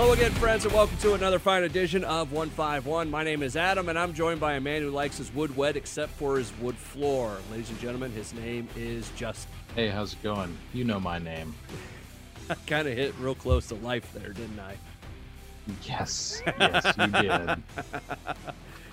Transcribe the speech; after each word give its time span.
Hello 0.00 0.14
again, 0.14 0.32
friends, 0.32 0.64
and 0.64 0.72
welcome 0.72 0.96
to 0.96 1.12
another 1.12 1.38
fine 1.38 1.62
edition 1.62 2.04
of 2.04 2.32
151. 2.32 3.10
My 3.10 3.22
name 3.22 3.42
is 3.42 3.54
Adam, 3.54 3.90
and 3.90 3.98
I'm 3.98 4.14
joined 4.14 4.40
by 4.40 4.54
a 4.54 4.60
man 4.60 4.80
who 4.80 4.88
likes 4.88 5.18
his 5.18 5.30
wood 5.34 5.54
wet 5.54 5.76
except 5.76 6.12
for 6.12 6.38
his 6.38 6.50
wood 6.58 6.74
floor. 6.74 7.36
Ladies 7.50 7.68
and 7.68 7.78
gentlemen, 7.80 8.10
his 8.10 8.32
name 8.32 8.66
is 8.74 9.10
Justin. 9.14 9.52
Hey, 9.76 9.88
how's 9.88 10.14
it 10.14 10.22
going? 10.22 10.56
You 10.72 10.84
know 10.84 10.98
my 10.98 11.18
name. 11.18 11.54
I 12.48 12.54
kind 12.66 12.88
of 12.88 12.96
hit 12.96 13.14
real 13.20 13.34
close 13.34 13.68
to 13.68 13.74
life 13.74 14.10
there, 14.14 14.32
didn't 14.32 14.58
I? 14.58 14.78
Yes, 15.84 16.42
yes, 16.46 16.94
you 16.96 17.06
did. 17.06 17.62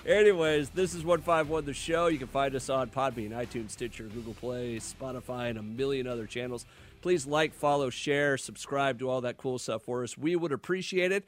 Anyways, 0.06 0.68
this 0.70 0.92
is 0.92 1.06
151 1.06 1.64
The 1.64 1.72
Show. 1.72 2.08
You 2.08 2.18
can 2.18 2.28
find 2.28 2.54
us 2.54 2.68
on 2.68 2.90
Podbean, 2.90 3.30
iTunes, 3.30 3.70
Stitcher, 3.70 4.04
Google 4.04 4.34
Play, 4.34 4.76
Spotify, 4.76 5.48
and 5.48 5.58
a 5.58 5.62
million 5.62 6.06
other 6.06 6.26
channels. 6.26 6.66
Please 7.00 7.26
like, 7.26 7.54
follow, 7.54 7.90
share, 7.90 8.36
subscribe, 8.36 8.98
do 8.98 9.08
all 9.08 9.20
that 9.22 9.36
cool 9.36 9.58
stuff 9.58 9.82
for 9.82 10.02
us. 10.02 10.16
We 10.16 10.36
would 10.36 10.52
appreciate 10.52 11.12
it. 11.12 11.26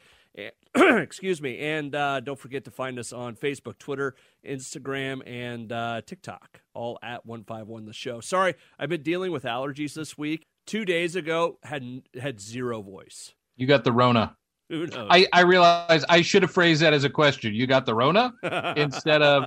Excuse 0.74 1.42
me. 1.42 1.59
And 1.59 1.95
uh, 1.95 2.20
don't 2.20 2.38
forget 2.38 2.65
to 2.65 2.70
find 2.70 2.98
us 2.98 3.12
on 3.12 3.34
Facebook, 3.34 3.78
Twitter, 3.78 4.14
Instagram, 4.47 5.27
and 5.27 5.73
uh, 5.73 6.02
TikTok, 6.06 6.61
all 6.75 6.98
at 7.02 7.27
151 7.27 7.87
The 7.87 7.92
Show. 7.92 8.20
Sorry, 8.20 8.55
I've 8.78 8.88
been 8.88 9.02
dealing 9.02 9.33
with 9.33 9.45
allergies 9.45 9.95
this 9.95 10.16
week. 10.16 10.47
Two 10.66 10.84
days 10.84 11.16
ago, 11.16 11.59
had 11.64 12.02
had 12.20 12.41
zero 12.41 12.80
voice. 12.80 13.34
You 13.56 13.66
got 13.66 13.83
the 13.83 13.92
Rona. 13.92 14.37
Who 14.69 14.87
knows? 14.87 15.09
I, 15.11 15.27
I 15.33 15.41
realize 15.41 16.05
I 16.09 16.23
should 16.23 16.42
have 16.42 16.52
phrased 16.52 16.83
that 16.83 16.92
as 16.92 17.02
a 17.02 17.11
question. 17.11 17.55
You 17.55 17.66
got 17.66 17.87
the 17.87 17.95
Rona 17.95 18.33
instead 18.77 19.20
of 19.20 19.47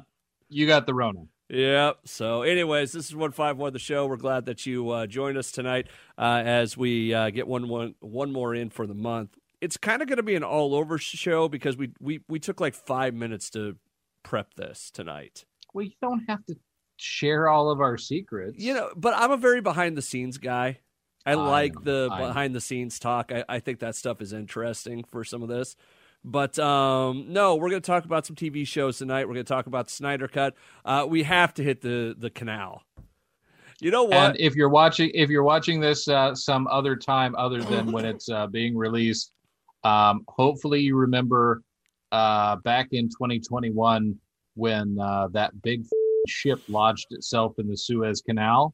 you 0.50 0.68
got 0.68 0.86
the 0.86 0.94
Rona. 0.94 1.22
Yep. 1.54 2.00
So, 2.06 2.42
anyways, 2.42 2.94
this 2.94 3.06
is 3.06 3.16
one 3.16 3.32
five 3.32 3.58
one 3.58 3.74
the 3.74 3.80
show. 3.80 4.08
We're 4.08 4.18
glad 4.18 4.46
that 4.48 4.66
you 4.66 4.90
uh, 4.90 5.06
joined 5.06 5.38
us 5.38 5.52
tonight 5.52 5.88
uh, 6.18 6.42
as 6.44 6.76
we 6.76 7.14
uh, 7.14 7.30
get 7.30 7.48
one 7.48 7.68
one 7.68 7.94
one 8.00 8.32
more 8.32 8.56
in 8.56 8.72
for 8.72 8.88
the 8.88 8.96
month. 8.96 9.38
It's 9.62 9.78
kind 9.78 10.02
of 10.02 10.08
going 10.08 10.18
to 10.18 10.24
be 10.24 10.34
an 10.34 10.44
all 10.44 10.74
over 10.74 10.98
show 10.98 11.48
because 11.48 11.78
we 11.78 11.92
we 12.00 12.22
we 12.28 12.40
took 12.40 12.60
like 12.60 12.74
five 12.74 13.14
minutes 13.14 13.52
to 13.52 13.76
prep 14.24 14.56
this 14.56 14.90
tonight. 14.90 15.46
Well, 15.76 15.86
you 15.86 15.92
don't 16.02 16.24
have 16.28 16.44
to 16.48 16.56
share 16.98 17.48
all 17.48 17.70
of 17.70 17.82
our 17.82 18.00
secrets. 18.00 18.56
You 18.58 18.74
know, 18.74 18.90
but 18.96 19.14
I'm 19.16 19.30
a 19.30 19.38
very 19.38 19.62
behind 19.62 19.96
the 19.96 20.02
scenes 20.02 20.40
guy. 20.40 20.80
I, 21.24 21.34
I 21.34 21.36
like 21.36 21.76
know, 21.76 21.82
the 22.08 22.10
I 22.12 22.20
know. 22.20 22.28
behind 22.28 22.56
the 22.56 22.62
scenes 22.62 22.98
talk. 22.98 23.32
I, 23.32 23.46
I 23.48 23.60
think 23.60 23.80
that 23.80 23.96
stuff 23.96 24.22
is 24.22 24.34
interesting 24.34 25.04
for 25.04 25.24
some 25.24 25.44
of 25.44 25.50
this. 25.50 25.76
But 26.26 26.58
um, 26.58 27.26
no, 27.30 27.56
we're 27.56 27.70
going 27.70 27.82
to 27.82 27.86
talk 27.86 28.06
about 28.06 28.26
some 28.26 28.36
TV 28.36 28.66
shows 28.66 28.98
tonight. 28.98 29.28
We're 29.28 29.34
going 29.34 29.46
to 29.46 29.54
talk 29.54 29.68
about 29.68 29.90
Snyder 29.90 30.28
Cut. 30.28 30.56
Uh, 30.86 31.06
we 31.08 31.24
have 31.24 31.54
to 31.56 31.64
hit 31.64 31.82
the 31.82 32.16
the 32.18 32.30
canal. 32.30 32.84
You 33.82 33.92
know 33.92 34.04
what? 34.04 34.14
And 34.14 34.40
if 34.40 34.56
you're 34.56 34.70
watching, 34.70 35.12
if 35.14 35.30
you're 35.30 35.44
watching 35.44 35.82
this 35.82 36.08
uh, 36.08 36.34
some 36.34 36.68
other 36.68 36.96
time 36.96 37.36
other 37.36 37.62
than 37.62 37.92
when 37.92 38.06
it's 38.06 38.30
uh, 38.30 38.48
being 38.48 38.78
released, 38.78 39.34
um, 39.84 40.24
hopefully 40.30 40.80
you 40.80 40.96
remember 40.96 41.62
uh, 42.14 42.56
back 42.58 42.90
in 42.94 43.10
2021 43.10 44.16
when 44.56 44.98
uh, 45.00 45.28
that 45.32 45.62
big 45.62 45.84
ship 46.28 46.62
lodged 46.70 47.08
itself 47.12 47.60
in 47.60 47.68
the 47.68 47.76
Suez 47.76 48.22
Canal. 48.22 48.74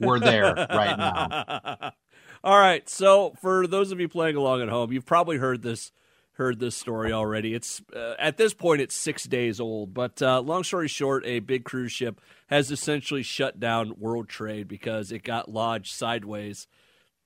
We're 0.00 0.18
there 0.18 0.54
right 0.54 0.98
now. 0.98 1.92
All 2.44 2.58
right. 2.58 2.86
So 2.88 3.34
for 3.40 3.66
those 3.66 3.90
of 3.90 4.00
you 4.00 4.08
playing 4.08 4.36
along 4.36 4.60
at 4.60 4.68
home, 4.68 4.92
you've 4.92 5.06
probably 5.06 5.38
heard 5.38 5.62
this 5.62 5.92
heard 6.34 6.58
this 6.60 6.76
story 6.76 7.12
already. 7.12 7.54
It's 7.54 7.82
uh, 7.94 8.14
at 8.18 8.36
this 8.36 8.54
point 8.54 8.80
it's 8.80 8.94
six 8.94 9.24
days 9.24 9.60
old. 9.60 9.94
But 9.94 10.20
uh, 10.22 10.40
long 10.40 10.64
story 10.64 10.88
short, 10.88 11.24
a 11.26 11.38
big 11.40 11.64
cruise 11.64 11.92
ship 11.92 12.20
has 12.48 12.70
essentially 12.70 13.22
shut 13.22 13.58
down 13.58 13.94
world 13.98 14.28
trade 14.28 14.68
because 14.68 15.10
it 15.12 15.22
got 15.22 15.50
lodged 15.50 15.92
sideways 15.94 16.66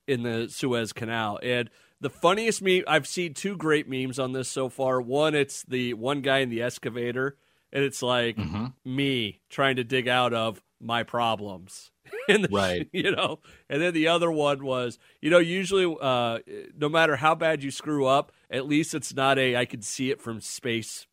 in 0.07 0.23
the 0.23 0.47
Suez 0.49 0.93
Canal. 0.93 1.39
And 1.43 1.69
the 2.01 2.09
funniest 2.09 2.61
meme 2.61 2.83
I've 2.87 3.07
seen 3.07 3.33
two 3.33 3.57
great 3.57 3.89
memes 3.89 4.19
on 4.19 4.31
this 4.31 4.47
so 4.49 4.69
far. 4.69 5.01
One, 5.01 5.35
it's 5.35 5.63
the 5.63 5.93
one 5.95 6.21
guy 6.21 6.39
in 6.39 6.49
the 6.49 6.61
excavator, 6.61 7.35
and 7.73 7.83
it's 7.83 8.01
like 8.01 8.37
Mhm. 8.37 8.73
me 8.85 9.41
trying 9.49 9.75
to 9.75 9.83
dig 9.83 10.07
out 10.07 10.33
of 10.33 10.61
my 10.81 11.03
problems. 11.03 11.91
in 12.27 12.43
the, 12.43 12.49
Right. 12.51 12.89
You 12.93 13.11
know, 13.11 13.39
and 13.69 13.81
then 13.81 13.93
the 13.93 14.07
other 14.07 14.31
one 14.31 14.63
was, 14.63 14.97
you 15.21 15.29
know, 15.29 15.39
usually, 15.39 15.95
uh, 16.01 16.39
no 16.77 16.89
matter 16.89 17.15
how 17.15 17.35
bad 17.35 17.63
you 17.63 17.71
screw 17.71 18.05
up, 18.05 18.31
at 18.49 18.67
least 18.67 18.93
it's 18.93 19.13
not 19.13 19.37
a 19.37 19.55
I 19.55 19.65
can 19.65 19.81
see 19.81 20.11
it 20.11 20.21
from 20.21 20.41
space 20.41 21.07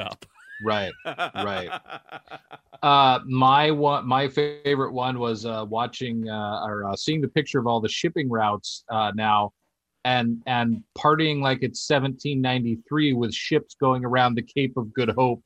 up. 0.00 0.26
Right. 0.64 0.92
Right. 1.06 1.70
Uh, 2.82 3.20
my 3.26 3.70
one, 3.70 4.04
my 4.08 4.26
favorite 4.26 4.92
one 4.92 5.20
was 5.20 5.46
uh, 5.46 5.64
watching 5.68 6.28
uh, 6.28 6.64
or 6.64 6.84
uh, 6.84 6.96
seeing 6.96 7.20
the 7.20 7.28
picture 7.28 7.60
of 7.60 7.66
all 7.68 7.80
the 7.80 7.88
shipping 7.88 8.28
routes 8.28 8.82
uh, 8.90 9.12
now, 9.14 9.52
and 10.04 10.42
and 10.48 10.82
partying 10.98 11.40
like 11.40 11.58
it's 11.62 11.88
1793 11.88 13.12
with 13.12 13.32
ships 13.32 13.76
going 13.76 14.04
around 14.04 14.34
the 14.34 14.42
Cape 14.42 14.76
of 14.76 14.92
Good 14.92 15.10
Hope 15.10 15.44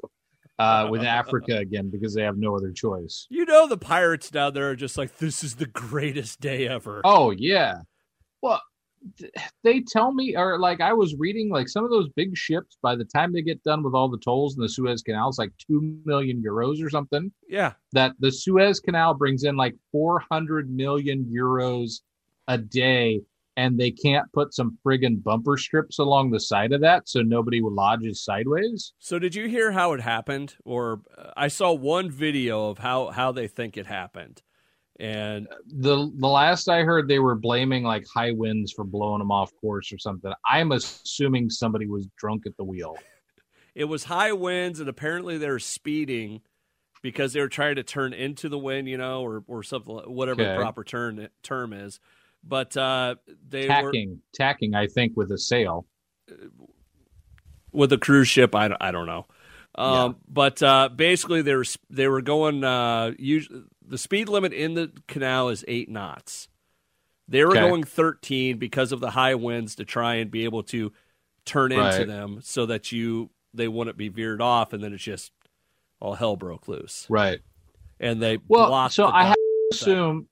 uh, 0.58 0.88
with 0.90 1.02
Africa 1.04 1.58
again 1.58 1.90
because 1.90 2.14
they 2.14 2.22
have 2.22 2.38
no 2.38 2.56
other 2.56 2.72
choice. 2.72 3.26
You 3.30 3.44
know, 3.44 3.66
the 3.66 3.78
pirates 3.78 4.30
down 4.30 4.54
there 4.54 4.70
are 4.70 4.76
just 4.76 4.96
like, 4.98 5.18
this 5.18 5.44
is 5.44 5.56
the 5.56 5.66
greatest 5.66 6.40
day 6.40 6.68
ever. 6.68 7.00
Oh 7.04 7.30
yeah, 7.30 7.80
well, 8.42 8.62
they 9.62 9.80
tell 9.80 10.12
me 10.12 10.36
or 10.36 10.58
like 10.58 10.80
I 10.80 10.92
was 10.92 11.14
reading 11.16 11.48
like 11.48 11.68
some 11.68 11.84
of 11.84 11.90
those 11.90 12.08
big 12.16 12.36
ships 12.36 12.78
by 12.82 12.96
the 12.96 13.04
time 13.04 13.32
they 13.32 13.42
get 13.42 13.62
done 13.62 13.82
with 13.82 13.94
all 13.94 14.08
the 14.08 14.18
tolls 14.18 14.56
in 14.56 14.62
the 14.62 14.68
Suez 14.68 15.02
Canal, 15.02 15.28
it's 15.28 15.38
like 15.38 15.52
two 15.58 16.00
million 16.04 16.42
euros 16.42 16.82
or 16.82 16.90
something. 16.90 17.30
Yeah. 17.48 17.74
that 17.92 18.12
the 18.18 18.32
Suez 18.32 18.80
Canal 18.80 19.14
brings 19.14 19.44
in 19.44 19.56
like 19.56 19.76
400 19.92 20.70
million 20.70 21.24
euros 21.24 22.00
a 22.48 22.58
day, 22.58 23.20
and 23.56 23.78
they 23.78 23.90
can't 23.90 24.30
put 24.32 24.54
some 24.54 24.78
friggin' 24.84 25.22
bumper 25.22 25.56
strips 25.56 25.98
along 25.98 26.30
the 26.30 26.40
side 26.40 26.72
of 26.72 26.80
that 26.82 27.08
so 27.08 27.22
nobody 27.22 27.60
lodges 27.62 28.22
sideways. 28.22 28.92
So 28.98 29.18
did 29.18 29.34
you 29.34 29.48
hear 29.48 29.72
how 29.72 29.92
it 29.94 30.00
happened? 30.00 30.54
Or 30.64 31.00
uh, 31.16 31.30
I 31.36 31.48
saw 31.48 31.72
one 31.72 32.10
video 32.10 32.68
of 32.70 32.78
how 32.78 33.08
how 33.08 33.32
they 33.32 33.48
think 33.48 33.76
it 33.76 33.86
happened, 33.86 34.42
and 35.00 35.48
The 35.66 36.10
the 36.16 36.28
last 36.28 36.68
I 36.68 36.82
heard, 36.82 37.08
they 37.08 37.18
were 37.18 37.34
blaming 37.34 37.82
like 37.84 38.04
high 38.14 38.32
winds 38.32 38.72
for 38.72 38.84
blowing 38.84 39.20
them 39.20 39.30
off 39.30 39.50
course 39.60 39.92
or 39.92 39.98
something. 39.98 40.32
I'm 40.46 40.72
assuming 40.72 41.50
somebody 41.50 41.86
was 41.86 42.06
drunk 42.18 42.46
at 42.46 42.56
the 42.56 42.64
wheel. 42.64 42.96
it 43.74 43.84
was 43.84 44.04
high 44.04 44.32
winds, 44.32 44.80
and 44.80 44.88
apparently 44.88 45.38
they 45.38 45.48
were 45.48 45.58
speeding 45.58 46.42
because 47.02 47.32
they 47.32 47.40
were 47.40 47.48
trying 47.48 47.76
to 47.76 47.82
turn 47.82 48.12
into 48.12 48.48
the 48.48 48.58
wind, 48.58 48.88
you 48.88 48.98
know, 48.98 49.22
or 49.22 49.44
or 49.46 49.62
something, 49.62 49.94
whatever 49.94 50.44
the 50.44 50.56
proper 50.56 50.84
term 50.84 51.28
term 51.42 51.72
is. 51.72 52.00
But 52.48 52.76
uh, 52.76 53.16
they 53.48 53.62
were 53.62 53.68
Tacking, 53.68 54.20
tacking, 54.32 54.74
I 54.74 54.86
think, 54.86 55.16
with 55.16 55.32
a 55.32 55.38
sail. 55.38 55.86
with 57.72 57.92
a 57.92 57.98
cruise 57.98 58.28
ship. 58.28 58.54
I, 58.54 58.68
don't- 58.68 58.82
I 58.82 58.90
don't 58.92 59.06
know. 59.06 59.26
Um, 59.74 60.16
But 60.28 60.62
uh, 60.62 60.88
basically, 60.94 61.42
they 61.42 61.54
were 61.54 61.64
they 61.90 62.08
were 62.08 62.22
going. 62.22 62.64
Uh, 62.64 63.12
usually, 63.18 63.62
the 63.86 63.98
speed 63.98 64.28
limit 64.28 64.52
in 64.52 64.74
the 64.74 64.90
canal 65.06 65.48
is 65.50 65.64
eight 65.68 65.88
knots. 65.90 66.48
They 67.28 67.44
were 67.44 67.50
Okay. 67.50 67.60
going 67.60 67.82
thirteen 67.84 68.56
because 68.58 68.92
of 68.92 69.00
the 69.00 69.10
high 69.10 69.34
winds 69.34 69.74
to 69.76 69.84
try 69.84 70.14
and 70.14 70.30
be 70.30 70.44
able 70.44 70.62
to 70.64 70.92
turn 71.44 71.72
into 71.72 72.06
them, 72.06 72.38
so 72.42 72.64
that 72.66 72.90
you 72.92 73.28
they 73.52 73.68
wouldn't 73.68 73.96
be 73.98 74.08
veered 74.08 74.40
off, 74.40 74.72
and 74.72 74.82
then 74.82 74.92
it's 74.94 75.02
just 75.02 75.30
all 76.00 76.14
hell 76.14 76.36
broke 76.36 76.68
loose, 76.68 77.06
Right. 77.10 77.40
and 78.00 78.22
they 78.22 78.38
Well, 78.48 78.88
so 78.90 79.06
the 79.08 79.14
I 79.14 79.34
assume, 79.72 80.28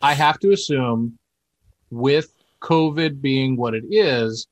I 0.00 0.14
have 0.14 0.38
to 0.40 0.52
assume, 0.52 1.18
with 1.90 2.32
COVID 2.60 3.20
being 3.20 3.56
what 3.56 3.74
it 3.74 3.84
is, 3.90 4.46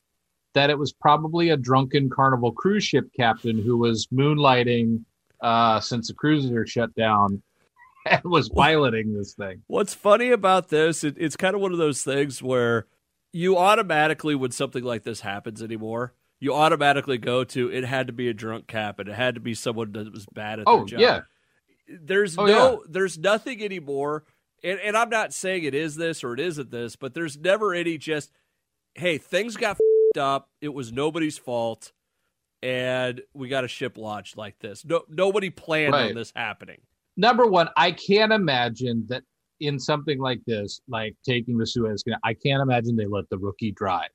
that 0.54 0.70
it 0.70 0.78
was 0.78 0.92
probably 0.92 1.50
a 1.50 1.56
drunken 1.56 2.08
Carnival 2.08 2.52
cruise 2.52 2.84
ship 2.84 3.08
captain 3.16 3.60
who 3.60 3.76
was 3.76 4.06
moonlighting 4.12 5.04
uh, 5.40 5.80
since 5.80 6.08
the 6.08 6.14
cruises 6.14 6.52
are 6.52 6.66
shut 6.66 6.94
down 6.94 7.42
and 8.06 8.22
was 8.24 8.48
piloting 8.48 9.14
this 9.16 9.34
thing. 9.34 9.62
What's 9.66 9.94
funny 9.94 10.30
about 10.30 10.68
this? 10.68 11.04
It, 11.04 11.16
it's 11.18 11.36
kind 11.36 11.54
of 11.54 11.60
one 11.60 11.72
of 11.72 11.78
those 11.78 12.02
things 12.02 12.42
where 12.42 12.86
you 13.32 13.58
automatically, 13.58 14.34
when 14.34 14.52
something 14.52 14.84
like 14.84 15.02
this 15.02 15.20
happens 15.20 15.60
anymore, 15.60 16.14
you 16.38 16.54
automatically 16.54 17.18
go 17.18 17.42
to 17.42 17.72
it 17.72 17.84
had 17.84 18.06
to 18.06 18.12
be 18.12 18.28
a 18.28 18.34
drunk 18.34 18.66
captain. 18.66 19.08
It 19.08 19.14
had 19.14 19.34
to 19.34 19.40
be 19.40 19.54
someone 19.54 19.92
that 19.92 20.12
was 20.12 20.26
bad 20.26 20.60
at 20.60 20.66
Oh 20.68 20.78
their 20.78 20.86
job. 20.86 21.00
yeah, 21.00 21.20
There's 21.88 22.38
Oh, 22.38 22.46
no, 22.46 22.84
there's 22.88 23.18
nothing 23.18 23.62
anymore. 23.62 24.24
And, 24.64 24.80
and 24.80 24.96
I'm 24.96 25.10
not 25.10 25.34
saying 25.34 25.64
it 25.64 25.74
is 25.74 25.94
this 25.94 26.24
or 26.24 26.32
it 26.32 26.40
isn't 26.40 26.70
this, 26.70 26.96
but 26.96 27.12
there's 27.12 27.36
never 27.38 27.74
any 27.74 27.98
just, 27.98 28.32
hey, 28.94 29.18
things 29.18 29.56
got 29.56 29.76
fed 29.76 30.20
up. 30.20 30.48
It 30.62 30.72
was 30.72 30.90
nobody's 30.90 31.36
fault, 31.36 31.92
and 32.62 33.20
we 33.34 33.48
got 33.48 33.64
a 33.64 33.68
ship 33.68 33.98
launched 33.98 34.38
like 34.38 34.58
this. 34.60 34.82
No, 34.84 35.02
nobody 35.10 35.50
planned 35.50 35.94
on 35.94 36.14
this 36.14 36.32
happening. 36.34 36.80
number 37.18 37.46
one, 37.46 37.68
I 37.76 37.92
can't 37.92 38.32
imagine 38.32 39.04
that 39.08 39.22
in 39.60 39.78
something 39.78 40.18
like 40.18 40.40
this, 40.46 40.80
like 40.88 41.14
taking 41.24 41.58
the 41.58 41.66
Suez 41.66 42.02
Canal, 42.02 42.18
I 42.24 42.34
can't 42.34 42.62
imagine 42.62 42.96
they 42.96 43.06
let 43.06 43.28
the 43.30 43.38
rookie 43.38 43.72
drive. 43.72 44.08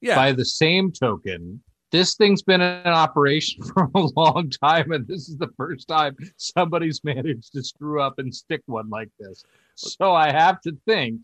Yeah, 0.00 0.16
By 0.16 0.32
the 0.32 0.44
same 0.44 0.90
token, 0.90 1.62
this 1.92 2.14
thing's 2.16 2.42
been 2.42 2.62
in 2.62 2.86
operation 2.86 3.62
for 3.74 3.88
a 3.94 4.00
long 4.16 4.50
time, 4.50 4.90
and 4.90 5.06
this 5.06 5.28
is 5.28 5.36
the 5.36 5.52
first 5.56 5.86
time 5.86 6.16
somebody's 6.36 7.00
managed 7.04 7.52
to 7.52 7.62
screw 7.62 8.02
up 8.02 8.18
and 8.18 8.34
stick 8.34 8.62
one 8.66 8.90
like 8.90 9.10
this. 9.20 9.44
So 9.76 10.12
I 10.12 10.32
have 10.32 10.60
to 10.62 10.76
think 10.86 11.20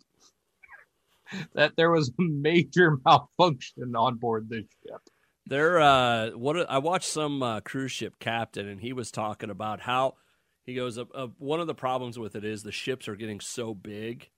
that 1.55 1.73
there 1.77 1.91
was 1.91 2.11
a 2.11 2.23
major 2.23 2.99
malfunction 3.05 3.97
on 3.97 4.17
board 4.17 4.49
this 4.49 4.65
ship. 4.87 5.01
There, 5.47 5.81
uh, 5.81 6.31
what 6.31 6.71
I 6.71 6.79
watched 6.79 7.09
some 7.09 7.43
uh, 7.43 7.61
cruise 7.61 7.93
ship 7.93 8.19
captain, 8.19 8.69
and 8.69 8.81
he 8.81 8.93
was 8.93 9.11
talking 9.11 9.49
about 9.49 9.81
how 9.81 10.17
he 10.67 10.75
goes. 10.75 10.99
Uh, 10.99 11.05
uh, 11.15 11.29
one 11.39 11.61
of 11.61 11.67
the 11.67 11.75
problems 11.75 12.19
with 12.19 12.37
it 12.37 12.45
is 12.45 12.63
the 12.63 12.71
ships 12.71 13.09
are 13.09 13.17
getting 13.17 13.41
so 13.41 13.73
big. 13.73 14.29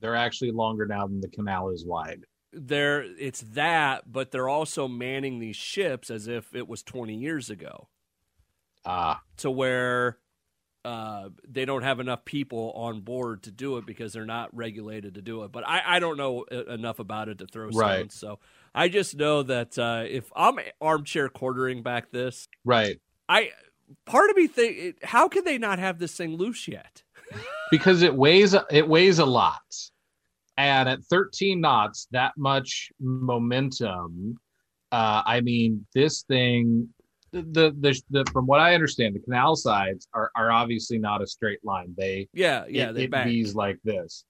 They're 0.00 0.14
actually 0.14 0.52
longer 0.52 0.86
now 0.86 1.08
than 1.08 1.20
the 1.20 1.28
canal 1.28 1.70
is 1.70 1.84
wide. 1.84 2.24
There, 2.58 3.02
it's 3.02 3.42
that, 3.42 4.10
but 4.10 4.30
they're 4.30 4.48
also 4.48 4.88
manning 4.88 5.40
these 5.40 5.56
ships 5.56 6.10
as 6.10 6.26
if 6.26 6.54
it 6.54 6.66
was 6.66 6.82
twenty 6.82 7.14
years 7.14 7.50
ago. 7.50 7.88
Ah, 8.84 9.22
to 9.38 9.50
where 9.50 10.18
uh, 10.86 11.30
they 11.48 11.64
don't 11.64 11.82
have 11.82 11.98
enough 11.98 12.24
people 12.24 12.72
on 12.76 13.00
board 13.00 13.42
to 13.42 13.50
do 13.50 13.76
it 13.76 13.84
because 13.84 14.12
they're 14.12 14.24
not 14.24 14.56
regulated 14.56 15.14
to 15.14 15.20
do 15.20 15.42
it. 15.42 15.50
But 15.50 15.66
I, 15.66 15.96
I 15.96 15.98
don't 15.98 16.16
know 16.16 16.44
enough 16.44 17.00
about 17.00 17.28
it 17.28 17.38
to 17.38 17.46
throw 17.46 17.72
stones. 17.72 18.14
So 18.14 18.38
I 18.72 18.88
just 18.88 19.16
know 19.16 19.42
that 19.42 19.76
uh, 19.76 20.04
if 20.08 20.30
I'm 20.36 20.60
armchair 20.80 21.28
quartering 21.28 21.82
back 21.82 22.12
this, 22.12 22.46
right, 22.64 23.00
I 23.28 23.50
part 24.04 24.30
of 24.30 24.36
me 24.36 24.46
think 24.46 25.02
how 25.02 25.26
can 25.28 25.44
they 25.44 25.58
not 25.58 25.80
have 25.80 25.98
this 25.98 26.14
thing 26.16 26.36
loose 26.36 26.68
yet? 26.68 27.02
because 27.72 28.02
it 28.02 28.14
weighs 28.14 28.54
it 28.70 28.88
weighs 28.88 29.18
a 29.18 29.26
lot, 29.26 29.90
and 30.56 30.88
at 30.88 31.04
13 31.04 31.60
knots, 31.60 32.08
that 32.12 32.32
much 32.36 32.90
momentum. 33.00 34.38
Uh, 34.92 35.22
I 35.24 35.40
mean, 35.40 35.86
this 35.94 36.22
thing. 36.22 36.88
The, 37.32 37.74
the 37.80 38.00
the 38.08 38.24
from 38.32 38.46
what 38.46 38.60
I 38.60 38.74
understand, 38.74 39.14
the 39.14 39.20
canal 39.20 39.56
sides 39.56 40.08
are, 40.14 40.30
are 40.34 40.50
obviously 40.50 40.96
not 40.96 41.22
a 41.22 41.26
straight 41.26 41.62
line. 41.64 41.92
They 41.94 42.28
yeah 42.32 42.64
yeah 42.66 42.90
it, 42.90 43.10
they 43.10 43.40
it 43.40 43.54
like 43.54 43.78
this. 43.84 44.24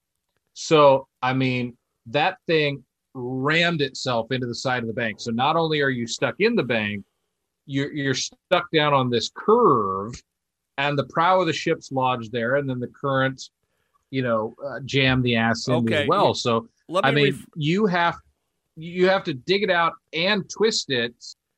So 0.55 1.07
I 1.23 1.33
mean 1.35 1.77
that 2.07 2.39
thing 2.47 2.85
rammed 3.15 3.81
itself 3.81 4.31
into 4.31 4.47
the 4.47 4.55
side 4.55 4.83
of 4.83 4.89
the 4.89 4.95
bank. 4.95 5.21
So 5.21 5.31
not 5.31 5.57
only 5.57 5.81
are 5.81 5.91
you 5.91 6.07
stuck 6.07 6.37
in 6.39 6.55
the 6.55 6.63
bank, 6.63 7.05
you're, 7.65 7.93
you're 7.93 8.15
stuck 8.15 8.71
down 8.73 8.95
on 8.95 9.11
this 9.11 9.31
curve, 9.35 10.13
and 10.79 10.99
the 10.99 11.07
prow 11.07 11.41
of 11.41 11.47
the 11.47 11.53
ship's 11.53 11.91
lodged 11.91 12.31
there, 12.31 12.57
and 12.57 12.69
then 12.69 12.79
the 12.79 12.93
current, 13.01 13.43
you 14.11 14.23
know, 14.23 14.55
uh, 14.65 14.81
jam 14.85 15.23
the 15.23 15.37
ass 15.37 15.69
in 15.69 15.75
okay. 15.75 16.03
as 16.03 16.09
well. 16.09 16.35
So 16.35 16.69
I 17.03 17.11
mean, 17.11 17.33
ref- 17.33 17.47
you 17.57 17.87
have 17.87 18.17
you 18.77 19.09
have 19.09 19.25
to 19.25 19.35
dig 19.35 19.63
it 19.63 19.71
out 19.71 19.95
and 20.13 20.49
twist 20.49 20.91
it, 20.91 21.15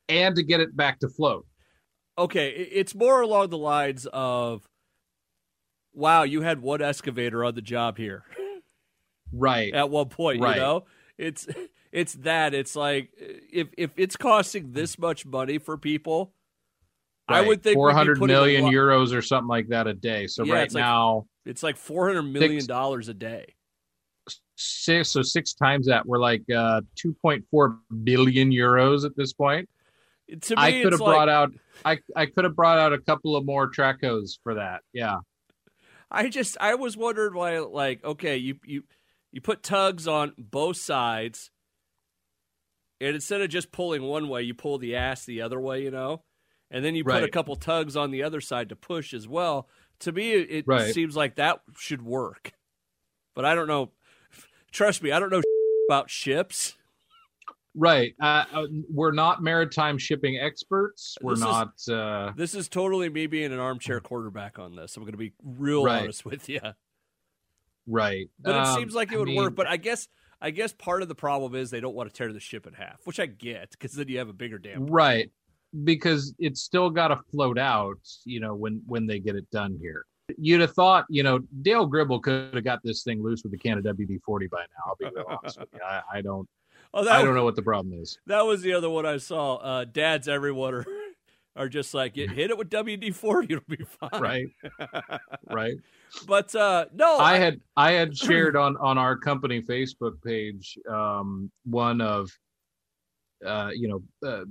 and 0.08 0.34
to 0.36 0.42
get 0.42 0.60
it 0.60 0.76
back 0.76 0.98
to 1.00 1.08
float. 1.08 1.46
Okay, 2.16 2.50
it's 2.50 2.94
more 2.94 3.20
along 3.20 3.50
the 3.50 3.58
lines 3.58 4.06
of, 4.12 4.68
"Wow, 5.92 6.22
you 6.24 6.42
had 6.42 6.60
one 6.60 6.82
excavator 6.82 7.44
on 7.44 7.54
the 7.54 7.62
job 7.62 7.96
here." 7.96 8.24
Right. 9.32 9.74
At 9.74 9.90
one 9.90 10.08
point, 10.08 10.40
right. 10.40 10.56
you 10.56 10.62
know? 10.62 10.84
it's 11.18 11.48
it's 11.92 12.14
that 12.14 12.54
it's 12.54 12.74
like 12.76 13.10
if 13.52 13.68
if 13.76 13.90
it's 13.96 14.16
costing 14.16 14.72
this 14.72 14.98
much 14.98 15.26
money 15.26 15.58
for 15.58 15.76
people 15.76 16.32
right. 17.28 17.44
i 17.44 17.46
would 17.46 17.62
think 17.62 17.74
400 17.74 18.20
million 18.20 18.64
lo- 18.64 18.70
euros 18.70 19.12
or 19.12 19.22
something 19.22 19.48
like 19.48 19.68
that 19.68 19.86
a 19.86 19.94
day. 19.94 20.26
So 20.26 20.44
yeah, 20.44 20.54
right 20.54 20.64
it's 20.64 20.74
now 20.74 21.16
like, 21.16 21.24
it's 21.46 21.62
like 21.62 21.76
400 21.76 22.22
million 22.22 22.66
dollars 22.66 23.08
a 23.08 23.14
day. 23.14 23.54
Six 24.56 25.10
so 25.10 25.22
six 25.22 25.54
times 25.54 25.86
that 25.86 26.06
we're 26.06 26.18
like 26.18 26.42
uh 26.50 26.82
2.4 27.04 27.78
billion 28.04 28.50
euros 28.50 29.04
at 29.04 29.16
this 29.16 29.32
point. 29.32 29.68
To 30.42 30.56
me, 30.56 30.62
i 30.62 30.82
could 30.82 30.92
have 30.92 31.00
like, 31.00 31.14
brought 31.14 31.28
out 31.28 31.52
i 31.84 31.98
i 32.14 32.26
could 32.26 32.44
have 32.44 32.54
brought 32.54 32.78
out 32.78 32.92
a 32.92 32.98
couple 32.98 33.36
of 33.36 33.46
more 33.46 33.70
trackhoes 33.70 34.38
for 34.42 34.54
that. 34.54 34.82
Yeah. 34.92 35.18
I 36.10 36.28
just 36.28 36.56
i 36.60 36.74
was 36.74 36.96
wondering 36.96 37.34
why 37.34 37.58
like 37.58 38.04
okay 38.04 38.36
you 38.36 38.56
you 38.64 38.82
you 39.32 39.40
put 39.40 39.62
tugs 39.62 40.08
on 40.08 40.32
both 40.38 40.76
sides, 40.76 41.50
and 43.00 43.14
instead 43.14 43.40
of 43.40 43.50
just 43.50 43.72
pulling 43.72 44.02
one 44.02 44.28
way, 44.28 44.42
you 44.42 44.54
pull 44.54 44.78
the 44.78 44.96
ass 44.96 45.24
the 45.24 45.42
other 45.42 45.60
way, 45.60 45.82
you 45.82 45.90
know? 45.90 46.22
And 46.70 46.84
then 46.84 46.94
you 46.94 47.04
put 47.04 47.22
a 47.22 47.28
couple 47.28 47.56
tugs 47.56 47.96
on 47.96 48.10
the 48.10 48.22
other 48.22 48.40
side 48.40 48.68
to 48.68 48.76
push 48.76 49.14
as 49.14 49.26
well. 49.26 49.68
To 50.00 50.12
me, 50.12 50.32
it 50.32 50.64
right. 50.66 50.92
seems 50.92 51.16
like 51.16 51.36
that 51.36 51.60
should 51.76 52.02
work. 52.02 52.52
But 53.34 53.44
I 53.44 53.54
don't 53.54 53.68
know. 53.68 53.90
Trust 54.70 55.02
me, 55.02 55.10
I 55.12 55.18
don't 55.18 55.30
know 55.30 55.42
about 55.88 56.10
ships. 56.10 56.74
Right. 57.74 58.14
Uh, 58.20 58.44
uh, 58.52 58.66
we're 58.90 59.12
not 59.12 59.42
maritime 59.42 59.98
shipping 59.98 60.36
experts. 60.36 61.16
We're 61.22 61.34
this 61.34 61.40
not. 61.40 61.72
Is, 61.78 61.88
uh... 61.88 62.32
This 62.36 62.54
is 62.54 62.68
totally 62.68 63.08
me 63.08 63.26
being 63.26 63.52
an 63.52 63.60
armchair 63.60 64.00
quarterback 64.00 64.58
on 64.58 64.76
this. 64.76 64.96
I'm 64.96 65.04
going 65.04 65.12
to 65.12 65.18
be 65.18 65.32
real 65.42 65.84
right. 65.84 66.02
honest 66.02 66.24
with 66.24 66.48
you. 66.48 66.60
Right. 67.86 68.28
But 68.40 68.54
um, 68.54 68.62
it 68.62 68.74
seems 68.74 68.94
like 68.94 69.12
it 69.12 69.18
would 69.18 69.28
I 69.28 69.32
mean, 69.32 69.36
work. 69.36 69.54
But 69.54 69.66
I 69.66 69.78
guess 69.78 70.08
I 70.40 70.50
guess 70.50 70.72
part 70.72 71.02
of 71.02 71.08
the 71.08 71.14
problem 71.14 71.54
is 71.54 71.70
they 71.70 71.80
don't 71.80 71.94
want 71.94 72.08
to 72.08 72.14
tear 72.14 72.32
the 72.32 72.40
ship 72.40 72.66
in 72.66 72.74
half, 72.74 73.00
which 73.04 73.18
I 73.18 73.26
get 73.26 73.70
because 73.70 73.92
then 73.92 74.08
you 74.08 74.18
have 74.18 74.28
a 74.28 74.34
bigger 74.34 74.58
damn. 74.58 74.74
Problem. 74.74 74.94
Right. 74.94 75.30
Because 75.84 76.34
it's 76.38 76.62
still 76.62 76.90
got 76.90 77.08
to 77.08 77.18
float 77.30 77.58
out, 77.58 77.98
you 78.24 78.40
know, 78.40 78.54
when 78.54 78.82
when 78.86 79.06
they 79.06 79.18
get 79.18 79.36
it 79.36 79.48
done 79.50 79.76
here. 79.80 80.04
You'd 80.36 80.60
have 80.60 80.74
thought, 80.74 81.06
you 81.08 81.22
know, 81.22 81.40
Dale 81.62 81.86
Gribble 81.86 82.20
could 82.20 82.54
have 82.54 82.64
got 82.64 82.80
this 82.82 83.02
thing 83.02 83.22
loose 83.22 83.42
with 83.42 83.52
the 83.52 83.58
can 83.58 83.78
of 83.78 83.84
WD 83.84 84.22
forty 84.22 84.46
by 84.46 84.60
now. 84.60 84.84
I'll 84.86 84.96
be 84.96 85.06
real 85.14 85.24
honest 85.28 85.58
with 85.58 85.68
you. 85.72 85.80
I, 85.82 86.02
I 86.14 86.20
don't. 86.20 86.48
Oh, 86.94 87.06
I 87.08 87.22
don't 87.22 87.34
know 87.34 87.44
what 87.44 87.56
the 87.56 87.62
problem 87.62 87.98
is. 88.00 88.18
That 88.26 88.42
was 88.42 88.62
the 88.62 88.72
other 88.72 88.88
one 88.88 89.04
I 89.04 89.18
saw. 89.18 89.56
Uh, 89.56 89.84
dads 89.84 90.26
everyone 90.26 90.74
are 90.74 90.86
are 91.56 91.68
just 91.68 91.92
like 91.92 92.14
hit 92.14 92.50
it 92.50 92.56
with 92.56 92.70
WD 92.70 93.14
forty, 93.14 93.54
it'll 93.54 93.64
be 93.68 93.84
fine. 93.84 94.20
Right. 94.20 94.46
right. 95.50 95.74
But 96.26 96.54
uh, 96.54 96.86
no, 96.94 97.18
I, 97.18 97.34
I 97.34 97.38
had 97.38 97.60
I 97.76 97.92
had 97.92 98.16
shared 98.16 98.56
on 98.56 98.76
on 98.78 98.96
our 98.96 99.16
company 99.16 99.60
Facebook 99.60 100.22
page 100.22 100.78
um, 100.90 101.50
one 101.64 102.00
of 102.00 102.30
uh, 103.44 103.70
you 103.74 103.88
know 103.88 104.28
uh, 104.28 104.44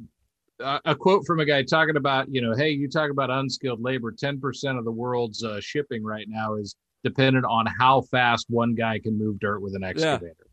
a 0.59 0.95
quote 0.95 1.25
from 1.25 1.39
a 1.39 1.45
guy 1.45 1.61
talking 1.63 1.97
about 1.97 2.27
you 2.33 2.41
know 2.41 2.55
hey 2.55 2.69
you 2.69 2.89
talk 2.89 3.11
about 3.11 3.29
unskilled 3.29 3.81
labor 3.81 4.11
10% 4.11 4.77
of 4.77 4.85
the 4.85 4.91
world's 4.91 5.43
uh, 5.43 5.59
shipping 5.61 6.03
right 6.03 6.27
now 6.27 6.55
is 6.55 6.75
dependent 7.03 7.45
on 7.45 7.65
how 7.65 8.01
fast 8.01 8.47
one 8.49 8.73
guy 8.73 8.99
can 8.99 9.17
move 9.17 9.39
dirt 9.39 9.59
with 9.59 9.75
an 9.75 9.83
excavator 9.83 10.35
yeah. 10.39 10.45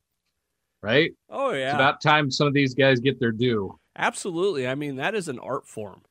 right 0.82 1.12
oh 1.30 1.52
yeah 1.52 1.68
it's 1.68 1.74
about 1.74 2.02
time 2.02 2.30
some 2.30 2.46
of 2.46 2.52
these 2.52 2.74
guys 2.74 3.00
get 3.00 3.18
their 3.18 3.32
due 3.32 3.78
absolutely 3.96 4.68
i 4.68 4.74
mean 4.74 4.96
that 4.96 5.14
is 5.14 5.28
an 5.28 5.38
art 5.38 5.66
form 5.66 6.02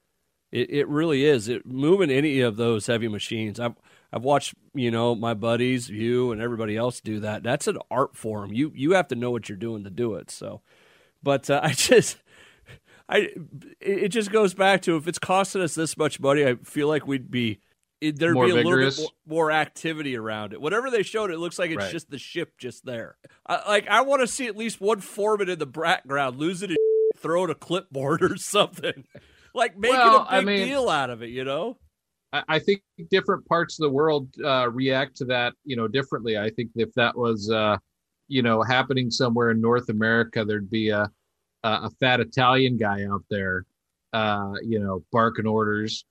it, 0.54 0.70
it 0.70 0.88
really 0.88 1.26
is. 1.26 1.50
It 1.50 1.66
moving 1.66 2.12
any 2.12 2.40
of 2.42 2.58
those 2.58 2.86
heavy 2.86 3.08
machines. 3.08 3.60
I've 3.60 3.74
I've 4.14 4.22
watched 4.22 4.54
you 4.76 4.92
know 4.92 5.16
my 5.16 5.34
buddies, 5.34 5.90
you 5.90 6.32
and 6.32 6.40
everybody 6.40 6.78
else 6.78 7.02
do 7.02 7.20
that. 7.22 7.42
That's 7.42 7.68
an 7.68 7.80
art 7.90 8.16
form. 8.16 8.54
You 8.54 8.72
you 8.76 8.92
have 8.92 9.08
to 9.08 9.16
know 9.16 9.32
what 9.32 9.50
you're 9.50 9.58
doing 9.58 9.84
to 9.84 9.90
do 9.90 10.14
it. 10.14 10.30
So, 10.30 10.62
but 11.24 11.50
uh, 11.50 11.60
I 11.64 11.74
just. 11.74 12.18
I 13.14 13.30
it 13.80 14.10
just 14.10 14.32
goes 14.32 14.56
back 14.56 14.82
to 14.84 14.98
if 14.98 15.08
it's 15.08 15.20
costing 15.20 15.62
us 15.62 15.76
this 15.76 15.96
much 15.96 16.20
money, 16.20 16.46
I 16.46 16.56
feel 16.56 16.88
like 16.88 17.06
we'd 17.06 17.30
be 17.30 17.60
there'd 18.02 18.34
more 18.34 18.46
be 18.46 18.52
a 18.52 18.56
vigorous. 18.56 18.98
little 18.98 19.12
bit 19.12 19.30
more, 19.30 19.46
more, 19.46 19.52
activity 19.52 20.18
around 20.18 20.52
it. 20.52 20.60
Whatever 20.60 20.90
they 20.90 21.04
showed, 21.04 21.30
it 21.30 21.38
looks 21.38 21.60
like 21.60 21.70
it's 21.70 21.78
right. 21.78 21.92
just 21.92 22.10
the 22.10 22.18
ship 22.18 22.54
just 22.58 22.86
there. 22.86 23.18
I, 23.46 23.70
like 23.70 23.88
I 23.88 24.02
want 24.02 24.22
to 24.22 24.28
see 24.28 24.48
at 24.48 24.58
least 24.58 24.82
one 24.82 25.00
foreman 25.00 25.48
in 25.48 25.60
the 25.60 25.68
background 25.68 26.40
losing 26.40 26.70
his 26.70 26.78
throwing 27.18 27.52
a 27.52 27.56
clipboard 27.56 28.24
or 28.24 28.36
something 28.36 29.06
like 29.54 29.78
making 29.78 29.98
well, 29.98 30.22
a 30.22 30.24
big 30.24 30.34
I 30.34 30.42
mean, 30.42 30.68
deal 30.68 30.90
out 30.90 31.12
of 31.12 31.22
it, 31.22 31.30
you 31.30 31.44
know? 31.44 31.78
I, 32.34 32.44
I 32.50 32.60
think 32.60 32.82
different 33.12 33.46
parts 33.46 33.80
of 33.80 33.84
the 33.84 33.92
world 33.92 34.28
uh, 34.44 34.70
react 34.72 35.16
to 35.18 35.26
that, 35.26 35.54
you 35.64 35.76
know, 35.76 35.88
differently. 35.88 36.36
I 36.36 36.50
think 36.50 36.72
if 36.76 36.92
that 36.96 37.16
was, 37.16 37.52
uh, 37.52 37.78
you 38.28 38.42
know, 38.42 38.64
happening 38.64 39.12
somewhere 39.12 39.52
in 39.52 39.62
North 39.62 39.90
America, 39.90 40.44
there'd 40.44 40.72
be 40.72 40.90
a 40.90 41.12
a 41.64 41.90
fat 42.00 42.20
Italian 42.20 42.78
guy 42.78 43.06
out 43.06 43.24
there, 43.30 43.66
uh, 44.12 44.54
you 44.64 44.80
know, 44.80 45.04
barking 45.12 45.48
orders. 45.48 46.06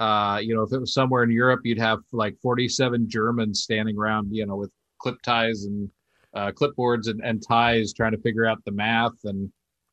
Uh, 0.00 0.38
you 0.40 0.54
know, 0.54 0.62
if 0.62 0.72
it 0.72 0.78
was 0.78 0.94
somewhere 0.94 1.24
in 1.24 1.30
Europe, 1.30 1.60
you'd 1.64 1.78
have 1.78 1.98
like 2.12 2.36
47 2.40 3.08
Germans 3.08 3.62
standing 3.62 3.96
around, 3.96 4.28
you 4.30 4.46
know, 4.46 4.56
with 4.56 4.70
clip 4.98 5.20
ties 5.22 5.64
and 5.64 5.90
uh, 6.34 6.52
clipboards 6.52 7.08
and, 7.08 7.20
and 7.24 7.42
ties 7.46 7.92
trying 7.92 8.12
to 8.12 8.18
figure 8.18 8.46
out 8.46 8.64
the 8.64 8.70
math 8.70 9.24
and 9.24 9.50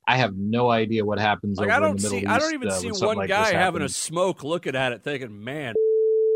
I 0.07 0.17
have 0.17 0.35
no 0.35 0.69
idea 0.69 1.03
what 1.03 1.19
happens. 1.19 1.57
Like 1.57 1.71
I 1.71 1.79
don't 1.79 1.99
see, 1.99 2.19
East, 2.19 2.27
I 2.27 2.37
don't 2.37 2.53
even 2.53 2.69
uh, 2.69 2.73
see 2.73 2.91
one 2.91 3.17
like 3.17 3.29
guy 3.29 3.53
having 3.53 3.81
a 3.81 3.89
smoke, 3.89 4.43
looking 4.43 4.75
at 4.75 4.91
it, 4.91 5.03
thinking, 5.03 5.43
"Man, 5.43 5.73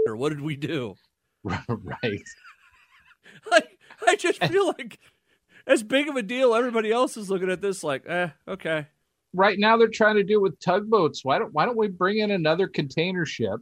or 0.07 0.15
what 0.17 0.29
did 0.29 0.41
we 0.41 0.55
do?" 0.55 0.95
right. 1.43 2.23
like 3.51 3.77
I 4.07 4.15
just 4.15 4.43
feel 4.43 4.67
like 4.67 4.99
as 5.69 5.83
big 5.83 6.09
of 6.09 6.17
a 6.17 6.23
deal. 6.23 6.53
Everybody 6.53 6.91
else 6.91 7.15
is 7.15 7.29
looking 7.29 7.49
at 7.49 7.61
this 7.61 7.83
like, 7.83 8.03
eh, 8.07 8.29
okay. 8.47 8.87
Right 9.33 9.57
now, 9.59 9.77
they're 9.77 9.87
trying 9.87 10.15
to 10.15 10.23
do 10.23 10.37
it 10.37 10.41
with 10.41 10.59
tugboats. 10.59 11.23
Why 11.23 11.39
don't 11.39 11.53
Why 11.53 11.65
don't 11.65 11.77
we 11.77 11.87
bring 11.87 12.17
in 12.17 12.31
another 12.31 12.67
container 12.67 13.25
ship, 13.25 13.61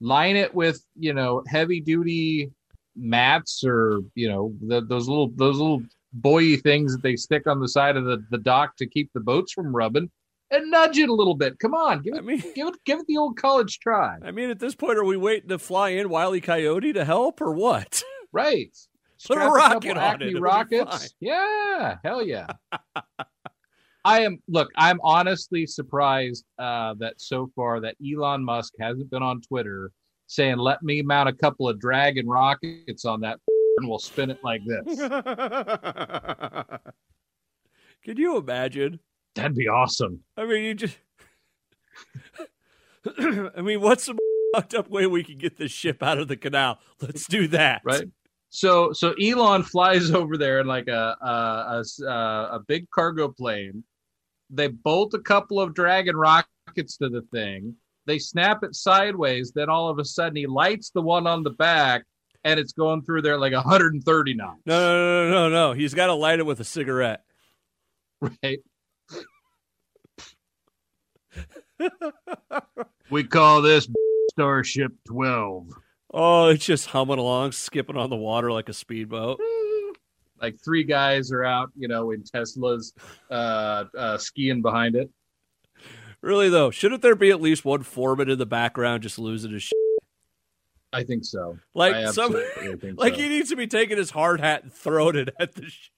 line 0.00 0.36
it 0.36 0.52
with 0.54 0.82
you 0.98 1.12
know 1.12 1.44
heavy 1.46 1.80
duty 1.80 2.50
mats 2.96 3.62
or 3.64 4.00
you 4.14 4.28
know 4.28 4.54
the, 4.66 4.80
those 4.80 5.06
little 5.06 5.30
those 5.36 5.58
little 5.58 5.82
buoy 6.14 6.56
things 6.56 6.92
that 6.92 7.02
they 7.02 7.16
stick 7.16 7.46
on 7.46 7.60
the 7.60 7.68
side 7.68 7.96
of 7.96 8.04
the, 8.04 8.24
the 8.30 8.38
dock 8.38 8.76
to 8.76 8.86
keep 8.86 9.10
the 9.12 9.20
boats 9.20 9.52
from 9.52 9.74
rubbing 9.74 10.10
and 10.50 10.70
nudge 10.70 10.98
it 10.98 11.08
a 11.08 11.14
little 11.14 11.34
bit. 11.34 11.58
Come 11.58 11.74
on, 11.74 12.02
give 12.02 12.14
it, 12.14 12.18
I 12.18 12.20
mean, 12.20 12.42
give 12.54 12.68
it, 12.68 12.74
give 12.84 13.00
it 13.00 13.06
the 13.06 13.16
old 13.16 13.36
college 13.36 13.80
try. 13.80 14.18
I 14.22 14.30
mean, 14.30 14.50
at 14.50 14.58
this 14.60 14.74
point, 14.74 14.98
are 14.98 15.04
we 15.04 15.16
waiting 15.16 15.48
to 15.48 15.58
fly 15.58 15.90
in 15.90 16.10
Wiley 16.10 16.40
Coyote 16.40 16.92
to 16.92 17.04
help 17.04 17.40
or 17.40 17.52
what? 17.52 18.02
Right. 18.34 18.74
Put 19.26 19.38
a 19.38 19.48
rocket 19.48 19.94
couple 19.94 20.02
on 20.02 20.22
it, 20.22 20.40
rockets. 20.40 21.14
Yeah, 21.20 21.96
hell 22.04 22.22
yeah. 22.22 22.46
I 24.04 24.22
am 24.22 24.42
look, 24.48 24.68
I'm 24.76 24.98
honestly 25.02 25.64
surprised 25.66 26.44
uh, 26.58 26.94
that 26.98 27.20
so 27.20 27.50
far 27.54 27.80
that 27.80 27.94
Elon 28.04 28.44
Musk 28.44 28.74
hasn't 28.80 29.10
been 29.10 29.22
on 29.22 29.40
Twitter 29.40 29.92
saying, 30.26 30.58
"Let 30.58 30.82
me 30.82 31.02
mount 31.02 31.28
a 31.28 31.32
couple 31.32 31.68
of 31.68 31.78
Dragon 31.78 32.26
rockets 32.26 33.04
on 33.04 33.20
that, 33.20 33.38
and 33.78 33.88
we'll 33.88 34.00
spin 34.00 34.30
it 34.30 34.42
like 34.42 34.62
this." 34.66 34.98
Can 38.04 38.16
you 38.16 38.36
imagine? 38.36 38.98
That'd 39.36 39.54
be 39.54 39.68
awesome. 39.68 40.20
I 40.36 40.46
mean, 40.46 40.64
you 40.64 40.74
just. 40.74 40.98
I 43.18 43.60
mean, 43.62 43.80
what's 43.80 44.06
the 44.06 44.18
fucked 44.54 44.74
up 44.74 44.90
way 44.90 45.06
we 45.06 45.22
can 45.22 45.38
get 45.38 45.56
this 45.56 45.70
ship 45.70 46.02
out 46.02 46.18
of 46.18 46.26
the 46.28 46.36
canal? 46.36 46.78
Let's 47.00 47.26
do 47.26 47.46
that. 47.48 47.82
right? 47.84 48.08
So 48.52 48.92
so 48.92 49.14
Elon 49.14 49.62
flies 49.64 50.12
over 50.12 50.36
there 50.36 50.60
in 50.60 50.66
like 50.66 50.86
a 50.86 51.16
a, 51.20 51.82
a 52.04 52.48
a 52.52 52.60
big 52.68 52.88
cargo 52.90 53.28
plane. 53.28 53.82
They 54.50 54.68
bolt 54.68 55.14
a 55.14 55.18
couple 55.18 55.58
of 55.58 55.74
Dragon 55.74 56.14
rockets 56.14 56.98
to 56.98 57.08
the 57.08 57.22
thing. 57.32 57.74
They 58.06 58.18
snap 58.18 58.62
it 58.62 58.74
sideways. 58.74 59.52
Then 59.52 59.70
all 59.70 59.88
of 59.88 59.98
a 59.98 60.04
sudden, 60.04 60.36
he 60.36 60.46
lights 60.46 60.90
the 60.90 61.00
one 61.00 61.26
on 61.26 61.42
the 61.42 61.50
back, 61.50 62.04
and 62.44 62.60
it's 62.60 62.72
going 62.72 63.02
through 63.02 63.22
there 63.22 63.38
like 63.38 63.54
130 63.54 64.34
knots. 64.34 64.60
No, 64.66 64.78
no, 64.78 64.96
no, 64.96 65.30
no, 65.30 65.48
no, 65.48 65.48
no. 65.48 65.72
He's 65.72 65.94
got 65.94 66.08
to 66.08 66.14
light 66.14 66.38
it 66.38 66.46
with 66.46 66.60
a 66.60 66.64
cigarette. 66.64 67.22
Right. 68.20 68.60
we 73.10 73.24
call 73.24 73.62
this 73.62 73.88
Starship 74.30 74.92
12. 75.06 75.72
Oh, 76.12 76.48
it's 76.48 76.64
just 76.64 76.86
humming 76.86 77.18
along, 77.18 77.52
skipping 77.52 77.96
on 77.96 78.10
the 78.10 78.16
water 78.16 78.52
like 78.52 78.68
a 78.68 78.74
speedboat. 78.74 79.40
Like 80.40 80.58
three 80.58 80.82
guys 80.82 81.30
are 81.30 81.44
out, 81.44 81.70
you 81.76 81.86
know, 81.86 82.10
in 82.10 82.24
Teslas, 82.24 82.92
uh, 83.30 83.84
uh, 83.96 84.18
skiing 84.18 84.60
behind 84.60 84.96
it. 84.96 85.08
Really 86.20 86.48
though, 86.48 86.72
shouldn't 86.72 87.00
there 87.00 87.14
be 87.14 87.30
at 87.30 87.40
least 87.40 87.64
one 87.64 87.84
foreman 87.84 88.28
in 88.28 88.40
the 88.40 88.46
background 88.46 89.04
just 89.04 89.20
losing 89.20 89.52
his 89.52 89.62
shit? 89.62 89.78
I 90.92 91.04
think 91.04 91.24
so. 91.24 91.58
Like 91.74 92.08
some, 92.08 92.32
like 92.96 93.14
so. 93.14 93.20
he 93.20 93.28
needs 93.28 93.50
to 93.50 93.56
be 93.56 93.68
taking 93.68 93.96
his 93.96 94.10
hard 94.10 94.40
hat 94.40 94.64
and 94.64 94.72
throwing 94.72 95.14
it 95.14 95.28
at 95.38 95.54
the. 95.54 95.70
Sh- 95.70 95.90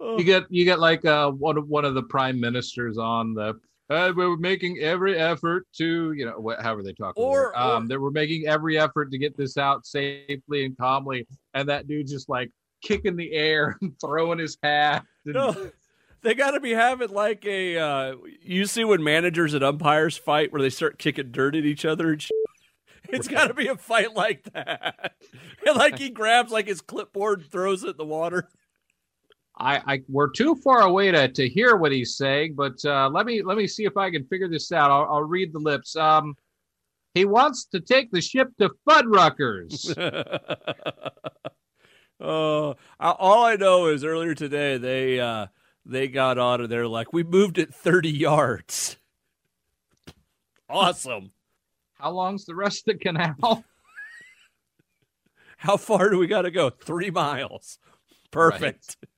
Oh. 0.00 0.16
you 0.18 0.24
get 0.24 0.44
you 0.50 0.64
get 0.64 0.80
like 0.80 1.04
uh 1.04 1.30
one 1.30 1.56
of 1.56 1.68
one 1.68 1.84
of 1.84 1.94
the 1.94 2.02
prime 2.02 2.40
ministers 2.40 2.98
on 2.98 3.34
the 3.34 3.54
uh, 3.92 4.12
we're 4.16 4.36
making 4.36 4.78
every 4.78 5.16
effort 5.18 5.66
to 5.76 6.12
you 6.12 6.24
know 6.24 6.40
wh- 6.42 6.60
however 6.62 6.82
they 6.82 6.92
talk 6.92 7.14
Or- 7.16 7.48
or, 7.48 7.58
um 7.58 7.86
they 7.86 7.96
were 7.96 8.10
making 8.10 8.46
every 8.46 8.78
effort 8.78 9.10
to 9.12 9.18
get 9.18 9.36
this 9.36 9.56
out 9.56 9.84
safely 9.86 10.64
and 10.64 10.76
calmly 10.78 11.26
and 11.54 11.68
that 11.68 11.86
dude 11.86 12.06
just 12.08 12.28
like 12.28 12.50
kicking 12.82 13.16
the 13.16 13.32
air 13.32 13.76
and 13.82 13.92
throwing 14.00 14.38
his 14.38 14.56
hat 14.62 15.04
and- 15.26 15.34
No, 15.34 15.70
they 16.22 16.34
got 16.34 16.52
to 16.52 16.60
be 16.60 16.70
having 16.70 17.10
like 17.10 17.44
a. 17.46 17.76
Uh, 17.78 18.14
you 18.42 18.64
see 18.66 18.84
when 18.84 19.02
managers 19.02 19.54
and 19.54 19.64
umpires 19.64 20.16
fight, 20.16 20.52
where 20.52 20.62
they 20.62 20.70
start 20.70 20.96
kicking 20.98 21.32
dirt 21.32 21.56
at 21.56 21.64
each 21.64 21.84
other 21.84 22.12
and. 22.12 22.22
Shit. 22.22 22.30
It's 23.08 23.26
got 23.26 23.48
to 23.48 23.54
be 23.54 23.66
a 23.66 23.74
fight 23.76 24.14
like 24.14 24.44
that, 24.54 25.14
and 25.66 25.76
like 25.76 25.98
he 25.98 26.10
grabs 26.10 26.52
like 26.52 26.68
his 26.68 26.80
clipboard, 26.80 27.40
and 27.40 27.50
throws 27.50 27.82
it 27.82 27.90
in 27.90 27.96
the 27.96 28.04
water. 28.04 28.48
I, 29.62 29.80
I 29.86 30.02
we're 30.08 30.30
too 30.30 30.56
far 30.56 30.80
away 30.82 31.12
to, 31.12 31.28
to 31.28 31.48
hear 31.48 31.76
what 31.76 31.92
he's 31.92 32.16
saying, 32.16 32.54
but 32.54 32.84
uh, 32.84 33.08
let 33.10 33.26
me 33.26 33.42
let 33.42 33.56
me 33.56 33.68
see 33.68 33.84
if 33.84 33.96
I 33.96 34.10
can 34.10 34.24
figure 34.26 34.48
this 34.48 34.72
out. 34.72 34.90
I'll, 34.90 35.06
I'll 35.08 35.22
read 35.22 35.52
the 35.52 35.60
lips. 35.60 35.94
Um, 35.94 36.34
he 37.14 37.24
wants 37.24 37.66
to 37.66 37.80
take 37.80 38.10
the 38.10 38.20
ship 38.20 38.48
to 38.58 38.70
Fuddruckers. 38.88 39.96
oh, 42.20 42.74
I- 42.98 43.10
all 43.10 43.44
I 43.44 43.56
know 43.56 43.86
is 43.86 44.04
earlier 44.04 44.34
today 44.34 44.78
they 44.78 45.20
uh, 45.20 45.46
they 45.86 46.08
got 46.08 46.38
on 46.38 46.62
and 46.62 46.70
they're 46.70 46.88
like, 46.88 47.12
we 47.12 47.22
moved 47.22 47.58
it 47.58 47.72
thirty 47.72 48.10
yards. 48.10 48.96
Awesome. 50.68 51.30
How 51.94 52.10
long's 52.10 52.46
the 52.46 52.54
rest 52.54 52.88
of 52.88 52.94
the 52.94 52.98
canal? 52.98 53.64
How 55.58 55.76
far 55.76 56.10
do 56.10 56.18
we 56.18 56.26
got 56.26 56.42
to 56.42 56.50
go? 56.50 56.70
Three 56.70 57.10
miles. 57.10 57.78
Perfect. 58.32 58.96
right. 59.00 59.08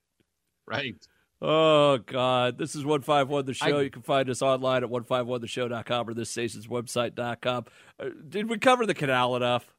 Oh 1.43 1.99
God, 1.99 2.57
this 2.57 2.75
is 2.75 2.85
one 2.85 3.03
five 3.03 3.29
one 3.29 3.45
the 3.45 3.55
show. 3.55 3.79
I- 3.79 3.83
you 3.83 3.91
can 3.91 4.03
find 4.03 4.31
us 4.31 4.41
online 4.41 4.83
at 4.83 4.91
one 4.91 5.05
five 5.05 5.27
one 5.27 5.41
theshow.com 5.41 6.09
or 6.09 6.15
this 6.15 6.31
station's 6.31 6.67
website.com. 6.67 7.67
Uh, 8.01 8.09
did 8.29 8.49
we 8.49 8.59
cover 8.59 8.87
the 8.87 8.95
canal 8.95 9.37
enough? 9.37 9.75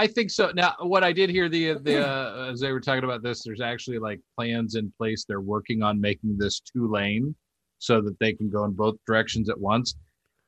I 0.00 0.06
think 0.06 0.30
so. 0.30 0.52
Now, 0.54 0.74
what 0.80 1.02
I 1.02 1.12
did 1.12 1.30
hear 1.30 1.48
the 1.48 1.74
the 1.74 2.06
uh, 2.06 2.50
as 2.52 2.60
they 2.60 2.70
were 2.72 2.80
talking 2.80 3.04
about 3.04 3.22
this, 3.22 3.42
there's 3.42 3.60
actually 3.60 3.98
like 3.98 4.20
plans 4.36 4.74
in 4.74 4.92
place. 4.96 5.24
They're 5.26 5.40
working 5.40 5.82
on 5.82 6.00
making 6.00 6.38
this 6.38 6.60
two 6.60 6.88
lane 6.88 7.34
so 7.78 8.00
that 8.02 8.18
they 8.18 8.32
can 8.32 8.50
go 8.50 8.64
in 8.64 8.72
both 8.72 8.96
directions 9.06 9.48
at 9.48 9.58
once. 9.58 9.94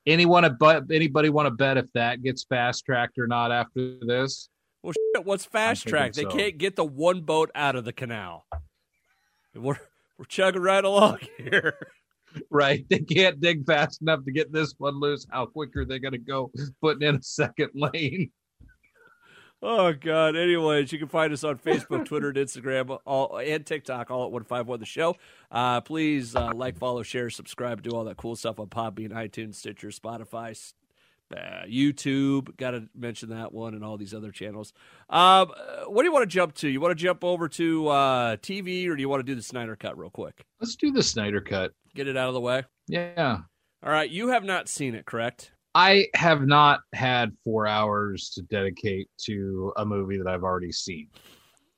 Anyone 0.06 0.56
but 0.58 0.84
anybody 0.90 1.30
want 1.30 1.46
to 1.46 1.50
bet 1.50 1.76
if 1.76 1.90
that 1.94 2.22
gets 2.22 2.44
fast 2.44 2.84
tracked 2.84 3.18
or 3.18 3.26
not 3.26 3.52
after 3.52 3.96
this? 4.02 4.48
Well, 4.82 4.94
shit, 5.14 5.24
what's 5.24 5.44
fast 5.44 5.86
track? 5.86 6.12
They 6.12 6.22
so. 6.22 6.30
can't 6.30 6.56
get 6.56 6.76
the 6.76 6.84
one 6.84 7.22
boat 7.22 7.50
out 7.54 7.76
of 7.76 7.84
the 7.84 7.92
canal. 7.92 8.46
We're 9.54 9.78
we're 10.18 10.24
chugging 10.26 10.62
right 10.62 10.84
along 10.84 11.18
here. 11.38 11.74
Right? 12.48 12.84
They 12.88 13.00
can't 13.00 13.40
dig 13.40 13.66
fast 13.66 14.02
enough 14.02 14.24
to 14.24 14.32
get 14.32 14.52
this 14.52 14.74
one 14.78 15.00
loose. 15.00 15.26
How 15.30 15.46
quick 15.46 15.74
are 15.76 15.84
they 15.84 15.98
going 15.98 16.12
to 16.12 16.18
go 16.18 16.52
putting 16.80 17.08
in 17.08 17.16
a 17.16 17.22
second 17.22 17.70
lane? 17.74 18.30
Oh 19.62 19.92
God. 19.92 20.36
Anyways, 20.36 20.90
you 20.92 20.98
can 20.98 21.08
find 21.08 21.32
us 21.32 21.44
on 21.44 21.58
Facebook, 21.58 22.06
Twitter, 22.06 22.28
and 22.28 22.38
Instagram, 22.38 22.98
all 23.04 23.36
and 23.36 23.66
TikTok, 23.66 24.10
all 24.10 24.24
at 24.24 24.32
one 24.32 24.44
five 24.44 24.66
one 24.66 24.80
the 24.80 24.86
show. 24.86 25.16
Uh, 25.50 25.80
please 25.82 26.34
uh, 26.34 26.52
like, 26.54 26.78
follow, 26.78 27.02
share, 27.02 27.28
subscribe, 27.28 27.82
do 27.82 27.90
all 27.90 28.04
that 28.04 28.16
cool 28.16 28.36
stuff 28.36 28.58
on 28.58 28.68
Podbean, 28.68 29.10
iTunes, 29.10 29.56
Stitcher, 29.56 29.88
Spotify, 29.88 30.56
uh, 31.36 31.64
YouTube. 31.66 32.56
Got 32.56 32.72
to 32.72 32.88
mention 32.94 33.30
that 33.30 33.52
one 33.52 33.74
and 33.74 33.84
all 33.84 33.96
these 33.96 34.14
other 34.14 34.30
channels. 34.30 34.72
Um, 35.08 35.52
uh, 35.56 35.84
what 35.86 36.02
do 36.02 36.06
you 36.06 36.12
want 36.12 36.22
to 36.22 36.34
jump 36.34 36.54
to? 36.56 36.68
You 36.68 36.80
want 36.80 36.92
to 36.92 37.02
jump 37.02 37.24
over 37.24 37.48
to 37.48 37.88
uh, 37.88 38.36
TV, 38.36 38.88
or 38.88 38.96
do 38.96 39.00
you 39.00 39.08
want 39.08 39.20
to 39.20 39.24
do 39.24 39.34
the 39.34 39.42
Snyder 39.42 39.76
Cut 39.76 39.98
real 39.98 40.10
quick? 40.10 40.44
Let's 40.60 40.76
do 40.76 40.90
the 40.90 41.02
Snyder 41.02 41.40
cut. 41.40 41.72
Get 41.94 42.08
it 42.08 42.16
out 42.16 42.28
of 42.28 42.34
the 42.34 42.40
way. 42.40 42.64
Yeah. 42.88 43.38
All 43.82 43.92
right. 43.92 44.10
You 44.10 44.28
have 44.28 44.44
not 44.44 44.68
seen 44.68 44.94
it, 44.94 45.06
correct? 45.06 45.52
I 45.74 46.08
have 46.14 46.42
not 46.42 46.80
had 46.94 47.30
four 47.44 47.66
hours 47.66 48.30
to 48.30 48.42
dedicate 48.42 49.08
to 49.26 49.72
a 49.76 49.86
movie 49.86 50.18
that 50.18 50.26
I've 50.26 50.42
already 50.42 50.72
seen, 50.72 51.08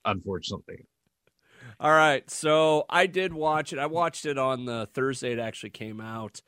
unfortunately. 0.05 0.87
All 1.79 1.91
right. 1.91 2.29
So 2.31 2.85
I 2.89 3.07
did 3.07 3.33
watch 3.33 3.73
it. 3.73 3.79
I 3.79 3.87
watched 3.87 4.25
it 4.25 4.39
on 4.39 4.65
the 4.65 4.89
Thursday 4.95 5.33
it 5.33 5.39
actually 5.39 5.71
came 5.71 6.01
out. 6.01 6.41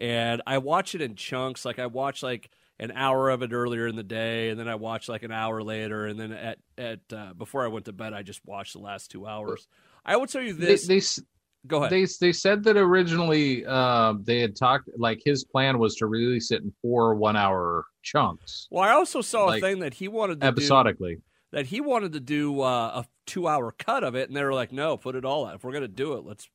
And 0.00 0.40
I 0.46 0.58
watch 0.58 0.94
it 0.94 1.02
in 1.02 1.14
chunks. 1.14 1.64
Like 1.64 1.78
I 1.78 1.86
watch 1.86 2.22
like 2.22 2.50
an 2.78 2.90
hour 2.94 3.28
of 3.28 3.42
it 3.42 3.52
earlier 3.52 3.86
in 3.86 3.96
the 3.96 4.02
day, 4.02 4.48
and 4.48 4.58
then 4.58 4.66
I 4.68 4.74
watch 4.76 5.08
like 5.08 5.22
an 5.22 5.30
hour 5.32 5.62
later, 5.62 6.06
and 6.06 6.18
then 6.18 6.32
at 6.32 6.58
at 6.78 7.00
uh, 7.12 7.34
before 7.34 7.64
I 7.64 7.68
went 7.68 7.84
to 7.84 7.92
bed, 7.92 8.12
I 8.14 8.22
just 8.22 8.40
watched 8.46 8.72
the 8.72 8.78
last 8.80 9.10
two 9.10 9.26
hours. 9.26 9.68
I 10.04 10.16
will 10.16 10.26
tell 10.26 10.40
you 10.42 10.54
this. 10.54 10.86
they 10.86 10.96
s- 10.96 11.20
Go 11.66 11.76
ahead. 11.84 11.90
they 11.90 12.06
they 12.18 12.32
said 12.32 12.64
that 12.64 12.78
originally 12.78 13.66
uh, 13.66 14.14
they 14.22 14.40
had 14.40 14.56
talked 14.56 14.88
like 14.96 15.20
his 15.22 15.44
plan 15.44 15.78
was 15.78 15.94
to 15.96 16.06
release 16.06 16.50
it 16.50 16.62
in 16.62 16.72
four 16.80 17.14
one 17.14 17.36
hour 17.36 17.84
chunks 18.02 18.66
well, 18.70 18.82
I 18.82 18.92
also 18.92 19.20
saw 19.20 19.44
like, 19.44 19.62
a 19.62 19.66
thing 19.66 19.80
that 19.80 19.92
he 19.92 20.08
wanted 20.08 20.40
to 20.40 20.46
do 20.46 20.48
episodically. 20.48 21.18
that 21.52 21.66
he 21.66 21.82
wanted 21.82 22.14
to 22.14 22.20
do 22.20 22.62
uh, 22.62 23.02
a 23.04 23.06
two 23.26 23.46
hour 23.46 23.72
cut 23.72 24.04
of 24.04 24.14
it, 24.14 24.28
and 24.28 24.34
they 24.38 24.42
were 24.42 24.54
like, 24.54 24.72
"No, 24.72 24.96
put 24.96 25.14
it 25.16 25.26
all 25.26 25.44
out. 25.44 25.56
If 25.56 25.62
we're 25.62 25.72
gonna 25.72 25.86
do 25.86 26.14
it, 26.14 26.24
let's 26.24 26.48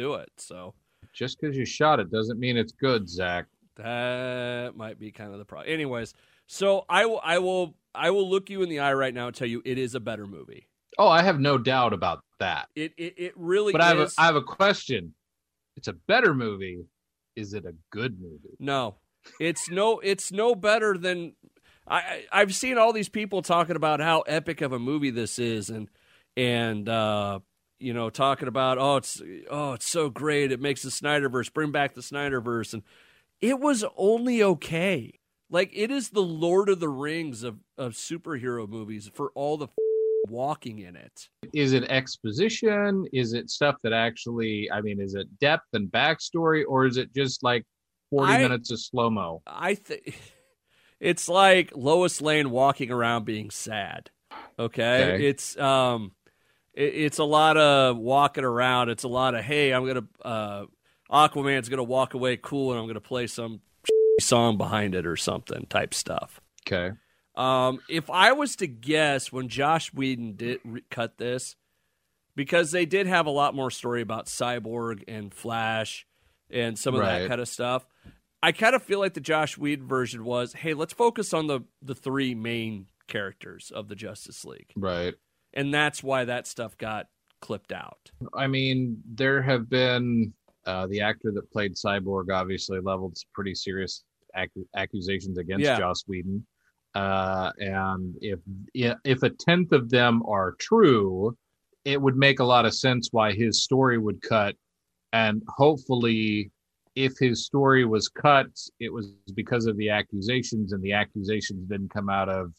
do 0.00 0.14
it." 0.14 0.30
So 0.38 0.72
Just 1.16 1.40
because 1.40 1.56
you 1.56 1.64
shot 1.64 1.98
it 1.98 2.10
doesn't 2.10 2.38
mean 2.38 2.56
it's 2.58 2.72
good, 2.72 3.08
Zach. 3.08 3.46
That 3.76 4.76
might 4.76 4.98
be 4.98 5.10
kind 5.10 5.32
of 5.32 5.38
the 5.38 5.44
problem. 5.44 5.72
Anyways, 5.72 6.12
so 6.46 6.84
I 6.88 7.06
will, 7.06 7.20
I 7.24 7.38
will, 7.38 7.74
I 7.94 8.10
will 8.10 8.28
look 8.28 8.50
you 8.50 8.62
in 8.62 8.68
the 8.68 8.80
eye 8.80 8.92
right 8.92 9.14
now 9.14 9.26
and 9.28 9.34
tell 9.34 9.48
you 9.48 9.62
it 9.64 9.78
is 9.78 9.94
a 9.94 10.00
better 10.00 10.26
movie. 10.26 10.68
Oh, 10.98 11.08
I 11.08 11.22
have 11.22 11.40
no 11.40 11.58
doubt 11.58 11.92
about 11.92 12.20
that. 12.38 12.68
It, 12.74 12.92
it, 12.96 13.14
it 13.16 13.32
really 13.36 13.72
But 13.72 13.80
I 13.80 13.88
have 13.88 13.98
a, 13.98 14.02
is. 14.02 14.14
I 14.18 14.26
have 14.26 14.36
a 14.36 14.42
question. 14.42 15.14
It's 15.76 15.88
a 15.88 15.92
better 15.94 16.34
movie. 16.34 16.84
Is 17.34 17.52
it 17.54 17.64
a 17.66 17.74
good 17.90 18.18
movie? 18.20 18.56
no, 18.58 18.96
it's 19.40 19.68
no, 19.70 19.98
it's 20.00 20.32
no 20.32 20.54
better 20.54 20.96
than. 20.96 21.34
I, 21.86 21.96
I- 21.96 22.24
I've 22.32 22.54
seen 22.54 22.78
all 22.78 22.92
these 22.92 23.08
people 23.10 23.42
talking 23.42 23.76
about 23.76 24.00
how 24.00 24.20
epic 24.22 24.60
of 24.60 24.72
a 24.72 24.78
movie 24.78 25.10
this 25.10 25.38
is, 25.38 25.68
and 25.68 25.88
and 26.36 26.88
uh, 26.88 27.40
you 27.78 27.92
know 27.92 28.08
talking 28.10 28.48
about 28.48 28.78
oh 28.78 28.96
it's 28.96 29.20
oh 29.50 29.74
it's 29.74 29.88
so 29.88 30.08
great 30.08 30.52
it 30.52 30.60
makes 30.60 30.82
the 30.82 30.90
Snyderverse 30.90 31.52
bring 31.52 31.72
back 31.72 31.94
the 31.94 32.00
Snyderverse 32.00 32.72
and 32.74 32.82
it 33.40 33.60
was 33.60 33.84
only 33.96 34.42
okay. 34.42 35.20
Like 35.50 35.70
it 35.74 35.90
is 35.90 36.08
the 36.10 36.22
Lord 36.22 36.68
of 36.68 36.80
the 36.80 36.88
Rings 36.88 37.42
of 37.42 37.58
of 37.76 37.92
superhero 37.92 38.68
movies 38.68 39.10
for 39.14 39.30
all 39.34 39.56
the 39.58 39.68
walking 40.28 40.78
in 40.80 40.96
it. 40.96 41.28
Is 41.52 41.72
it 41.72 41.84
exposition? 41.84 43.06
Is 43.12 43.32
it 43.32 43.50
stuff 43.50 43.76
that 43.82 43.92
actually, 43.92 44.68
I 44.72 44.80
mean, 44.80 45.00
is 45.00 45.14
it 45.14 45.28
depth 45.38 45.66
and 45.72 45.88
backstory, 45.88 46.64
or 46.66 46.86
is 46.86 46.96
it 46.96 47.14
just 47.14 47.42
like 47.44 47.64
40 48.10 48.32
I- 48.32 48.38
minutes 48.38 48.70
of 48.72 48.80
slow 48.80 49.10
mo? 49.10 49.42
I 49.46 49.74
think 49.74 50.18
it's 51.00 51.28
like 51.28 51.70
Lois 51.76 52.20
Lane 52.20 52.50
walking 52.50 52.90
around 52.90 53.24
being 53.24 53.50
sad. 53.50 54.10
Okay, 54.58 55.12
Okay. 55.12 55.26
it's 55.28 55.56
um, 55.58 56.12
it's 56.76 57.18
a 57.18 57.24
lot 57.24 57.56
of 57.56 57.96
walking 57.96 58.44
around. 58.44 58.90
It's 58.90 59.04
a 59.04 59.08
lot 59.08 59.34
of 59.34 59.44
hey, 59.44 59.72
I'm 59.72 59.86
gonna 59.86 60.04
uh, 60.24 60.64
Aquaman's 61.10 61.68
gonna 61.68 61.82
walk 61.82 62.14
away 62.14 62.36
cool, 62.36 62.72
and 62.72 62.80
I'm 62.80 62.86
gonna 62.86 63.00
play 63.00 63.26
some 63.26 63.60
song 64.20 64.56
behind 64.58 64.94
it 64.94 65.06
or 65.06 65.16
something 65.16 65.66
type 65.68 65.94
stuff. 65.94 66.40
Okay. 66.66 66.94
Um, 67.34 67.80
if 67.88 68.08
I 68.08 68.32
was 68.32 68.56
to 68.56 68.66
guess, 68.66 69.30
when 69.30 69.48
Josh 69.48 69.92
Whedon 69.92 70.36
did 70.36 70.60
re- 70.64 70.82
cut 70.90 71.18
this, 71.18 71.56
because 72.34 72.70
they 72.70 72.86
did 72.86 73.06
have 73.06 73.26
a 73.26 73.30
lot 73.30 73.54
more 73.54 73.70
story 73.70 74.00
about 74.00 74.26
Cyborg 74.26 75.02
and 75.06 75.32
Flash 75.34 76.06
and 76.50 76.78
some 76.78 76.94
of 76.94 77.00
that 77.02 77.28
kind 77.28 77.40
of 77.40 77.48
stuff, 77.48 77.86
I 78.42 78.52
kind 78.52 78.74
of 78.74 78.82
feel 78.82 79.00
like 79.00 79.14
the 79.14 79.20
Josh 79.20 79.58
Whedon 79.58 79.86
version 79.86 80.24
was, 80.24 80.54
hey, 80.54 80.72
let's 80.74 80.92
focus 80.92 81.34
on 81.34 81.46
the 81.46 81.60
the 81.82 81.94
three 81.94 82.34
main 82.34 82.86
characters 83.06 83.70
of 83.74 83.88
the 83.88 83.94
Justice 83.94 84.44
League, 84.44 84.72
Right. 84.76 85.14
And 85.56 85.74
that's 85.74 86.02
why 86.02 86.24
that 86.24 86.46
stuff 86.46 86.78
got 86.78 87.06
clipped 87.40 87.72
out. 87.72 88.10
I 88.34 88.46
mean, 88.46 89.02
there 89.04 89.42
have 89.42 89.68
been 89.68 90.32
uh, 90.66 90.86
the 90.86 91.00
actor 91.00 91.32
that 91.32 91.50
played 91.50 91.74
Cyborg 91.74 92.32
obviously 92.32 92.78
leveled 92.80 93.16
some 93.16 93.28
pretty 93.34 93.54
serious 93.54 94.04
ac- 94.36 94.50
accusations 94.76 95.38
against 95.38 95.64
Yeah. 95.64 95.78
Joss 95.78 96.04
Whedon. 96.06 96.46
Uh, 96.94 97.50
and 97.58 98.14
if 98.20 98.38
if 98.74 99.22
a 99.22 99.30
tenth 99.30 99.72
of 99.72 99.90
them 99.90 100.22
are 100.26 100.52
true, 100.58 101.36
it 101.84 102.00
would 102.00 102.16
make 102.16 102.40
a 102.40 102.44
lot 102.44 102.64
of 102.64 102.74
sense 102.74 103.08
why 103.12 103.32
his 103.32 103.62
story 103.62 103.98
would 103.98 104.20
cut. 104.22 104.54
And 105.12 105.42
hopefully, 105.48 106.50
if 106.94 107.12
his 107.18 107.44
story 107.44 107.84
was 107.84 108.08
cut, 108.08 108.46
it 108.80 108.92
was 108.92 109.12
because 109.34 109.66
of 109.66 109.76
the 109.76 109.90
accusations, 109.90 110.72
and 110.72 110.82
the 110.82 110.92
accusations 110.94 111.68
didn't 111.68 111.90
come 111.90 112.08
out 112.08 112.30
of 112.30 112.52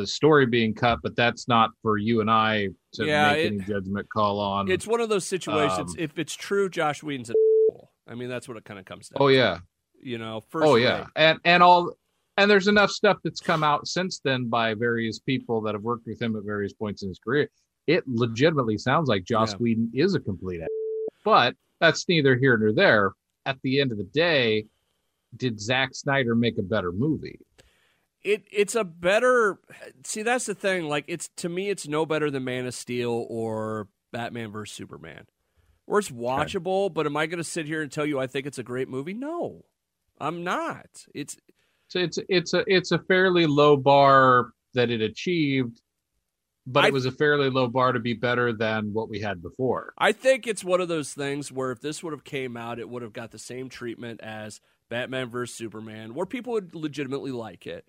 the 0.00 0.06
story 0.06 0.46
being 0.46 0.74
cut. 0.74 0.98
But 1.02 1.14
that's 1.16 1.46
not 1.48 1.70
for 1.82 1.96
you 1.98 2.20
and 2.20 2.30
I 2.30 2.68
to 2.94 3.04
Yeah, 3.04 3.32
make 3.32 3.44
it- 3.44 3.46
any 3.54 3.58
judgment 3.64 4.08
call 4.08 4.38
on. 4.40 4.70
It's 4.70 4.86
one 4.86 5.00
of 5.00 5.08
those 5.08 5.24
situations. 5.26 5.92
Um, 5.92 5.96
if 5.98 6.18
it's 6.18 6.34
true, 6.34 6.68
Josh 6.68 7.02
Whedon's 7.02 7.30
an 7.30 7.36
I 8.08 8.14
mean, 8.16 8.28
that's 8.28 8.48
what 8.48 8.56
it 8.56 8.64
kind 8.64 8.80
of 8.80 8.84
comes 8.86 9.08
down. 9.08 9.18
oh 9.22 9.28
to. 9.28 9.34
yeah. 9.34 9.58
you 10.02 10.18
know, 10.18 10.40
first. 10.48 10.66
oh 10.66 10.74
yeah 10.76 10.98
rate. 11.00 11.06
and 11.16 11.38
and 11.44 11.62
all 11.62 11.92
and 12.36 12.50
there's 12.50 12.66
enough 12.68 12.90
stuff 12.90 13.18
that's 13.22 13.40
come 13.40 13.62
out 13.62 13.86
since 13.86 14.18
then 14.24 14.48
by 14.48 14.74
various 14.74 15.18
people 15.20 15.60
that 15.60 15.74
have 15.74 15.82
worked 15.82 16.06
with 16.06 16.20
him 16.20 16.34
at 16.36 16.42
various 16.42 16.72
points 16.72 17.02
in 17.02 17.08
his 17.10 17.18
career 17.18 17.48
it 17.86 18.02
legitimately 18.08 18.78
sounds 18.78 19.08
like 19.08 19.24
joss 19.24 19.52
Yeah. 19.52 19.58
whedon 19.58 19.90
is 19.94 20.14
a 20.14 20.20
complete 20.20 20.60
ass. 20.62 20.68
but 21.24 21.54
that's 21.80 22.08
neither 22.08 22.34
here 22.36 22.56
nor 22.56 22.72
there 22.72 23.12
at 23.46 23.60
the 23.62 23.78
end 23.80 23.92
of 23.92 23.98
the 23.98 24.04
day 24.04 24.64
did 25.36 25.60
Zack 25.60 25.90
Snyder 25.94 26.34
make 26.34 26.58
a 26.58 26.62
better 26.62 26.90
movie? 26.90 27.38
It 28.22 28.44
it's 28.52 28.74
a 28.74 28.84
better 28.84 29.58
see 30.04 30.22
that's 30.22 30.46
the 30.46 30.54
thing 30.54 30.84
like 30.84 31.04
it's 31.08 31.28
to 31.36 31.48
me 31.48 31.70
it's 31.70 31.88
no 31.88 32.04
better 32.04 32.30
than 32.30 32.44
man 32.44 32.66
of 32.66 32.74
steel 32.74 33.26
or 33.28 33.88
batman 34.12 34.50
versus 34.50 34.74
superman. 34.76 35.26
Or 35.86 35.98
it's 35.98 36.10
watchable 36.10 36.92
but 36.92 37.06
am 37.06 37.16
i 37.16 37.26
going 37.26 37.38
to 37.38 37.44
sit 37.44 37.66
here 37.66 37.82
and 37.82 37.90
tell 37.90 38.06
you 38.06 38.20
i 38.20 38.26
think 38.26 38.46
it's 38.46 38.58
a 38.58 38.62
great 38.62 38.88
movie? 38.88 39.14
No 39.14 39.64
i'm 40.20 40.44
not. 40.44 40.86
It's 41.14 41.36
So 41.88 41.98
it's 41.98 42.18
it's 42.28 42.52
a 42.54 42.62
it's 42.66 42.92
a 42.92 42.98
fairly 42.98 43.46
low 43.46 43.76
bar 43.76 44.50
that 44.74 44.90
it 44.90 45.00
achieved, 45.00 45.80
but 46.66 46.84
I- 46.84 46.88
it 46.88 46.92
was 46.92 47.06
a 47.06 47.10
fairly 47.12 47.50
low 47.50 47.66
bar 47.68 47.92
to 47.92 47.98
be 48.00 48.12
better 48.14 48.52
than 48.52 48.92
what 48.92 49.08
we 49.08 49.20
had 49.20 49.42
before. 49.42 49.94
i 49.98 50.12
think 50.12 50.46
it's 50.46 50.62
one 50.62 50.80
of 50.80 50.88
those 50.88 51.12
things 51.14 51.50
where 51.50 51.72
if 51.72 51.80
this 51.80 52.02
would 52.02 52.12
have 52.12 52.22
came 52.24 52.56
out 52.56 52.78
it 52.78 52.88
would 52.88 53.02
have 53.02 53.12
got 53.14 53.30
the 53.30 53.38
same 53.38 53.68
treatment 53.68 54.20
as 54.20 54.60
batman 54.90 55.28
versus 55.30 55.56
superman 55.56 56.14
where 56.14 56.26
people 56.26 56.52
would 56.52 56.74
legitimately 56.74 57.30
like 57.32 57.66
it 57.66 57.86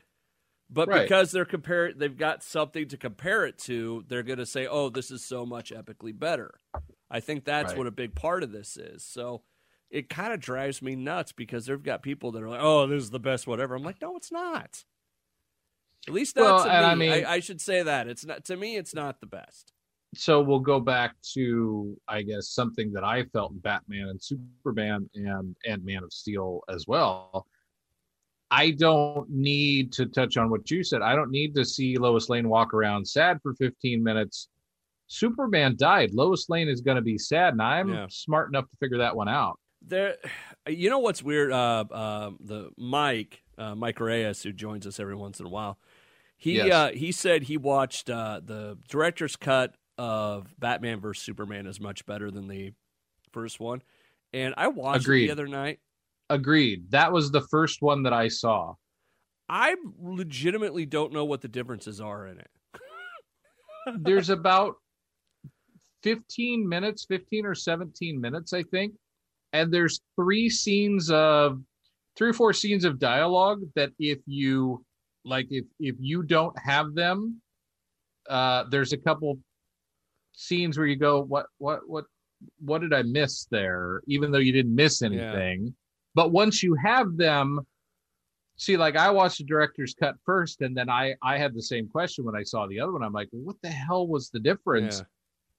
but 0.72 0.88
Right. 0.88 1.04
because 1.04 1.32
they're 1.32 1.46
compare 1.46 1.94
they've 1.94 2.18
got 2.18 2.44
something 2.44 2.88
to 2.88 2.98
compare 2.98 3.46
it 3.46 3.58
to 3.60 4.06
they're 4.08 4.24
going 4.24 4.40
to 4.40 4.46
say 4.46 4.66
oh 4.68 4.90
this 4.90 5.12
is 5.12 5.24
so 5.24 5.46
much 5.46 5.72
epically 5.72 6.18
better. 6.18 6.56
I 7.10 7.20
think 7.20 7.44
that's 7.44 7.72
Right. 7.74 7.78
what 7.78 7.88
a 7.88 7.92
big 7.92 8.16
part 8.16 8.42
of 8.44 8.52
this 8.52 8.78
is. 8.78 9.04
So 9.04 9.44
it 9.90 10.08
kind 10.10 10.32
of 10.32 10.40
drives 10.40 10.82
me 10.82 10.96
nuts 10.96 11.34
because 11.34 11.66
they've 11.66 11.84
got 11.84 12.02
people 12.02 12.32
that 12.32 12.42
are 12.44 12.50
like 12.50 12.62
oh 12.62 12.88
this 12.88 13.04
is 13.04 13.10
the 13.10 13.20
best 13.20 13.46
whatever. 13.48 13.76
I'm 13.76 13.84
like 13.84 14.02
no 14.02 14.16
it's 14.16 14.32
not. 14.32 14.84
At 16.08 16.14
least 16.14 16.36
not 16.36 16.44
Well, 16.44 16.64
to 16.64 16.70
me. 16.70 16.74
I 16.76 16.96
mean- 16.96 17.26
I, 17.26 17.34
I 17.34 17.40
should 17.42 17.62
say 17.62 17.84
that. 17.84 18.08
It's 18.08 18.26
not 18.26 18.46
to 18.46 18.56
me 18.58 18.78
it's 18.78 18.96
not 18.96 19.20
the 19.20 19.28
best. 19.28 19.74
So 20.14 20.42
we'll 20.42 20.60
go 20.60 20.80
back 20.80 21.16
to 21.34 21.98
I 22.08 22.22
guess 22.22 22.50
something 22.50 22.92
that 22.94 23.04
I 23.04 23.24
felt 23.26 23.52
in 23.54 23.60
Batman 23.60 24.08
and 24.10 24.22
Superman 24.22 25.10
and 25.16 25.56
and 25.66 25.84
Man 25.86 26.04
of 26.04 26.12
Steel 26.12 26.62
as 26.70 26.86
well. 26.88 27.46
I 28.52 28.72
don't 28.72 29.30
need 29.30 29.94
to 29.94 30.06
touch 30.06 30.36
on 30.38 30.50
what 30.50 30.70
you 30.70 30.84
said. 30.84 31.02
I 31.02 31.16
don't 31.16 31.32
need 31.32 31.56
to 31.56 31.64
see 31.66 31.98
Lois 31.98 32.30
Lane 32.30 32.50
walk 32.50 32.74
around 32.74 33.08
sad 33.08 33.40
for 33.42 33.54
15 33.56 34.04
minutes. 34.04 34.50
Superman 35.08 35.76
died. 35.78 36.14
Lois 36.14 36.48
Lane 36.50 36.68
is 36.70 36.82
going 36.82 36.96
to 36.98 37.02
be 37.02 37.18
sad, 37.18 37.54
and 37.54 37.62
I'm 37.62 37.90
Yeah. 37.90 38.08
smart 38.10 38.50
enough 38.50 38.70
to 38.70 38.78
figure 38.78 38.98
that 39.00 39.16
one 39.16 39.30
out. 39.30 39.58
there 39.82 40.18
you 40.68 40.90
know 40.92 41.00
what's 41.00 41.24
weird 41.24 41.52
uh, 41.52 41.84
uh, 41.92 42.30
the 42.40 42.70
mike 42.78 43.42
uh, 43.58 43.74
mike 43.74 44.00
reyes 44.00 44.44
who 44.44 44.52
joins 44.54 44.86
us 44.86 45.00
every 45.00 45.16
once 45.16 45.40
in 45.40 45.46
a 45.48 45.50
while 45.50 45.80
he 46.38 46.58
Yes. 46.58 46.72
uh, 46.74 46.92
he 46.96 47.12
said 47.12 47.44
he 47.44 47.58
watched 47.58 48.08
uh, 48.08 48.42
the 48.46 48.78
director's 48.88 49.36
cut 49.36 49.74
of 49.98 50.54
batman 50.60 51.00
vs 51.00 51.24
superman 51.24 51.66
is 51.66 51.80
much 51.80 52.06
better 52.06 52.30
than 52.30 52.48
the 52.48 52.74
first 53.32 53.60
one 53.60 53.82
and 54.34 54.54
i 54.56 54.68
watched 54.68 55.08
it 55.08 55.26
the 55.26 55.32
other 55.32 55.48
night 55.48 55.80
Agreed. 56.32 56.90
That 56.92 57.12
was 57.12 57.30
the 57.30 57.42
first 57.42 57.82
one 57.82 58.04
that 58.04 58.14
I 58.14 58.30
saw. 58.30 58.74
i 59.50 59.76
legitimately 60.00 60.86
don't 60.86 61.12
know 61.12 61.26
what 61.26 61.42
the 61.42 61.48
differences 61.48 62.00
are 62.00 62.28
in 62.28 62.40
it 62.40 62.50
There's 64.00 64.30
about 64.30 64.76
15 66.04 66.68
minutes, 66.68 67.06
15 67.06 67.46
or 67.46 67.56
17 67.56 68.20
minutes, 68.20 68.54
I 68.54 68.64
think. 68.64 68.94
And 69.54 69.74
there's 69.74 70.02
three 70.16 70.50
scenes 70.50 71.12
of 71.12 71.60
three 72.16 72.30
or 72.30 72.34
four 72.34 72.54
scenes 72.54 72.86
of 72.86 73.00
dialogue 73.00 73.62
that 73.76 73.92
if 74.00 74.20
you 74.26 74.84
like 75.26 75.48
if 75.50 75.66
if 75.80 75.96
you 76.00 76.24
don't 76.24 76.58
have 76.58 76.96
them, 76.96 77.42
uh 78.30 78.64
there's 78.70 78.94
a 78.94 78.98
couple 78.98 79.40
scenes 80.34 80.78
where 80.78 80.88
you 80.88 80.96
go, 80.96 81.22
what 81.22 81.48
what 81.58 81.82
what 81.88 82.06
what 82.60 82.82
did 82.82 82.94
I 82.94 83.04
miss 83.04 83.46
there? 83.52 84.02
Even 84.08 84.32
though 84.32 84.40
you 84.40 84.54
didn't 84.54 84.76
miss 84.76 85.02
anything. 85.02 85.76
But 86.14 86.32
once 86.32 86.62
you 86.62 86.76
have 86.76 87.18
them, 87.18 87.66
see, 88.58 88.78
like 88.78 88.96
I 88.96 89.12
watched 89.12 89.40
the 89.40 89.46
director's 89.46 89.94
cut 89.94 90.16
first, 90.26 90.62
and 90.62 90.76
then 90.76 90.90
I 90.90 91.16
I 91.24 91.38
had 91.38 91.54
the 91.54 91.62
same 91.62 91.88
question 91.88 92.26
when 92.26 92.36
I 92.36 92.44
saw 92.44 92.68
the 92.68 92.80
other 92.80 92.92
one. 92.92 93.04
I'm 93.04 93.14
like, 93.14 93.30
what 93.32 93.56
the 93.62 93.70
hell 93.70 94.08
was 94.08 94.30
the 94.30 94.40
difference? 94.40 95.00
Yeah. 95.00 95.06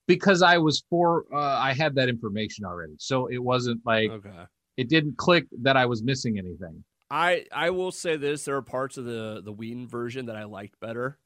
Because 0.08 0.42
I 0.42 0.58
was 0.58 0.84
for 0.90 1.24
uh, 1.32 1.38
I 1.38 1.72
had 1.72 1.94
that 1.94 2.08
information 2.08 2.64
already, 2.64 2.94
so 2.98 3.26
it 3.26 3.38
wasn't 3.38 3.80
like 3.86 4.10
okay 4.10 4.46
it 4.76 4.88
didn't 4.88 5.16
click 5.16 5.46
that 5.62 5.76
I 5.76 5.86
was 5.86 6.02
missing 6.02 6.38
anything. 6.38 6.84
I 7.10 7.46
I 7.52 7.70
will 7.70 7.92
say 7.92 8.16
this: 8.16 8.44
there 8.44 8.56
are 8.56 8.62
parts 8.62 8.96
of 8.96 9.04
the 9.04 9.42
the 9.44 9.52
Whedon 9.52 9.86
version 9.86 10.26
that 10.26 10.36
I 10.36 10.44
liked 10.44 10.80
better. 10.80 11.18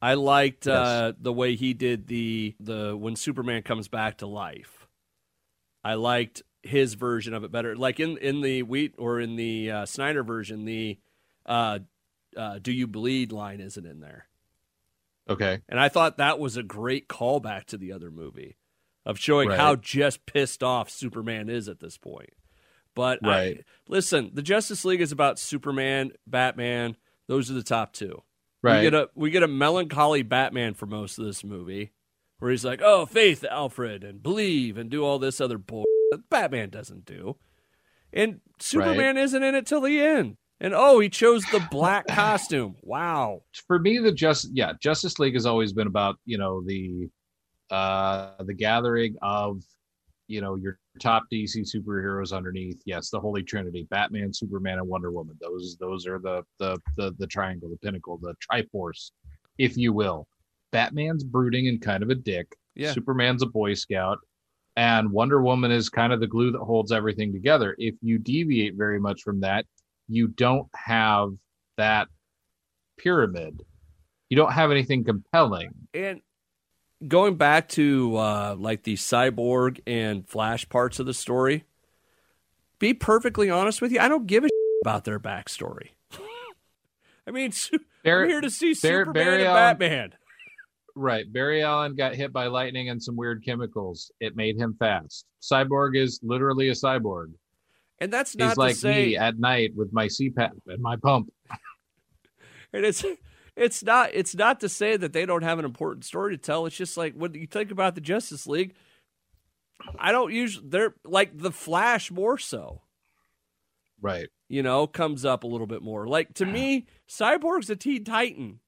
I 0.00 0.14
liked 0.14 0.66
uh, 0.66 1.12
the 1.20 1.32
way 1.32 1.54
he 1.54 1.74
did 1.74 2.06
the 2.06 2.56
the 2.58 2.96
when 2.96 3.14
Superman 3.14 3.62
comes 3.62 3.88
back 3.88 4.18
to 4.18 4.26
life. 4.26 4.88
I 5.84 5.94
liked 5.94 6.42
his 6.62 6.94
version 6.94 7.34
of 7.34 7.44
it 7.44 7.52
better. 7.52 7.74
Like 7.76 7.98
in 8.00 8.16
in 8.18 8.40
the 8.40 8.62
Wheat 8.62 8.94
or 8.98 9.20
in 9.20 9.36
the 9.36 9.70
uh, 9.70 9.86
Snyder 9.86 10.22
version, 10.22 10.64
the 10.64 10.98
uh, 11.46 11.80
uh, 12.36 12.58
"Do 12.60 12.72
you 12.72 12.86
bleed?" 12.86 13.32
line 13.32 13.60
isn't 13.60 13.84
in 13.86 14.00
there, 14.00 14.26
Okay, 15.28 15.60
and 15.68 15.78
I 15.80 15.88
thought 15.88 16.16
that 16.18 16.38
was 16.38 16.56
a 16.56 16.62
great 16.62 17.08
callback 17.08 17.64
to 17.66 17.76
the 17.76 17.92
other 17.92 18.10
movie 18.10 18.56
of 19.04 19.18
showing 19.18 19.48
Right. 19.48 19.58
how 19.58 19.76
just 19.76 20.26
pissed 20.26 20.62
off 20.62 20.88
Superman 20.90 21.48
is 21.48 21.68
at 21.68 21.80
this 21.80 21.98
point. 21.98 22.30
But 22.94 23.24
I- 23.24 23.28
Right. 23.28 23.64
listen, 23.88 24.30
the 24.34 24.42
Justice 24.42 24.84
League 24.84 25.00
is 25.00 25.12
about 25.12 25.38
Superman, 25.38 26.12
Batman. 26.26 26.96
Those 27.26 27.50
are 27.50 27.54
the 27.54 27.62
top 27.62 27.92
two. 27.92 28.22
right. 28.62 28.78
We 28.78 28.82
get 28.90 28.94
a 28.94 29.10
we 29.16 29.30
get 29.30 29.42
a 29.42 29.48
melancholy 29.48 30.22
Batman 30.22 30.74
for 30.74 30.86
most 30.86 31.18
of 31.18 31.24
this 31.24 31.42
movie, 31.42 31.90
where 32.38 32.50
he's 32.52 32.64
like, 32.64 32.80
"Oh, 32.82 33.06
faith, 33.06 33.44
Alfred, 33.50 34.04
and 34.04 34.22
believe, 34.22 34.76
and 34.76 34.88
do 34.90 35.04
all 35.04 35.18
this 35.18 35.40
other 35.40 35.58
bull." 35.58 35.84
Batman 36.18 36.70
doesn't 36.70 37.04
do, 37.04 37.36
and 38.12 38.40
Superman 38.60 39.16
isn't 39.16 39.42
in 39.42 39.54
it 39.54 39.66
till 39.66 39.80
the 39.80 40.00
end. 40.00 40.36
And 40.60 40.74
oh, 40.74 41.00
he 41.00 41.08
chose 41.08 41.42
the 41.50 41.66
black 41.72 42.06
costume. 42.08 42.76
Wow. 42.82 43.42
for 43.66 43.78
me 43.78 43.98
the 43.98 44.12
just 44.12 44.48
yeah 44.52 44.72
justice 44.80 45.18
league 45.18 45.34
has 45.34 45.46
always 45.46 45.72
been 45.72 45.88
about 45.88 46.16
you 46.24 46.38
know 46.38 46.62
the 46.64 47.08
uh 47.70 48.30
the 48.44 48.54
gathering 48.54 49.16
of 49.22 49.62
you 50.28 50.40
know 50.40 50.54
your 50.56 50.78
top 51.00 51.24
dc 51.32 51.50
superheroes 51.74 52.32
underneath 52.36 52.80
yes 52.86 53.10
the 53.10 53.18
holy 53.18 53.42
trinity 53.42 53.86
batman 53.90 54.32
superman 54.32 54.78
and 54.78 54.86
wonder 54.86 55.10
woman 55.10 55.36
those 55.40 55.76
those 55.80 56.06
are 56.06 56.18
the 56.18 56.42
the 56.58 56.78
the, 56.96 57.12
the 57.18 57.26
triangle 57.26 57.68
the 57.68 57.76
pinnacle 57.78 58.18
the 58.18 58.34
triforce 58.46 59.10
if 59.58 59.76
you 59.76 59.92
will 59.92 60.26
batman's 60.70 61.24
brooding 61.24 61.66
and 61.68 61.80
kind 61.82 62.02
of 62.02 62.10
a 62.10 62.14
dick 62.14 62.46
Yeah. 62.74 62.92
superman's 62.92 63.42
a 63.42 63.46
boy 63.46 63.74
scout 63.74 64.18
and 64.76 65.10
wonder 65.10 65.42
woman 65.42 65.70
is 65.70 65.88
kind 65.88 66.12
of 66.12 66.20
the 66.20 66.26
glue 66.26 66.52
that 66.52 66.60
holds 66.60 66.92
everything 66.92 67.32
together 67.32 67.74
if 67.78 67.94
you 68.00 68.18
deviate 68.18 68.74
very 68.74 68.98
much 68.98 69.22
from 69.22 69.40
that 69.40 69.66
you 70.12 70.28
don't 70.28 70.68
have 70.74 71.30
that 71.76 72.08
pyramid. 72.98 73.62
You 74.28 74.36
don't 74.36 74.52
have 74.52 74.70
anything 74.70 75.04
compelling. 75.04 75.70
And 75.94 76.20
going 77.06 77.36
back 77.36 77.68
to 77.70 78.16
uh, 78.16 78.56
like 78.58 78.84
the 78.84 78.94
cyborg 78.94 79.80
and 79.86 80.26
Flash 80.28 80.68
parts 80.68 80.98
of 80.98 81.06
the 81.06 81.14
story, 81.14 81.64
be 82.78 82.94
perfectly 82.94 83.50
honest 83.50 83.80
with 83.80 83.92
you, 83.92 84.00
I 84.00 84.08
don't 84.08 84.26
give 84.26 84.44
a 84.44 84.48
about 84.82 85.04
their 85.04 85.20
backstory. 85.20 85.90
I 87.26 87.30
mean, 87.30 87.52
I'm 87.72 87.80
here 88.04 88.40
to 88.40 88.50
see 88.50 88.74
Superman 88.74 89.12
Barry 89.12 89.38
and 89.42 89.48
Allen, 89.48 89.78
Batman. 89.78 90.12
Right. 90.94 91.30
Barry 91.32 91.62
Allen 91.62 91.94
got 91.94 92.14
hit 92.14 92.32
by 92.32 92.46
lightning 92.46 92.90
and 92.90 93.02
some 93.02 93.16
weird 93.16 93.44
chemicals. 93.44 94.10
It 94.20 94.36
made 94.36 94.56
him 94.58 94.76
fast. 94.78 95.24
Cyborg 95.40 95.96
is 95.96 96.20
literally 96.22 96.68
a 96.68 96.72
cyborg. 96.72 97.32
And 98.00 98.12
that's 98.12 98.36
not 98.36 98.48
He's 98.48 98.56
like 98.56 98.76
say... 98.76 99.06
me 99.06 99.16
at 99.16 99.38
night 99.38 99.72
with 99.76 99.92
my 99.92 100.06
CPAP 100.06 100.50
and 100.66 100.82
my 100.82 100.96
pump. 100.96 101.32
and 102.72 102.84
it's 102.84 103.04
it's 103.56 103.82
not 103.82 104.10
it's 104.12 104.34
not 104.34 104.60
to 104.60 104.68
say 104.68 104.96
that 104.96 105.12
they 105.12 105.26
don't 105.26 105.42
have 105.42 105.58
an 105.58 105.64
important 105.64 106.04
story 106.04 106.36
to 106.36 106.42
tell. 106.42 106.66
It's 106.66 106.76
just 106.76 106.96
like 106.96 107.14
when 107.14 107.34
you 107.34 107.46
think 107.46 107.70
about 107.70 107.94
the 107.94 108.00
Justice 108.00 108.46
League, 108.46 108.74
I 109.98 110.12
don't 110.12 110.32
usually 110.32 110.68
they're 110.68 110.94
like 111.04 111.38
the 111.38 111.52
Flash 111.52 112.10
more 112.10 112.38
so. 112.38 112.82
Right. 114.00 114.28
You 114.48 114.62
know, 114.62 114.86
comes 114.86 115.24
up 115.24 115.44
a 115.44 115.46
little 115.46 115.66
bit 115.66 115.82
more. 115.82 116.06
Like 116.06 116.34
to 116.34 116.44
me, 116.44 116.86
Cyborg's 117.08 117.70
a 117.70 117.76
Teen 117.76 118.04
Titan. 118.04 118.58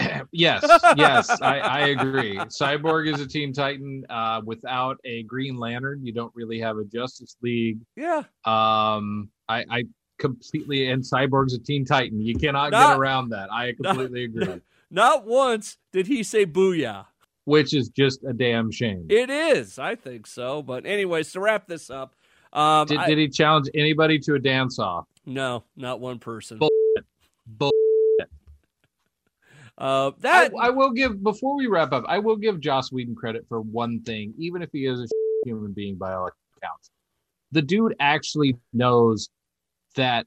yes, 0.32 0.64
yes, 0.96 1.30
I, 1.42 1.58
I, 1.58 1.78
agree. 1.88 2.36
Cyborg 2.36 3.12
is 3.12 3.20
a 3.20 3.26
Teen 3.26 3.52
Titan. 3.52 4.04
Uh, 4.08 4.40
without 4.44 4.98
a 5.04 5.22
Green 5.24 5.58
Lantern, 5.58 6.04
you 6.04 6.12
don't 6.12 6.34
really 6.34 6.58
have 6.60 6.78
a 6.78 6.84
Justice 6.84 7.36
League. 7.42 7.78
Yeah. 7.96 8.22
Um, 8.44 9.30
I, 9.48 9.64
I 9.70 9.84
completely 10.18 10.90
and 10.90 11.02
Cyborg's 11.02 11.54
a 11.54 11.58
Teen 11.58 11.84
Titan. 11.84 12.20
You 12.20 12.36
cannot 12.36 12.70
not, 12.70 12.90
get 12.92 12.98
around 12.98 13.30
that. 13.30 13.52
I 13.52 13.72
completely 13.82 14.28
not, 14.28 14.42
agree. 14.42 14.60
Not 14.92 15.24
once 15.24 15.78
did 15.92 16.08
he 16.08 16.24
say 16.24 16.44
"booyah," 16.44 17.06
which 17.44 17.74
is 17.74 17.90
just 17.90 18.24
a 18.24 18.32
damn 18.32 18.72
shame. 18.72 19.06
It 19.08 19.30
is. 19.30 19.78
I 19.78 19.94
think 19.94 20.26
so. 20.26 20.62
But 20.62 20.84
anyways, 20.84 21.30
to 21.32 21.40
wrap 21.40 21.68
this 21.68 21.90
up, 21.90 22.16
um, 22.52 22.88
did, 22.88 22.98
I, 22.98 23.06
did 23.06 23.18
he 23.18 23.28
challenge 23.28 23.68
anybody 23.74 24.18
to 24.20 24.34
a 24.34 24.38
dance 24.40 24.80
off? 24.80 25.06
No, 25.24 25.62
not 25.76 26.00
one 26.00 26.18
person. 26.18 26.58
Bullshit. 26.58 27.06
Bullshit. 27.46 27.89
Uh, 29.80 30.10
that 30.18 30.52
I, 30.60 30.66
I, 30.66 30.70
will 30.70 30.90
give 30.90 31.22
before 31.22 31.56
we 31.56 31.66
wrap 31.66 31.92
up. 31.92 32.04
I 32.06 32.18
will 32.18 32.36
give 32.36 32.60
Joss 32.60 32.92
Whedon 32.92 33.14
credit 33.14 33.46
for 33.48 33.62
one 33.62 34.02
thing, 34.02 34.34
even 34.36 34.60
if 34.60 34.68
he 34.72 34.84
is 34.84 35.00
a 35.00 35.08
human 35.46 35.72
being 35.72 35.96
by 35.96 36.12
all 36.12 36.28
accounts. 36.58 36.90
The 37.52 37.62
dude 37.62 37.94
actually 37.98 38.56
knows 38.74 39.30
that 39.96 40.26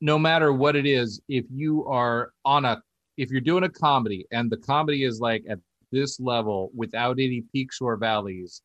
no 0.00 0.18
matter 0.18 0.50
what 0.52 0.76
it 0.76 0.86
is, 0.86 1.20
if 1.28 1.44
you 1.52 1.84
are 1.86 2.32
on 2.46 2.64
a 2.64 2.82
if 3.18 3.30
you're 3.30 3.42
doing 3.42 3.64
a 3.64 3.68
comedy 3.68 4.26
and 4.32 4.50
the 4.50 4.56
comedy 4.56 5.04
is 5.04 5.20
like 5.20 5.44
at 5.48 5.58
this 5.92 6.18
level 6.18 6.70
without 6.74 7.18
any 7.20 7.44
peaks 7.52 7.80
or 7.80 7.96
valleys, 7.96 8.62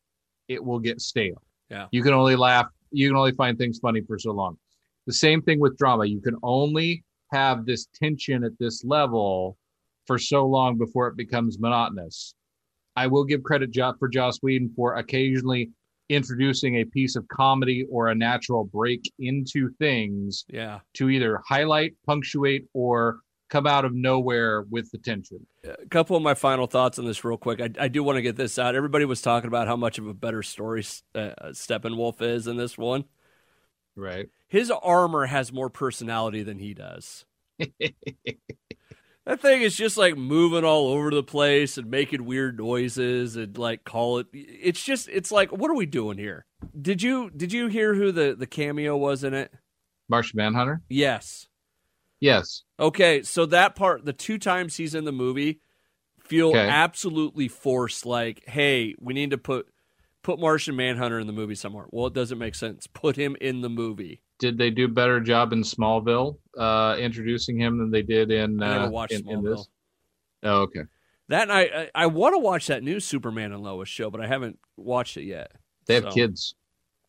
it 0.48 0.64
will 0.64 0.80
get 0.80 1.00
stale. 1.00 1.42
Yeah. 1.68 1.86
You 1.92 2.02
can 2.02 2.12
only 2.14 2.36
laugh, 2.36 2.66
you 2.90 3.08
can 3.08 3.16
only 3.16 3.32
find 3.32 3.56
things 3.56 3.78
funny 3.78 4.00
for 4.00 4.18
so 4.18 4.32
long. 4.32 4.56
The 5.06 5.12
same 5.12 5.40
thing 5.42 5.60
with 5.60 5.76
drama. 5.76 6.06
You 6.06 6.20
can 6.20 6.36
only 6.42 7.04
have 7.32 7.64
this 7.64 7.86
tension 7.94 8.42
at 8.42 8.58
this 8.58 8.82
level 8.84 9.56
for 10.10 10.18
so 10.18 10.44
long 10.44 10.76
before 10.76 11.06
it 11.06 11.16
becomes 11.16 11.60
monotonous. 11.60 12.34
I 12.96 13.06
will 13.06 13.22
give 13.22 13.44
credit 13.44 13.70
for 13.96 14.08
Joss 14.08 14.38
Whedon 14.42 14.72
for 14.74 14.96
occasionally 14.96 15.70
introducing 16.08 16.78
a 16.78 16.84
piece 16.84 17.14
of 17.14 17.28
comedy 17.28 17.86
or 17.88 18.08
a 18.08 18.14
natural 18.16 18.64
break 18.64 19.08
into 19.20 19.70
things 19.78 20.44
yeah. 20.48 20.80
to 20.94 21.10
either 21.10 21.40
highlight, 21.48 21.94
punctuate, 22.04 22.66
or 22.74 23.20
come 23.50 23.68
out 23.68 23.84
of 23.84 23.94
nowhere 23.94 24.62
with 24.62 24.90
the 24.90 24.98
tension. 24.98 25.46
A 25.62 25.86
couple 25.86 26.16
of 26.16 26.24
my 26.24 26.34
final 26.34 26.66
thoughts 26.66 26.98
on 26.98 27.04
this, 27.04 27.22
real 27.22 27.36
quick. 27.36 27.60
I, 27.60 27.70
I 27.78 27.86
do 27.86 28.02
want 28.02 28.16
to 28.16 28.22
get 28.22 28.34
this 28.34 28.58
out. 28.58 28.74
Everybody 28.74 29.04
was 29.04 29.22
talking 29.22 29.46
about 29.46 29.68
how 29.68 29.76
much 29.76 29.96
of 30.00 30.08
a 30.08 30.14
better 30.14 30.42
story 30.42 30.84
uh, 31.14 31.30
Steppenwolf 31.50 32.20
is 32.20 32.48
in 32.48 32.56
this 32.56 32.76
one. 32.76 33.04
Right. 33.94 34.28
His 34.48 34.72
armor 34.72 35.26
has 35.26 35.52
more 35.52 35.70
personality 35.70 36.42
than 36.42 36.58
he 36.58 36.74
does. 36.74 37.26
that 39.26 39.40
thing 39.40 39.62
is 39.62 39.76
just 39.76 39.96
like 39.96 40.16
moving 40.16 40.64
all 40.64 40.88
over 40.88 41.10
the 41.10 41.22
place 41.22 41.76
and 41.78 41.90
making 41.90 42.24
weird 42.24 42.58
noises 42.58 43.36
and 43.36 43.56
like 43.58 43.84
call 43.84 44.18
it 44.18 44.26
it's 44.32 44.82
just 44.82 45.08
it's 45.08 45.30
like 45.30 45.52
what 45.52 45.70
are 45.70 45.76
we 45.76 45.86
doing 45.86 46.18
here? 46.18 46.46
Did 46.80 47.02
you 47.02 47.30
did 47.30 47.52
you 47.52 47.68
hear 47.68 47.94
who 47.94 48.12
the 48.12 48.34
the 48.38 48.46
cameo 48.46 48.96
was 48.96 49.24
in 49.24 49.34
it? 49.34 49.52
Martian 50.08 50.38
manhunter? 50.38 50.82
Yes. 50.88 51.46
Yes. 52.18 52.62
Okay 52.78 53.22
so 53.22 53.46
that 53.46 53.74
part 53.74 54.04
the 54.04 54.12
two 54.12 54.38
times 54.38 54.76
he's 54.76 54.94
in 54.94 55.04
the 55.04 55.12
movie 55.12 55.60
feel 56.18 56.50
okay. 56.50 56.68
absolutely 56.68 57.48
forced 57.48 58.06
like 58.06 58.42
hey 58.48 58.94
we 59.00 59.12
need 59.14 59.30
to 59.30 59.38
put 59.38 59.66
put 60.22 60.38
martian 60.38 60.76
manhunter 60.76 61.18
in 61.18 61.26
the 61.26 61.32
movie 61.32 61.54
somewhere. 61.54 61.86
Well 61.90 62.06
it 62.06 62.14
doesn't 62.14 62.38
make 62.38 62.54
sense. 62.54 62.86
Put 62.92 63.16
him 63.16 63.36
in 63.40 63.60
the 63.60 63.70
movie 63.70 64.22
did 64.40 64.58
they 64.58 64.70
do 64.70 64.86
a 64.86 64.88
better 64.88 65.20
job 65.20 65.52
in 65.52 65.62
Smallville 65.62 66.38
uh, 66.58 66.96
introducing 66.98 67.60
him 67.60 67.78
than 67.78 67.92
they 67.92 68.02
did 68.02 68.32
in? 68.32 68.60
I 68.60 68.68
never 68.68 68.84
uh, 68.86 68.90
watched 68.90 69.12
in, 69.12 69.22
Smallville. 69.22 69.38
In 69.38 69.44
this? 69.44 69.68
Oh, 70.42 70.60
okay. 70.62 70.80
That 71.28 71.50
I 71.50 71.62
I, 71.62 71.90
I 71.94 72.06
want 72.06 72.34
to 72.34 72.40
watch 72.40 72.66
that 72.66 72.82
new 72.82 72.98
Superman 72.98 73.52
and 73.52 73.62
Lois 73.62 73.88
show, 73.88 74.10
but 74.10 74.20
I 74.20 74.26
haven't 74.26 74.58
watched 74.76 75.16
it 75.16 75.24
yet. 75.24 75.52
They 75.86 75.94
have 75.94 76.04
so. 76.04 76.10
kids. 76.10 76.54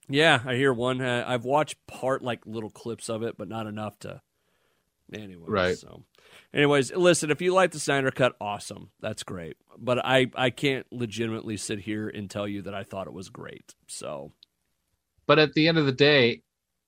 Yeah, 0.09 0.41
I 0.45 0.55
hear 0.55 0.73
one. 0.73 1.01
Uh, 1.01 1.23
I've 1.25 1.45
watched 1.45 1.75
part 1.87 2.21
like 2.21 2.45
little 2.45 2.69
clips 2.69 3.09
of 3.09 3.23
it, 3.23 3.37
but 3.37 3.47
not 3.47 3.65
enough 3.65 3.97
to. 3.99 4.21
Anyway, 5.13 5.45
right. 5.47 5.77
So, 5.77 6.03
anyways, 6.53 6.93
listen. 6.93 7.31
If 7.31 7.41
you 7.41 7.53
like 7.53 7.71
the 7.71 7.79
Snyder 7.79 8.11
Cut, 8.11 8.35
awesome. 8.39 8.91
That's 8.99 9.23
great. 9.23 9.57
But 9.77 10.05
I 10.05 10.29
I 10.35 10.49
can't 10.49 10.85
legitimately 10.91 11.57
sit 11.57 11.79
here 11.79 12.07
and 12.07 12.29
tell 12.29 12.47
you 12.47 12.61
that 12.63 12.75
I 12.75 12.83
thought 12.83 13.07
it 13.07 13.13
was 13.13 13.29
great. 13.29 13.73
So. 13.87 14.33
But 15.27 15.39
at 15.39 15.53
the 15.53 15.67
end 15.67 15.77
of 15.77 15.85
the 15.85 15.91
day, 15.93 16.41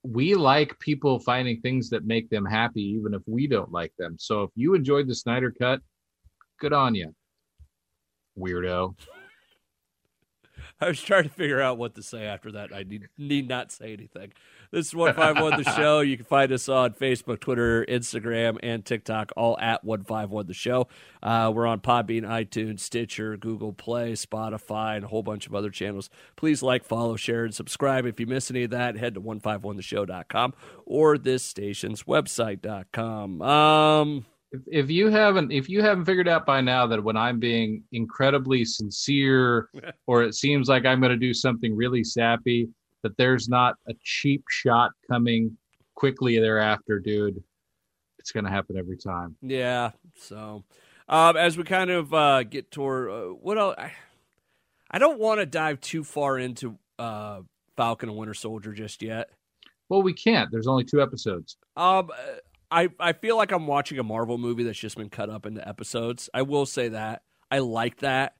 we 0.04 0.36
like 0.36 0.78
people 0.80 1.20
finding 1.20 1.62
things 1.62 1.89
that 1.89 2.06
make 2.06 2.30
them 2.30 2.46
happy, 2.46 2.82
even 2.82 3.13
if 3.13 3.22
we 3.26 3.48
don't 3.48 3.72
like 3.72 3.94
them. 3.98 4.18
So 4.20 4.44
if 4.44 4.52
you 4.56 4.74
enjoyed 4.76 5.08
the 5.08 5.16
Snyder 5.16 5.52
Cut, 5.58 5.80
good 6.60 6.74
on 6.74 6.94
you, 6.94 7.16
weirdo. 8.38 8.96
I 10.82 10.88
was 10.88 11.02
trying 11.02 11.24
to 11.24 11.30
figure 11.30 11.62
out 11.62 11.78
what 11.78 11.96
to 11.96 12.04
say 12.04 12.26
after 12.26 12.52
that. 12.54 12.74
I 12.74 12.84
need, 12.84 13.08
need 13.18 13.48
not 13.48 13.72
say 13.72 13.94
anything. 13.94 14.34
This 14.73 14.88
is 14.88 14.95
151 14.95 15.62
The 15.62 15.71
Show. 15.75 15.99
You 15.99 16.17
can 16.17 16.25
find 16.25 16.51
us 16.51 16.67
on 16.67 16.93
Facebook, 16.93 17.39
Twitter, 17.39 17.86
Instagram, 17.86 18.57
and 18.63 18.83
TikTok, 18.83 19.31
all 19.38 19.55
at 19.59 19.83
151 19.83 20.47
The 20.47 20.55
Show. 20.55 20.88
Uh, 21.21 21.51
we're 21.53 21.67
on 21.67 21.79
Podbean, 21.79 22.23
iTunes, 22.23 22.79
Stitcher, 22.79 23.38
Google 23.38 23.71
Play, 23.71 24.13
Spotify, 24.13 24.95
and 24.95 25.05
a 25.05 25.07
whole 25.09 25.21
bunch 25.21 25.45
of 25.45 25.53
other 25.53 25.69
channels. 25.69 26.09
Please 26.38 26.63
like, 26.63 26.83
follow, 26.83 27.15
share, 27.15 27.45
and 27.45 27.53
subscribe. 27.53 28.07
If 28.07 28.19
you 28.19 28.25
miss 28.25 28.49
any 28.49 28.63
of 28.63 28.71
that, 28.71 28.97
head 28.97 29.13
to 29.13 29.21
151theshow.com 29.21 30.55
or 30.88 31.19
this 31.19 31.43
station's 31.43 32.01
website.com. 32.05 33.43
Um, 33.43 34.25
if, 34.51 34.62
if 34.86 34.89
you 34.89 35.09
haven't 35.09 35.51
if 35.51 35.69
you 35.69 35.83
haven't 35.83 36.05
figured 36.05 36.27
out 36.27 36.45
by 36.45 36.62
now 36.62 36.86
that 36.86 37.03
when 37.03 37.17
i'm 37.17 37.39
being 37.39 37.83
incredibly 37.91 38.63
sincere 38.63 39.67
or 40.05 40.21
it 40.21 40.36
seems 40.36 40.69
like 40.69 40.86
i'm 40.86 40.99
going 40.99 41.09
to 41.09 41.17
do 41.17 41.33
something 41.33 41.75
really 41.75 42.03
sappy 42.03 42.69
that 43.04 43.16
there's 43.18 43.48
not 43.48 43.76
a 43.88 43.94
cheap 44.04 44.44
shot 44.50 44.92
coming 45.10 45.56
quickly 45.96 46.39
thereafter 46.39 47.00
dude 47.00 47.42
it's 48.20 48.32
going 48.32 48.44
to 48.44 48.50
happen 48.50 48.78
every 48.78 48.98
time 48.98 49.36
yeah 49.42 49.92
so 50.16 50.63
um, 51.10 51.36
as 51.36 51.58
we 51.58 51.63
kind 51.66 51.92
of 51.92 52.13
uh, 52.13 52.44
get 52.44 52.72
toward 52.72 53.10
uh, 53.10 53.34
what 53.34 53.58
else, 53.58 53.76
I, 53.78 53.92
I 54.89 55.00
don't 55.00 55.20
want 55.20 55.42
to 55.42 55.46
dive 55.46 55.82
too 55.82 56.04
far 56.04 56.39
into 56.39 56.78
uh, 56.98 57.42
falcon 57.76 58.10
and 58.10 58.18
winter 58.18 58.34
soldier 58.34 58.74
just 58.74 59.04
yet 59.04 59.30
well 59.89 60.02
we 60.02 60.13
can't 60.13 60.50
there's 60.52 60.68
only 60.68 60.84
two 60.84 61.02
episodes 61.02 61.58
um 61.76 62.10
I, 62.74 62.89
I 63.00 63.13
feel 63.13 63.38
like 63.38 63.52
I'm 63.52 63.68
watching 63.68 64.00
a 64.00 64.04
Marvel 64.04 64.39
movie 64.39 64.63
that's 64.63 64.80
just 64.80 64.98
been 64.98 65.10
cut 65.10 65.30
up 65.30 65.46
into 65.46 65.66
episodes. 65.68 66.28
I 66.34 66.42
will 66.42 66.66
say 66.66 66.89
that. 66.89 67.22
I 67.52 67.60
like 67.60 67.98
that. 67.98 68.34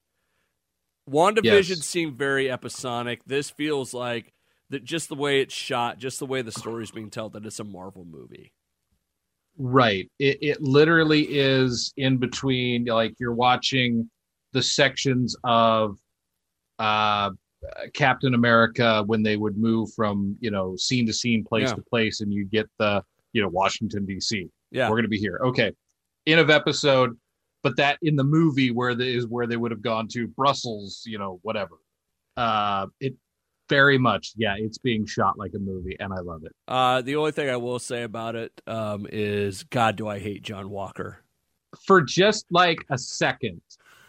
WandaVision 1.08 1.69
yes. 1.69 1.86
seemed 1.86 2.17
very 2.17 2.49
episodic. 2.49 3.23
This 3.26 3.52
feels 3.52 3.93
like 3.93 4.34
that 4.73 4.83
just 4.83 5.07
the 5.07 5.15
way 5.15 5.41
it's 5.41 5.53
shot, 5.53 5.99
just 5.99 6.19
the 6.19 6.25
way 6.25 6.41
the 6.41 6.51
story's 6.51 6.91
being 6.91 7.09
told, 7.09 7.33
that 7.33 7.45
it's 7.45 7.59
a 7.59 7.63
Marvel 7.63 8.05
movie. 8.05 8.51
Right. 9.57 10.09
It 10.19 10.39
it 10.41 10.62
literally 10.62 11.27
is 11.29 11.93
in 11.97 12.17
between 12.17 12.86
like 12.86 13.13
you're 13.19 13.36
watching 13.36 14.09
the 14.51 14.63
sections 14.63 15.36
of 15.43 15.97
uh 16.79 17.29
Captain 17.93 18.33
America 18.33 19.03
when 19.05 19.23
they 19.23 19.38
would 19.38 19.57
move 19.57 19.93
from, 19.93 20.36
you 20.39 20.51
know, 20.51 20.75
scene 20.75 21.05
to 21.05 21.13
scene, 21.13 21.43
place 21.43 21.69
yeah. 21.69 21.75
to 21.75 21.81
place, 21.83 22.21
and 22.21 22.33
you 22.33 22.45
get 22.45 22.67
the 22.79 23.03
you 23.31 23.41
know 23.41 23.47
Washington 23.49 24.05
D.C. 24.05 24.49
Yeah, 24.71 24.89
we're 24.89 24.95
going 24.95 25.03
to 25.03 25.09
be 25.09 25.19
here. 25.19 25.39
Okay, 25.43 25.71
end 26.25 26.39
of 26.39 26.49
episode. 26.49 27.17
But 27.62 27.77
that 27.77 27.97
in 28.01 28.17
the 28.17 28.25
movie 28.25 28.71
where 28.71 28.93
the, 28.93 29.05
is 29.05 29.27
where 29.27 29.47
they 29.47 29.55
would 29.55 29.71
have 29.71 29.81
gone 29.81 30.09
to 30.09 30.27
Brussels, 30.27 31.03
you 31.05 31.17
know, 31.17 31.39
whatever. 31.43 31.75
Uh, 32.36 32.88
it 32.99 33.13
very 33.69 33.97
much. 33.97 34.34
Yeah, 34.36 34.56
it's 34.58 34.78
being 34.78 35.06
shot 35.06 35.38
like 35.38 35.54
a 35.56 35.60
movie, 35.60 35.95
and 35.99 36.13
I 36.13 36.19
love 36.19 36.43
it. 36.43 36.52
Uh, 36.67 37.02
the 37.02 37.15
only 37.15 37.32
thing 37.32 37.49
I 37.49 37.58
will 37.58 37.80
say 37.80 38.04
about 38.04 38.36
it 38.36 38.52
um, 38.67 39.08
is, 39.12 39.63
God, 39.63 39.95
do 39.95 40.08
I 40.08 40.19
hate 40.19 40.43
John 40.43 40.69
Walker? 40.69 41.19
For 41.86 42.02
just 42.02 42.45
like 42.52 42.80
a 42.89 42.97
second, 42.97 43.62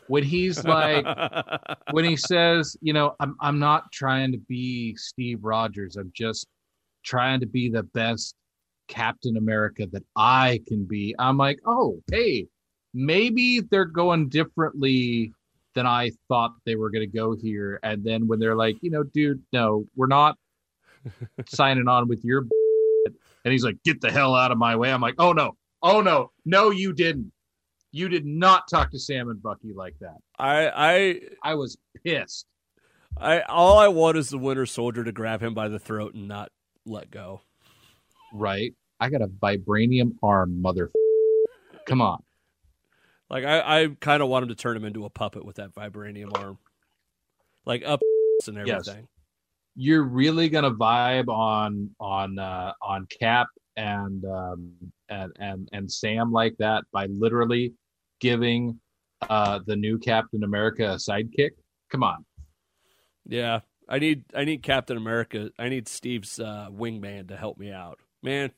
when 0.09 0.23
he's 0.23 0.64
like, 0.64 1.07
when 1.93 2.05
he 2.05 2.17
says, 2.17 2.77
you 2.81 2.93
know, 2.93 3.14
I'm 3.21 3.37
I'm 3.40 3.59
not 3.59 3.90
trying 3.93 4.33
to 4.33 4.38
be 4.38 4.97
Steve 4.97 5.45
Rogers. 5.45 5.97
I'm 5.97 6.12
just 6.14 6.47
trying 7.05 7.40
to 7.40 7.47
be 7.47 7.71
the 7.71 7.83
best 7.83 8.35
Captain 8.88 9.37
America 9.37 9.87
that 9.93 10.05
I 10.17 10.61
can 10.67 10.85
be. 10.85 11.14
I'm 11.19 11.38
like, 11.38 11.59
oh, 11.67 12.03
hey, 12.11 12.47
maybe 12.93 13.61
they're 13.61 13.85
going 13.85 14.29
differently 14.29 15.33
than 15.74 15.87
I 15.87 16.10
thought 16.28 16.52
they 16.64 16.76
were 16.76 16.90
going 16.90 17.08
to 17.08 17.16
go 17.16 17.34
here. 17.34 17.80
And 17.82 18.04
then 18.04 18.26
when 18.26 18.38
they're 18.38 18.56
like, 18.56 18.76
you 18.80 18.90
know, 18.90 19.02
dude, 19.02 19.42
no, 19.52 19.87
we're 19.96 20.06
not 20.06 20.37
signing 21.46 21.88
on 21.88 22.08
with 22.08 22.24
your. 22.24 22.46
And 23.44 23.52
he's 23.52 23.64
like, 23.64 23.82
get 23.84 24.00
the 24.00 24.10
hell 24.10 24.34
out 24.34 24.52
of 24.52 24.58
my 24.58 24.76
way. 24.76 24.92
I'm 24.92 25.00
like, 25.00 25.16
oh 25.18 25.32
no, 25.32 25.56
oh 25.82 26.00
no, 26.00 26.30
no, 26.44 26.70
you 26.70 26.92
didn't. 26.92 27.30
You 27.92 28.08
did 28.08 28.26
not 28.26 28.68
talk 28.68 28.90
to 28.90 28.98
Sam 28.98 29.28
and 29.28 29.40
Bucky 29.40 29.72
like 29.72 29.94
that. 30.00 30.16
I 30.38 30.68
I 30.68 31.20
I 31.42 31.54
was 31.54 31.76
pissed. 32.04 32.46
I 33.16 33.42
all 33.42 33.78
I 33.78 33.88
want 33.88 34.16
is 34.16 34.30
the 34.30 34.38
Winter 34.38 34.66
Soldier 34.66 35.04
to 35.04 35.12
grab 35.12 35.42
him 35.42 35.54
by 35.54 35.68
the 35.68 35.78
throat 35.78 36.14
and 36.14 36.26
not 36.26 36.50
let 36.87 37.10
go. 37.10 37.42
Right. 38.32 38.74
I 38.98 39.10
got 39.10 39.22
a 39.22 39.28
vibranium 39.28 40.16
arm, 40.22 40.60
mother. 40.60 40.90
Come 41.87 42.00
on. 42.00 42.23
Like 43.30 43.44
I, 43.44 43.82
I 43.82 43.88
kind 44.00 44.22
of 44.22 44.28
want 44.28 44.44
him 44.44 44.48
to 44.50 44.54
turn 44.54 44.76
him 44.76 44.84
into 44.84 45.04
a 45.04 45.10
puppet 45.10 45.44
with 45.44 45.56
that 45.56 45.74
vibranium 45.74 46.37
arm, 46.38 46.58
like 47.64 47.82
up 47.84 48.00
and 48.46 48.58
everything. 48.58 48.96
Yes. 48.96 49.06
You're 49.76 50.04
really 50.04 50.48
gonna 50.48 50.70
vibe 50.70 51.28
on 51.28 51.90
on 51.98 52.38
uh, 52.38 52.72
on 52.80 53.06
Cap 53.06 53.48
and 53.76 54.24
um, 54.24 54.72
and 55.08 55.32
and 55.38 55.68
and 55.72 55.90
Sam 55.90 56.32
like 56.32 56.54
that 56.58 56.84
by 56.92 57.06
literally 57.06 57.74
giving 58.20 58.78
uh, 59.28 59.60
the 59.66 59.76
new 59.76 59.98
Captain 59.98 60.44
America 60.44 60.92
a 60.92 60.96
sidekick? 60.96 61.50
Come 61.90 62.02
on. 62.02 62.24
Yeah, 63.26 63.60
I 63.88 63.98
need 63.98 64.24
I 64.34 64.44
need 64.44 64.62
Captain 64.62 64.96
America. 64.96 65.50
I 65.58 65.68
need 65.68 65.88
Steve's 65.88 66.38
uh, 66.38 66.68
wingman 66.70 67.28
to 67.28 67.37
help 67.37 67.58
me 67.58 67.70
out, 67.70 67.98
man. 68.22 68.50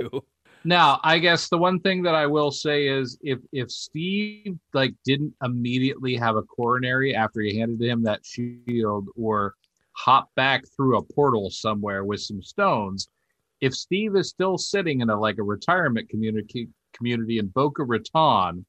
Now, 0.64 1.00
I 1.02 1.18
guess 1.18 1.48
the 1.48 1.56
one 1.56 1.80
thing 1.80 2.02
that 2.02 2.14
I 2.14 2.26
will 2.26 2.50
say 2.50 2.86
is 2.88 3.18
if 3.22 3.38
if 3.52 3.70
Steve 3.70 4.58
like 4.74 4.94
didn't 5.04 5.34
immediately 5.42 6.16
have 6.16 6.36
a 6.36 6.42
coronary 6.42 7.14
after 7.14 7.40
he 7.40 7.58
handed 7.58 7.80
him 7.80 8.02
that 8.02 8.24
shield 8.24 9.08
or 9.16 9.54
hop 9.92 10.28
back 10.36 10.64
through 10.76 10.98
a 10.98 11.02
portal 11.02 11.48
somewhere 11.50 12.04
with 12.04 12.20
some 12.20 12.42
stones, 12.42 13.08
if 13.62 13.74
Steve 13.74 14.16
is 14.16 14.28
still 14.28 14.58
sitting 14.58 15.00
in 15.00 15.08
a 15.08 15.18
like 15.18 15.38
a 15.38 15.42
retirement 15.42 16.10
community 16.10 16.68
community 16.92 17.38
in 17.38 17.46
Boca 17.46 17.84
Raton 17.84 18.66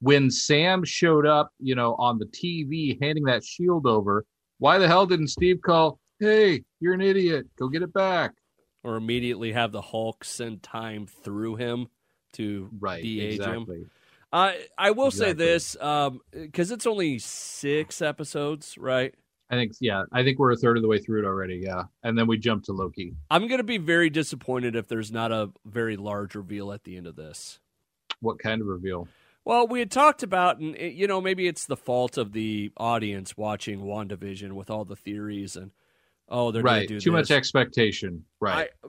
when 0.00 0.30
Sam 0.30 0.84
showed 0.84 1.26
up, 1.26 1.52
you 1.60 1.76
know, 1.76 1.94
on 1.94 2.18
the 2.18 2.26
TV 2.26 3.00
handing 3.00 3.24
that 3.24 3.44
shield 3.44 3.86
over, 3.86 4.24
why 4.58 4.78
the 4.78 4.88
hell 4.88 5.06
didn't 5.06 5.28
Steve 5.28 5.60
call, 5.62 6.00
"Hey, 6.18 6.64
you're 6.80 6.94
an 6.94 7.00
idiot. 7.00 7.46
Go 7.56 7.68
get 7.68 7.82
it 7.82 7.92
back." 7.92 8.34
Or 8.84 8.96
immediately 8.96 9.52
have 9.52 9.72
the 9.72 9.80
Hulk 9.80 10.24
send 10.24 10.62
time 10.62 11.06
through 11.06 11.56
him 11.56 11.88
to 12.34 12.68
right, 12.78 13.02
de-age 13.02 13.40
exactly. 13.40 13.76
him. 13.78 13.90
Uh, 14.32 14.52
I 14.76 14.90
will 14.90 15.06
exactly. 15.06 15.30
say 15.30 15.32
this 15.32 15.72
because 15.72 16.70
um, 16.70 16.74
it's 16.74 16.86
only 16.86 17.18
six 17.18 18.02
episodes, 18.02 18.76
right? 18.76 19.14
I 19.50 19.56
think 19.56 19.72
yeah, 19.80 20.04
I 20.12 20.22
think 20.22 20.38
we're 20.38 20.52
a 20.52 20.56
third 20.56 20.76
of 20.76 20.82
the 20.82 20.88
way 20.88 20.98
through 20.98 21.20
it 21.20 21.26
already. 21.26 21.62
Yeah, 21.64 21.84
and 22.02 22.18
then 22.18 22.26
we 22.26 22.38
jump 22.38 22.64
to 22.64 22.72
Loki. 22.72 23.14
I'm 23.30 23.46
gonna 23.46 23.62
be 23.62 23.78
very 23.78 24.10
disappointed 24.10 24.74
if 24.74 24.88
there's 24.88 25.12
not 25.12 25.32
a 25.32 25.50
very 25.64 25.96
large 25.96 26.34
reveal 26.34 26.72
at 26.72 26.84
the 26.84 26.96
end 26.96 27.06
of 27.06 27.14
this. 27.16 27.60
What 28.20 28.38
kind 28.38 28.60
of 28.60 28.66
reveal? 28.66 29.06
Well, 29.44 29.68
we 29.68 29.78
had 29.78 29.90
talked 29.90 30.22
about, 30.22 30.58
and 30.58 30.76
you 30.76 31.06
know, 31.06 31.20
maybe 31.20 31.46
it's 31.46 31.66
the 31.66 31.76
fault 31.76 32.16
of 32.16 32.32
the 32.32 32.72
audience 32.76 33.36
watching 33.36 33.82
WandaVision 33.82 34.52
with 34.52 34.70
all 34.70 34.84
the 34.84 34.96
theories 34.96 35.54
and 35.54 35.70
oh, 36.28 36.50
they're 36.50 36.62
right. 36.62 36.88
Too 36.88 36.96
this. 36.96 37.06
much 37.06 37.30
expectation. 37.30 38.24
Right. 38.40 38.70
I, 38.82 38.88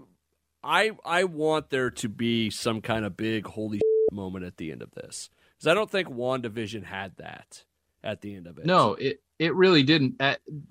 I 0.66 0.92
I 1.06 1.24
want 1.26 1.70
there 1.70 1.92
to 1.92 2.10
be 2.10 2.50
some 2.50 2.82
kind 2.82 3.06
of 3.06 3.16
big 3.16 3.46
holy 3.46 3.82
moment 4.12 4.46
at 4.46 4.58
the 4.58 4.72
end 4.72 4.82
of 4.82 4.92
this 4.92 5.30
because 5.54 5.68
I 5.68 5.74
don't 5.74 5.90
think 5.90 6.08
WandaVision 6.08 6.84
had 6.84 7.16
that 7.18 7.64
at 8.04 8.22
the 8.22 8.36
end 8.36 8.48
of 8.48 8.58
it. 8.58 8.66
No, 8.66 8.94
it 8.96 9.22
it 9.40 9.54
really 9.56 9.84
didn't. 9.84 10.18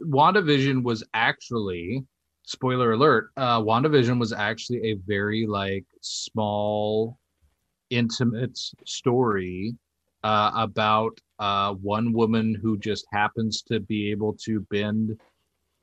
WandaVision 0.02 0.82
was 0.82 1.04
actually 1.14 2.04
spoiler 2.44 2.92
alert. 2.92 3.30
Uh, 3.36 3.60
WandaVision 3.60 4.18
was 4.18 4.32
actually 4.32 4.90
a 4.90 4.94
very 5.06 5.46
like 5.46 5.84
small 6.00 7.18
intimate 7.90 8.58
story 8.84 9.74
uh, 10.22 10.50
about 10.54 11.18
uh, 11.38 11.74
one 11.74 12.12
woman 12.12 12.54
who 12.54 12.78
just 12.78 13.06
happens 13.12 13.62
to 13.62 13.80
be 13.80 14.10
able 14.10 14.34
to 14.44 14.60
bend 14.70 15.18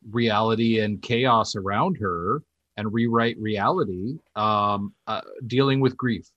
reality 0.09 0.79
and 0.79 1.01
chaos 1.01 1.55
around 1.55 1.97
her 1.97 2.41
and 2.77 2.93
rewrite 2.93 3.37
reality, 3.37 4.17
um, 4.35 4.93
uh, 5.07 5.21
dealing 5.47 5.79
with 5.79 5.95
grief. 5.97 6.29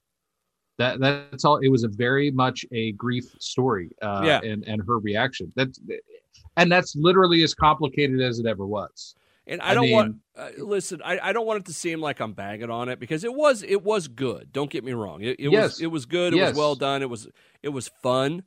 That 0.79 0.99
that's 0.99 1.45
all. 1.45 1.59
It 1.59 1.69
was 1.69 1.85
a 1.85 1.89
very 1.89 2.31
much 2.33 2.67
a 2.73 2.93
grief 2.93 3.25
story, 3.39 3.91
uh, 4.03 4.23
yeah. 4.25 4.41
and 4.43 4.65
and 4.67 4.83
her 4.87 4.99
reaction. 4.99 5.53
That's 5.55 5.79
and 6.57 6.71
that's 6.71 6.97
literally 6.97 7.43
as 7.45 7.55
complicated 7.55 8.21
as 8.21 8.41
it 8.41 8.47
ever 8.47 8.67
was. 8.67 9.15
And 9.47 9.61
I, 9.61 9.71
I 9.71 9.75
don't 9.75 9.85
mean, 9.85 9.95
want 9.95 10.17
uh, 10.37 10.49
listen. 10.59 11.01
I, 11.05 11.19
I 11.23 11.33
don't 11.33 11.47
want 11.47 11.61
it 11.61 11.67
to 11.67 11.75
seem 11.75 12.01
like 12.01 12.21
I'm 12.21 12.33
bagging 12.33 12.71
on 12.71 12.89
it 12.89 12.99
because 12.99 13.25
it 13.25 13.35
was 13.35 13.63
it 13.63 13.85
was 13.85 14.09
good. 14.09 14.53
Don't 14.53 14.71
get 14.71 14.83
me 14.83 14.95
wrong. 14.95 15.23
It, 15.23 15.39
it 15.39 15.51
yes. 15.51 15.75
was 15.75 15.81
it 15.83 15.87
was 15.89 16.07
good. 16.07 16.33
It 16.33 16.39
yes. 16.39 16.51
was 16.51 16.59
well 16.59 16.75
done. 16.75 17.03
It 17.03 17.11
was 17.11 17.29
it 17.63 17.69
was 17.69 17.89
fun. 18.03 18.43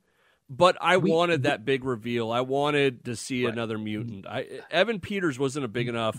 But 0.50 0.78
I 0.80 0.98
we, 0.98 1.12
wanted 1.12 1.44
that 1.44 1.66
big 1.66 1.84
reveal. 1.84 2.32
I 2.32 2.42
wanted 2.42 3.06
to 3.06 3.16
see 3.16 3.46
right. 3.46 3.54
another 3.54 3.78
mutant. 3.78 4.26
I 4.26 4.48
Evan 4.72 5.00
Peters 5.00 5.38
wasn't 5.38 5.66
a 5.66 5.68
big 5.68 5.88
enough 5.88 6.18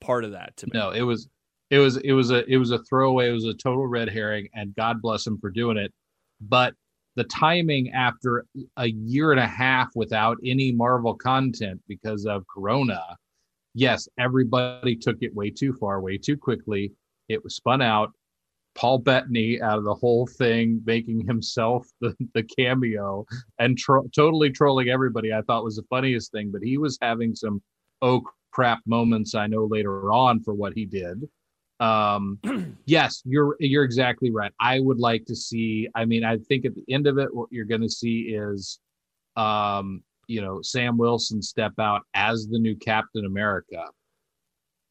part 0.00 0.24
of 0.24 0.32
that 0.32 0.56
to 0.58 0.66
me. 0.66 0.72
No, 0.74 0.90
it 0.90 1.02
was 1.02 1.28
it 1.70 1.78
was 1.78 1.96
it 1.98 2.12
was 2.12 2.30
a 2.30 2.44
it 2.46 2.56
was 2.56 2.70
a 2.70 2.78
throwaway. 2.84 3.30
It 3.30 3.32
was 3.32 3.44
a 3.44 3.54
total 3.54 3.86
red 3.86 4.08
herring, 4.08 4.48
and 4.54 4.74
God 4.76 5.02
bless 5.02 5.26
him 5.26 5.38
for 5.38 5.50
doing 5.50 5.76
it. 5.76 5.92
But 6.40 6.74
the 7.16 7.24
timing 7.24 7.90
after 7.90 8.46
a 8.76 8.86
year 8.86 9.32
and 9.32 9.40
a 9.40 9.46
half 9.46 9.88
without 9.94 10.38
any 10.44 10.72
Marvel 10.72 11.14
content 11.14 11.80
because 11.88 12.26
of 12.26 12.44
Corona 12.46 13.02
yes, 13.74 14.08
everybody 14.18 14.96
took 14.96 15.18
it 15.20 15.34
way 15.34 15.50
too 15.50 15.72
far, 15.74 16.00
way 16.00 16.18
too 16.18 16.36
quickly. 16.36 16.92
It 17.28 17.42
was 17.42 17.56
spun 17.56 17.82
out. 17.82 18.12
Paul 18.74 18.98
Bettany 18.98 19.60
out 19.60 19.78
of 19.78 19.84
the 19.84 19.94
whole 19.94 20.26
thing, 20.26 20.80
making 20.84 21.26
himself 21.26 21.86
the, 22.00 22.14
the 22.34 22.42
cameo 22.42 23.26
and 23.58 23.76
tro- 23.76 24.08
totally 24.14 24.50
trolling 24.50 24.88
everybody, 24.88 25.32
I 25.32 25.42
thought 25.42 25.64
was 25.64 25.76
the 25.76 25.86
funniest 25.90 26.32
thing. 26.32 26.50
But 26.50 26.62
he 26.62 26.78
was 26.78 26.98
having 27.00 27.34
some 27.34 27.62
oh 28.00 28.22
crap 28.50 28.80
moments. 28.86 29.34
I 29.34 29.46
know 29.46 29.66
later 29.66 30.12
on 30.12 30.42
for 30.42 30.54
what 30.54 30.74
he 30.74 30.86
did. 30.86 31.28
Um, 31.80 32.38
yes, 32.86 33.22
you're 33.24 33.56
you're 33.60 33.84
exactly 33.84 34.30
right. 34.30 34.52
I 34.60 34.80
would 34.80 34.98
like 34.98 35.24
to 35.26 35.36
see. 35.36 35.88
I 35.94 36.04
mean, 36.04 36.24
I 36.24 36.38
think 36.38 36.64
at 36.64 36.74
the 36.74 36.84
end 36.88 37.06
of 37.06 37.18
it, 37.18 37.34
what 37.34 37.48
you're 37.50 37.64
going 37.64 37.80
to 37.82 37.90
see 37.90 38.34
is 38.34 38.78
um, 39.36 40.02
you 40.28 40.40
know 40.40 40.62
Sam 40.62 40.96
Wilson 40.96 41.42
step 41.42 41.72
out 41.78 42.02
as 42.14 42.46
the 42.48 42.58
new 42.58 42.76
Captain 42.76 43.26
America. 43.26 43.84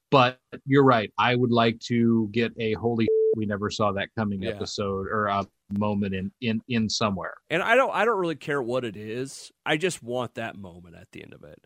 But 0.10 0.40
you're 0.66 0.84
right. 0.84 1.10
I 1.18 1.36
would 1.36 1.52
like 1.52 1.80
to 1.88 2.28
get 2.34 2.52
a 2.60 2.74
holy 2.74 3.08
we 3.36 3.46
never 3.46 3.70
saw 3.70 3.92
that 3.94 4.10
coming 4.18 4.44
yeah. 4.44 4.52
episode 4.52 5.08
or 5.08 5.28
a 5.28 5.46
moment 5.72 6.14
in 6.14 6.32
in 6.42 6.62
in 6.68 6.90
somewhere. 6.90 7.36
And 7.50 7.62
I 7.62 7.76
don't 7.76 7.94
I 7.94 8.06
don't 8.06 8.20
really 8.20 8.36
care 8.36 8.62
what 8.62 8.86
it 8.86 8.96
is. 8.96 9.52
I 9.66 9.78
just 9.78 10.04
want 10.04 10.36
that 10.36 10.58
moment 10.58 10.96
at 10.96 11.12
the 11.12 11.24
end 11.24 11.34
of 11.34 11.44
it. 11.44 11.60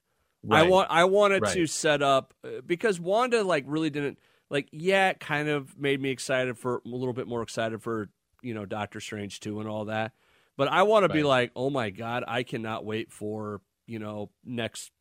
Right. 0.44 0.66
I 0.66 0.70
want 0.70 0.92
I 0.92 1.06
wanted 1.06 1.44
right. 1.44 1.54
to 1.54 1.68
set 1.68 2.02
up 2.02 2.34
uh, 2.44 2.62
because 2.66 3.00
Wanda 3.00 3.44
like 3.44 3.66
really 3.68 3.90
didn't 3.90 4.20
like 4.50 4.70
yeah, 4.72 5.10
it 5.10 5.20
kind 5.20 5.50
of 5.50 5.78
made 5.78 6.02
me 6.02 6.12
excited 6.12 6.58
for 6.58 6.82
a 6.86 6.90
little 6.90 7.14
bit 7.14 7.28
more 7.28 7.42
excited 7.42 7.82
for, 7.82 8.10
you 8.44 8.54
know, 8.54 8.66
Doctor 8.66 9.00
Strange 9.00 9.40
2 9.40 9.60
and 9.60 9.68
all 9.68 9.86
that. 9.86 10.14
But 10.58 10.68
I 10.68 10.84
want 10.84 11.04
right. 11.04 11.08
to 11.08 11.14
be 11.14 11.24
like, 11.24 11.52
oh 11.56 11.70
my 11.70 11.90
god, 11.90 12.24
I 12.28 12.44
cannot 12.44 12.86
wait 12.86 13.12
for 13.12 13.62
you 13.88 14.00
know 14.00 14.30
next 14.44 14.92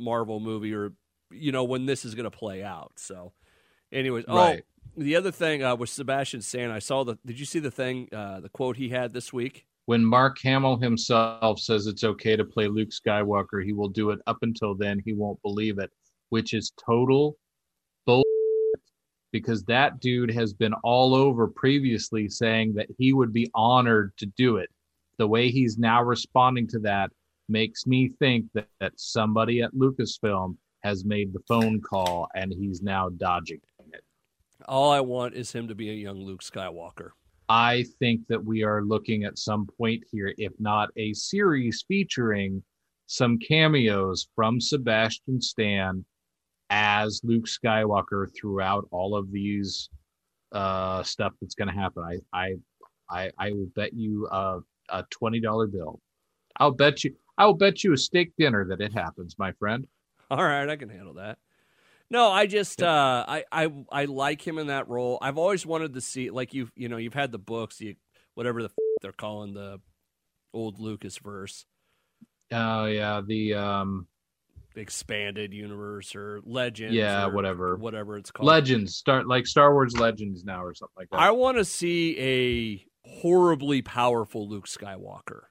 Marvel 0.00 0.40
movie 0.40 0.74
or 0.74 0.92
you 1.30 1.52
know 1.52 1.64
when 1.64 1.86
this 1.86 2.04
is 2.04 2.14
going 2.14 2.30
to 2.30 2.36
play 2.36 2.62
out. 2.62 2.92
So, 2.96 3.32
anyways, 3.90 4.24
oh, 4.28 4.36
right. 4.36 4.62
oh, 4.64 4.71
the 4.96 5.16
other 5.16 5.30
thing 5.30 5.62
uh, 5.62 5.74
was 5.76 5.90
Sebastian 5.90 6.42
saying. 6.42 6.70
I 6.70 6.78
saw 6.78 7.04
the. 7.04 7.18
Did 7.24 7.38
you 7.38 7.46
see 7.46 7.58
the 7.58 7.70
thing? 7.70 8.08
Uh, 8.12 8.40
the 8.40 8.48
quote 8.48 8.76
he 8.76 8.88
had 8.88 9.12
this 9.12 9.32
week. 9.32 9.66
When 9.86 10.04
Mark 10.04 10.38
Hamill 10.42 10.76
himself 10.76 11.58
says 11.58 11.86
it's 11.86 12.04
okay 12.04 12.36
to 12.36 12.44
play 12.44 12.68
Luke 12.68 12.90
Skywalker, 12.90 13.64
he 13.64 13.72
will 13.72 13.88
do 13.88 14.10
it. 14.10 14.20
Up 14.26 14.38
until 14.42 14.74
then, 14.76 15.02
he 15.04 15.12
won't 15.12 15.42
believe 15.42 15.78
it, 15.78 15.90
which 16.28 16.54
is 16.54 16.72
total 16.84 17.36
bull. 18.06 18.22
Because 19.32 19.64
that 19.64 19.98
dude 19.98 20.30
has 20.30 20.52
been 20.52 20.74
all 20.84 21.14
over 21.14 21.48
previously 21.48 22.28
saying 22.28 22.74
that 22.74 22.86
he 22.98 23.12
would 23.12 23.32
be 23.32 23.50
honored 23.54 24.12
to 24.18 24.26
do 24.26 24.58
it 24.58 24.70
the 25.18 25.26
way 25.28 25.50
he's 25.50 25.78
now 25.78 26.02
responding 26.02 26.66
to 26.66 26.78
that 26.80 27.10
makes 27.48 27.86
me 27.86 28.10
think 28.18 28.46
that, 28.54 28.66
that 28.80 28.92
somebody 28.96 29.62
at 29.62 29.72
Lucasfilm 29.72 30.56
has 30.82 31.04
made 31.04 31.32
the 31.32 31.42
phone 31.46 31.80
call 31.80 32.28
and 32.34 32.52
he's 32.52 32.82
now 32.82 33.08
dodging. 33.08 33.60
All 34.66 34.90
I 34.90 35.00
want 35.00 35.34
is 35.34 35.52
him 35.52 35.68
to 35.68 35.74
be 35.74 35.90
a 35.90 35.94
young 35.94 36.24
Luke 36.24 36.42
Skywalker. 36.42 37.10
I 37.48 37.84
think 37.98 38.26
that 38.28 38.42
we 38.42 38.62
are 38.64 38.82
looking 38.82 39.24
at 39.24 39.38
some 39.38 39.66
point 39.78 40.02
here, 40.10 40.34
if 40.38 40.52
not 40.58 40.90
a 40.96 41.12
series 41.12 41.84
featuring 41.86 42.62
some 43.06 43.38
cameos 43.38 44.28
from 44.34 44.60
Sebastian 44.60 45.40
Stan 45.40 46.04
as 46.70 47.20
Luke 47.24 47.44
Skywalker 47.46 48.28
throughout 48.34 48.86
all 48.90 49.14
of 49.16 49.30
these 49.30 49.90
uh, 50.52 51.02
stuff 51.02 51.32
that's 51.40 51.54
going 51.54 51.68
to 51.68 51.74
happen. 51.74 52.02
I, 52.02 52.38
I, 52.38 52.54
I, 53.10 53.30
I 53.38 53.52
will 53.52 53.68
bet 53.74 53.92
you 53.92 54.28
a, 54.30 54.60
a 54.88 55.04
twenty 55.10 55.40
dollar 55.40 55.66
bill. 55.66 56.00
I'll 56.56 56.70
bet 56.70 57.04
you. 57.04 57.14
I'll 57.36 57.54
bet 57.54 57.82
you 57.82 57.92
a 57.92 57.98
steak 57.98 58.32
dinner 58.38 58.66
that 58.68 58.80
it 58.80 58.92
happens, 58.92 59.36
my 59.38 59.52
friend. 59.52 59.86
All 60.30 60.44
right, 60.44 60.68
I 60.68 60.76
can 60.76 60.88
handle 60.88 61.14
that. 61.14 61.38
No, 62.12 62.30
I 62.30 62.46
just 62.46 62.82
uh, 62.82 63.24
I 63.26 63.44
I 63.50 63.72
I 63.90 64.04
like 64.04 64.46
him 64.46 64.58
in 64.58 64.66
that 64.66 64.86
role. 64.86 65.16
I've 65.22 65.38
always 65.38 65.64
wanted 65.64 65.94
to 65.94 66.02
see 66.02 66.28
like 66.28 66.52
you 66.52 66.68
you 66.76 66.90
know 66.90 66.98
you've 66.98 67.14
had 67.14 67.32
the 67.32 67.38
books, 67.38 67.80
you 67.80 67.94
whatever 68.34 68.60
the 68.60 68.68
f- 68.68 68.74
they're 69.00 69.12
calling 69.12 69.54
the 69.54 69.80
old 70.52 70.78
Lucas 70.78 71.16
verse. 71.16 71.64
Oh 72.52 72.84
yeah, 72.84 73.22
the 73.26 73.54
um 73.54 74.08
expanded 74.76 75.54
universe 75.54 76.14
or 76.14 76.42
legends. 76.44 76.94
Yeah, 76.94 77.24
or 77.24 77.30
whatever, 77.30 77.76
whatever 77.76 78.18
it's 78.18 78.30
called. 78.30 78.46
Legends, 78.46 78.94
start 78.94 79.26
like 79.26 79.46
Star 79.46 79.72
Wars 79.72 79.96
Legends 79.98 80.44
now 80.44 80.62
or 80.62 80.74
something 80.74 80.92
like 80.98 81.08
that. 81.12 81.18
I 81.18 81.30
want 81.30 81.56
to 81.56 81.64
see 81.64 82.18
a 82.20 83.08
horribly 83.08 83.80
powerful 83.80 84.46
Luke 84.46 84.66
Skywalker. 84.66 85.44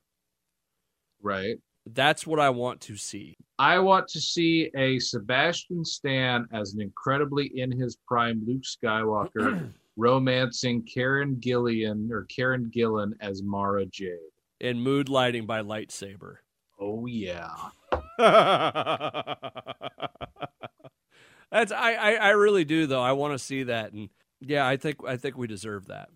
Right. 1.24 1.56
That's 1.88 2.28
what 2.28 2.40
I 2.40 2.50
want 2.50 2.80
to 2.82 2.96
see. 2.96 3.36
I 3.58 3.80
want 3.80 4.08
to 4.10 4.22
see 4.22 4.70
a 4.76 5.00
Sebastian 5.00 5.84
Stan 5.84 6.48
as 6.54 6.74
an 6.74 6.82
incredibly 6.82 7.48
in 7.60 7.72
his 7.72 7.98
prime 8.08 8.44
Luke 8.46 8.64
Skywalker 8.64 9.72
romancing 9.98 10.84
Karen 10.84 11.38
Gillian 11.40 12.10
or 12.12 12.26
Karen 12.26 12.72
Gillan 12.76 13.14
as 13.20 13.42
Mara 13.42 13.86
Jade. 13.86 14.20
And 14.60 14.82
mood 14.82 15.10
lighting 15.10 15.46
by 15.46 15.62
lightsaber. 15.62 16.36
Oh 16.80 17.06
yeah. 17.08 17.50
That's 21.52 21.72
I, 21.72 21.94
I, 21.94 22.14
I 22.14 22.30
really 22.30 22.64
do 22.64 22.88
though. 22.88 23.02
I 23.02 23.12
want 23.12 23.34
to 23.34 23.40
see 23.40 23.64
that, 23.64 23.92
and 23.92 24.10
yeah, 24.40 24.66
I 24.66 24.78
think 24.78 24.98
I 25.06 25.18
think 25.18 25.38
we 25.38 25.48
deserve 25.48 25.88
that. 25.88 26.10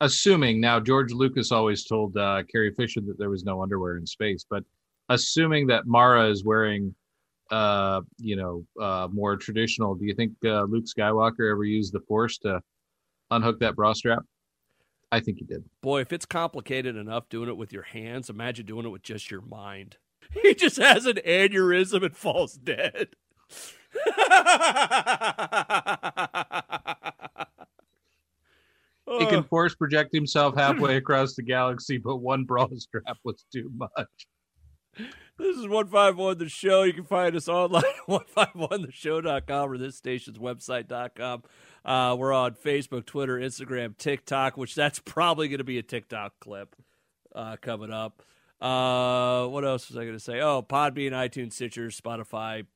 Assuming 0.00 0.60
now 0.60 0.80
George 0.80 1.12
Lucas 1.12 1.52
always 1.52 1.84
told 1.84 2.16
uh, 2.16 2.42
Carrie 2.50 2.72
Fisher 2.74 3.00
that 3.02 3.18
there 3.18 3.30
was 3.30 3.44
no 3.44 3.62
underwear 3.62 3.96
in 3.96 4.06
space, 4.06 4.46
but 4.48 4.64
assuming 5.08 5.66
that 5.68 5.86
Mara 5.86 6.28
is 6.28 6.44
wearing, 6.44 6.94
uh, 7.50 8.02
you 8.18 8.36
know, 8.36 8.64
uh, 8.80 9.08
more 9.10 9.36
traditional, 9.36 9.94
do 9.94 10.04
you 10.04 10.14
think 10.14 10.32
uh, 10.44 10.62
Luke 10.64 10.84
Skywalker 10.86 11.50
ever 11.50 11.64
used 11.64 11.92
the 11.92 12.00
Force 12.00 12.38
to 12.38 12.60
unhook 13.30 13.60
that 13.60 13.76
bra 13.76 13.92
strap? 13.92 14.22
I 15.10 15.20
think 15.20 15.38
he 15.38 15.44
did. 15.44 15.64
Boy, 15.82 16.02
if 16.02 16.12
it's 16.12 16.26
complicated 16.26 16.96
enough 16.96 17.28
doing 17.28 17.48
it 17.48 17.56
with 17.56 17.72
your 17.72 17.84
hands, 17.84 18.28
imagine 18.28 18.66
doing 18.66 18.84
it 18.84 18.90
with 18.90 19.02
just 19.02 19.30
your 19.30 19.42
mind. 19.42 19.96
He 20.42 20.54
just 20.54 20.76
has 20.76 21.06
an 21.06 21.20
aneurysm 21.26 22.04
and 22.04 22.14
falls 22.14 22.52
dead. 22.52 23.08
he 29.18 29.26
can 29.26 29.42
force 29.48 29.74
project 29.74 30.12
himself 30.12 30.54
halfway 30.54 30.96
across 30.96 31.34
the 31.34 31.42
galaxy, 31.42 31.96
but 31.96 32.16
one 32.16 32.44
bra 32.44 32.66
strap 32.76 33.16
was 33.24 33.46
too 33.50 33.70
much. 33.74 34.26
This 35.38 35.56
is 35.56 35.68
151 35.68 36.38
The 36.38 36.48
Show. 36.48 36.82
You 36.82 36.92
can 36.92 37.04
find 37.04 37.36
us 37.36 37.48
online 37.48 37.84
at 37.84 38.08
151theshow.com 38.08 39.70
or 39.70 39.78
this 39.78 39.96
station's 39.96 40.36
website.com. 40.36 41.44
Uh, 41.84 42.16
we're 42.18 42.32
on 42.32 42.54
Facebook, 42.54 43.06
Twitter, 43.06 43.38
Instagram, 43.38 43.96
TikTok, 43.96 44.56
which 44.56 44.74
that's 44.74 44.98
probably 44.98 45.48
going 45.48 45.58
to 45.58 45.64
be 45.64 45.78
a 45.78 45.82
TikTok 45.82 46.40
clip 46.40 46.74
uh, 47.34 47.56
coming 47.60 47.92
up. 47.92 48.22
Uh, 48.60 49.46
what 49.46 49.64
else 49.64 49.88
was 49.88 49.96
I 49.96 50.02
going 50.02 50.16
to 50.16 50.20
say? 50.20 50.40
Oh, 50.40 50.62
Podbean, 50.62 51.12
iTunes, 51.12 51.52
Stitcher, 51.52 51.88
Spotify. 51.88 52.66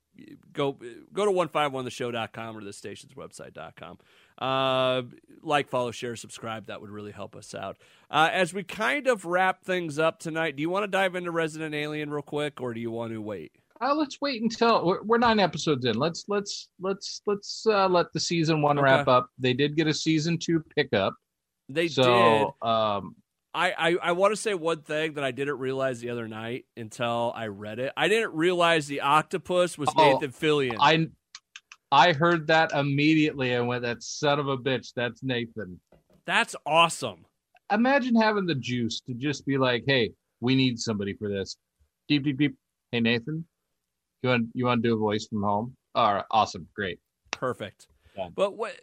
Go 0.52 0.78
go 1.12 1.24
to 1.24 1.32
151theshow.com 1.32 2.56
or 2.56 2.62
the 2.62 2.72
station's 2.72 3.14
website.com. 3.14 3.98
Uh, 4.38 5.02
like, 5.42 5.68
follow, 5.68 5.90
share, 5.90 6.16
subscribe. 6.16 6.66
That 6.66 6.80
would 6.80 6.90
really 6.90 7.12
help 7.12 7.36
us 7.36 7.54
out. 7.54 7.78
Uh, 8.10 8.28
as 8.32 8.54
we 8.54 8.62
kind 8.62 9.06
of 9.08 9.24
wrap 9.24 9.64
things 9.64 9.98
up 9.98 10.18
tonight, 10.18 10.56
do 10.56 10.62
you 10.62 10.70
want 10.70 10.84
to 10.84 10.88
dive 10.88 11.14
into 11.14 11.30
Resident 11.30 11.74
Alien 11.74 12.10
real 12.10 12.22
quick, 12.22 12.60
or 12.60 12.74
do 12.74 12.80
you 12.80 12.90
want 12.90 13.12
to 13.12 13.20
wait? 13.20 13.52
Uh, 13.80 13.94
let's 13.94 14.20
wait 14.20 14.40
until 14.42 15.00
we're, 15.04 15.18
nine 15.18 15.40
episodes 15.40 15.84
in. 15.84 15.96
Let's 15.96 16.24
let's 16.28 16.68
let's 16.80 17.20
let's 17.26 17.66
uh, 17.66 17.88
let 17.88 18.12
the 18.12 18.20
season 18.20 18.62
one 18.62 18.78
Okay. 18.78 18.84
wrap 18.84 19.08
up. 19.08 19.28
They 19.38 19.54
did 19.54 19.74
get 19.74 19.88
a 19.88 19.94
season 19.94 20.38
two 20.38 20.62
pickup. 20.76 21.14
They 21.68 21.88
so, 21.88 22.02
did. 22.62 22.68
Um, 22.68 23.16
I, 23.54 23.72
I, 23.72 23.96
I 24.02 24.12
want 24.12 24.32
to 24.32 24.40
say 24.40 24.54
one 24.54 24.82
thing 24.82 25.14
that 25.14 25.24
I 25.24 25.30
didn't 25.30 25.58
realize 25.58 26.00
the 26.00 26.10
other 26.10 26.26
night 26.26 26.64
until 26.76 27.32
I 27.34 27.48
read 27.48 27.78
it. 27.80 27.92
I 27.96 28.08
didn't 28.08 28.34
realize 28.34 28.86
the 28.86 29.02
octopus 29.02 29.76
was 29.76 29.90
Oh, 29.96 30.12
Nathan 30.12 30.30
Fillion. 30.32 30.76
I 30.80 31.08
I 31.92 32.14
heard 32.14 32.46
that 32.46 32.72
immediately 32.72 33.52
and 33.52 33.68
went, 33.68 33.82
"That 33.82 34.02
son 34.02 34.38
of 34.40 34.48
a 34.48 34.56
bitch, 34.56 34.92
that's 34.96 35.22
Nathan." 35.22 35.78
That's 36.24 36.56
awesome. 36.64 37.26
Imagine 37.70 38.14
having 38.14 38.46
the 38.46 38.54
juice 38.54 39.00
to 39.02 39.14
just 39.14 39.44
be 39.46 39.58
like, 39.58 39.84
"Hey, 39.86 40.12
we 40.40 40.54
need 40.54 40.78
somebody 40.80 41.12
for 41.14 41.28
this." 41.28 41.56
Deep, 42.08 42.24
deep, 42.24 42.38
deep. 42.38 42.56
Hey, 42.92 43.00
Nathan, 43.00 43.44
you 44.22 44.30
want 44.30 44.46
you 44.54 44.64
want 44.64 44.82
to 44.82 44.88
do 44.88 44.94
a 44.94 44.98
voice 44.98 45.26
from 45.26 45.42
home? 45.42 45.76
All 45.94 46.14
right, 46.14 46.24
awesome, 46.30 46.66
great. 46.74 46.98
Perfect. 47.30 47.86
Yeah. 48.16 48.30
But 48.34 48.56
what 48.56 48.74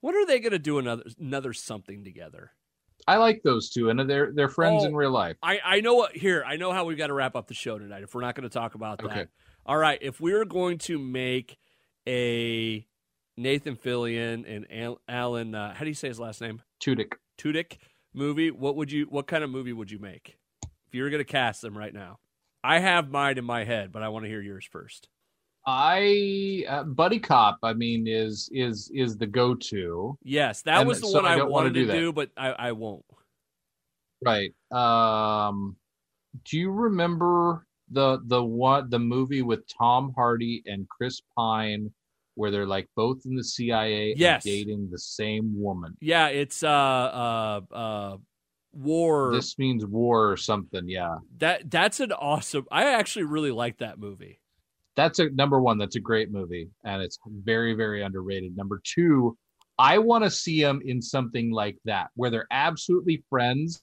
what 0.00 0.14
are 0.16 0.26
they 0.26 0.40
going 0.40 0.52
to 0.52 0.58
do 0.58 0.78
another 0.78 1.04
another 1.20 1.52
something 1.52 2.02
together? 2.02 2.50
I 3.06 3.18
like 3.18 3.42
those 3.44 3.70
two, 3.70 3.90
and 3.90 4.10
they're 4.10 4.32
they're 4.32 4.48
friends 4.48 4.82
Oh. 4.82 4.86
in 4.88 4.96
real 4.96 5.12
life. 5.12 5.36
I 5.40 5.60
I 5.64 5.80
know 5.80 5.94
what 5.94 6.16
here. 6.16 6.42
I 6.44 6.56
know 6.56 6.72
how 6.72 6.84
we've 6.84 6.98
got 6.98 7.06
to 7.08 7.14
wrap 7.14 7.36
up 7.36 7.46
the 7.46 7.54
show 7.54 7.78
tonight. 7.78 8.02
If 8.02 8.12
we're 8.14 8.22
not 8.22 8.34
going 8.34 8.48
to 8.48 8.52
talk 8.52 8.74
about 8.74 8.98
that, 8.98 9.06
Okay. 9.06 9.26
all 9.64 9.76
right. 9.76 9.98
If 10.02 10.20
we're 10.20 10.44
going 10.44 10.78
to 10.78 10.98
make 10.98 11.58
a 12.08 12.86
Nathan 13.36 13.76
Fillion 13.76 14.44
and 14.70 14.96
Alan, 15.08 15.54
uh, 15.54 15.74
how 15.74 15.80
do 15.84 15.88
you 15.88 15.94
say 15.94 16.08
his 16.08 16.20
last 16.20 16.40
name? 16.40 16.62
Tudyk. 16.82 17.14
Tudyk 17.38 17.78
movie, 18.14 18.50
what 18.50 18.76
would 18.76 18.90
you? 18.90 19.06
What 19.06 19.26
kind 19.26 19.44
of 19.44 19.50
movie 19.50 19.72
would 19.72 19.90
you 19.90 19.98
make 19.98 20.38
if 20.86 20.94
you 20.94 21.02
were 21.02 21.10
going 21.10 21.20
to 21.20 21.24
cast 21.24 21.62
them 21.62 21.76
right 21.76 21.92
now? 21.92 22.18
I 22.64 22.78
have 22.80 23.10
mine 23.10 23.38
in 23.38 23.44
my 23.44 23.64
head, 23.64 23.92
but 23.92 24.02
I 24.02 24.08
want 24.08 24.24
to 24.24 24.28
hear 24.28 24.40
yours 24.40 24.66
first. 24.70 25.08
I 25.66 26.64
uh, 26.68 26.84
buddy 26.84 27.18
cop. 27.18 27.58
I 27.62 27.72
mean, 27.74 28.06
is 28.06 28.48
is 28.52 28.90
is 28.94 29.16
the 29.18 29.26
go 29.26 29.54
to 29.54 30.16
Yes, 30.22 30.62
that 30.62 30.78
And 30.78 30.88
was 30.88 31.00
the 31.00 31.08
so 31.08 31.22
one 31.22 31.26
I 31.26 31.34
I, 31.38 31.42
wanted 31.42 31.74
to 31.74 31.80
do 31.80 31.86
that. 31.86 31.92
do, 31.92 32.12
but 32.12 32.30
I, 32.36 32.50
I 32.52 32.72
won't. 32.72 33.04
right? 34.24 34.52
Um, 34.70 35.76
do 36.44 36.58
you 36.58 36.70
remember 36.70 37.65
the 37.90 38.20
the 38.26 38.42
one 38.42 38.90
the 38.90 38.98
movie 38.98 39.42
with 39.42 39.60
Tom 39.68 40.12
Hardy 40.16 40.62
and 40.66 40.88
Chris 40.88 41.20
Pine 41.36 41.90
where 42.34 42.50
they're 42.50 42.66
like 42.66 42.86
both 42.96 43.18
in 43.24 43.34
the 43.34 43.44
CIA 43.44 44.14
Yes. 44.16 44.44
and 44.44 44.52
dating 44.52 44.88
the 44.90 44.98
same 44.98 45.52
woman? 45.60 45.96
Yeah, 46.00 46.28
it's 46.28 46.62
uh 46.62 46.68
uh 46.68 47.60
uh 47.72 48.16
war. 48.72 49.32
This 49.32 49.58
means 49.58 49.86
war 49.86 50.30
or 50.30 50.36
something. 50.36 50.88
Yeah, 50.88 51.16
that 51.38 51.70
that's 51.70 52.00
an 52.00 52.12
awesome. 52.12 52.66
I 52.70 52.92
actually 52.94 53.24
really 53.24 53.50
like 53.52 53.78
that 53.78 53.98
movie. 53.98 54.40
that's 54.96 55.18
a 55.18 55.30
number 55.30 55.60
one. 55.60 55.78
That's 55.78 55.96
a 55.96 56.00
great 56.00 56.30
movie, 56.30 56.68
and 56.84 57.02
it's 57.02 57.18
very 57.26 57.74
very 57.74 58.02
underrated. 58.02 58.56
Number 58.56 58.80
two, 58.84 59.36
I 59.78 59.98
want 59.98 60.24
to 60.24 60.30
see 60.30 60.60
them 60.60 60.80
in 60.84 61.00
something 61.00 61.50
like 61.52 61.78
that 61.84 62.08
where 62.16 62.30
they're 62.30 62.48
absolutely 62.50 63.22
friends 63.30 63.82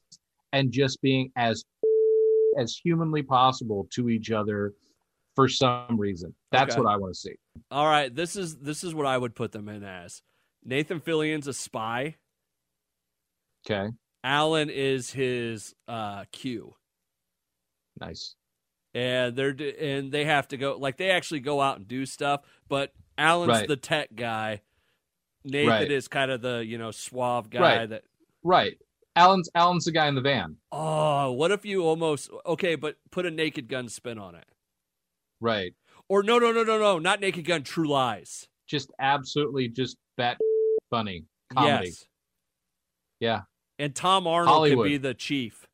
and 0.52 0.72
just 0.72 1.02
being 1.02 1.32
as 1.36 1.64
as 2.58 2.76
humanly 2.84 3.24
possible 3.24 3.88
to 3.92 4.10
each 4.10 4.32
other 4.32 4.74
for 5.36 5.48
some 5.48 5.98
reason. 6.00 6.34
That's 6.52 6.74
Okay. 6.76 6.82
what 6.82 6.92
I 6.92 6.98
want 6.98 7.14
to 7.14 7.20
see. 7.20 7.36
All 7.72 7.86
right, 7.88 8.14
this 8.14 8.36
is 8.36 8.58
this 8.58 8.84
is 8.84 8.94
what 8.96 9.06
I 9.06 9.18
would 9.18 9.36
put 9.36 9.52
them 9.52 9.68
in 9.70 9.84
as. 9.84 10.22
Nathan 10.64 11.00
Fillion's 11.00 11.48
a 11.48 11.54
spy. 11.54 12.16
Okay, 13.66 13.90
Alan 14.24 14.70
is 14.70 15.12
his 15.12 15.74
uh 15.88 16.26
Q. 16.32 16.76
nice. 18.00 18.36
and 18.94 19.36
they're 19.36 19.56
and 19.80 20.12
they 20.12 20.26
have 20.26 20.48
to 20.50 20.58
go 20.58 20.76
like 20.78 20.98
they 20.98 21.10
actually 21.12 21.40
go 21.40 21.62
out 21.62 21.78
and 21.78 21.88
do 21.88 22.06
stuff 22.06 22.42
but 22.68 22.92
alan's 23.18 23.50
Right. 23.50 23.68
the 23.68 23.76
tech 23.78 24.10
guy 24.16 24.62
nathan 25.44 25.70
Right. 25.70 25.92
is 25.92 26.08
kind 26.08 26.30
of 26.32 26.42
the 26.42 26.64
you 26.66 26.78
know 26.78 26.92
suave 26.92 27.50
guy 27.50 27.60
Right. 27.80 27.90
that 27.90 28.04
Right. 28.44 28.78
Alan's 29.16 29.50
Alan's 29.56 29.86
the 29.86 29.92
guy 29.92 30.08
in 30.08 30.16
the 30.16 30.22
van. 30.22 30.56
oh 30.72 31.32
what 31.32 31.52
if 31.52 31.66
you 31.66 31.84
almost 31.84 32.30
okay 32.46 32.76
but 32.76 32.96
put 33.12 33.26
a 33.26 33.32
naked 33.32 33.68
gun 33.68 33.88
spin 33.90 34.18
on 34.18 34.36
it 34.36 34.46
Right. 35.40 35.74
or 36.10 36.24
no 36.24 36.40
no 36.40 36.52
no 36.52 36.64
no 36.64 36.78
no 36.80 37.00
not 37.00 37.20
naked 37.20 37.46
gun 37.46 37.64
true 37.64 37.88
lies 37.88 38.48
Just 38.68 38.92
absolutely 39.00 39.68
just 39.68 39.98
bat 40.18 40.38
funny 40.90 41.26
comedy. 41.54 41.88
yes 41.88 42.06
Yeah. 43.20 43.42
and 43.80 43.94
tom 43.96 44.26
arnold 44.28 44.50
Hollywood. 44.56 44.86
could 44.86 44.90
be 44.90 44.98
the 44.98 45.14
chief 45.14 45.68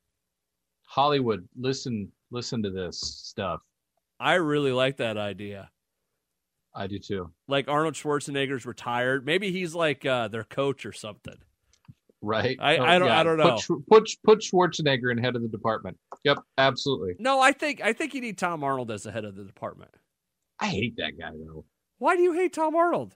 Hollywood, 0.86 1.48
listen 1.58 2.10
listen 2.32 2.62
to 2.64 2.70
this 2.70 2.98
stuff. 3.00 3.60
i 4.18 4.34
really 4.34 4.72
like 4.72 4.96
that 4.98 5.16
idea 5.16 5.70
I 6.72 6.86
do 6.86 7.00
too. 7.00 7.32
Like 7.48 7.66
Arnold 7.66 7.94
Schwarzenegger's 7.94 8.64
retired. 8.64 9.26
Maybe 9.26 9.50
he's 9.50 9.74
like 9.74 10.06
uh, 10.06 10.28
their 10.28 10.44
coach 10.44 10.86
or 10.86 10.92
something. 10.92 11.34
Right. 12.22 12.58
I- 12.60 12.78
I 12.78 12.98
don't- 12.98 13.10
I 13.10 13.22
don't 13.22 13.38
know. 13.38 13.58
Put, 13.66 13.86
put 13.88 14.10
put 14.24 14.38
Schwarzenegger 14.40 15.10
in 15.10 15.16
head 15.18 15.36
of 15.36 15.42
the 15.42 15.48
department. 15.48 15.98
Yep, 16.24 16.38
absolutely. 16.58 17.14
No, 17.18 17.40
I 17.40 17.52
think 17.52 17.80
I 17.80 17.92
think 17.94 18.14
you 18.14 18.20
need 18.20 18.36
Tom 18.38 18.62
Arnold 18.62 18.90
as 18.90 19.04
the 19.04 19.12
head 19.12 19.24
of 19.24 19.36
the 19.36 19.44
department. 19.44 19.90
I 20.58 20.66
hate 20.66 20.96
that 20.98 21.18
guy 21.18 21.30
though. 21.32 21.64
Why 21.98 22.16
do 22.16 22.22
you 22.22 22.32
hate 22.32 22.52
Tom 22.52 22.76
Arnold? 22.76 23.14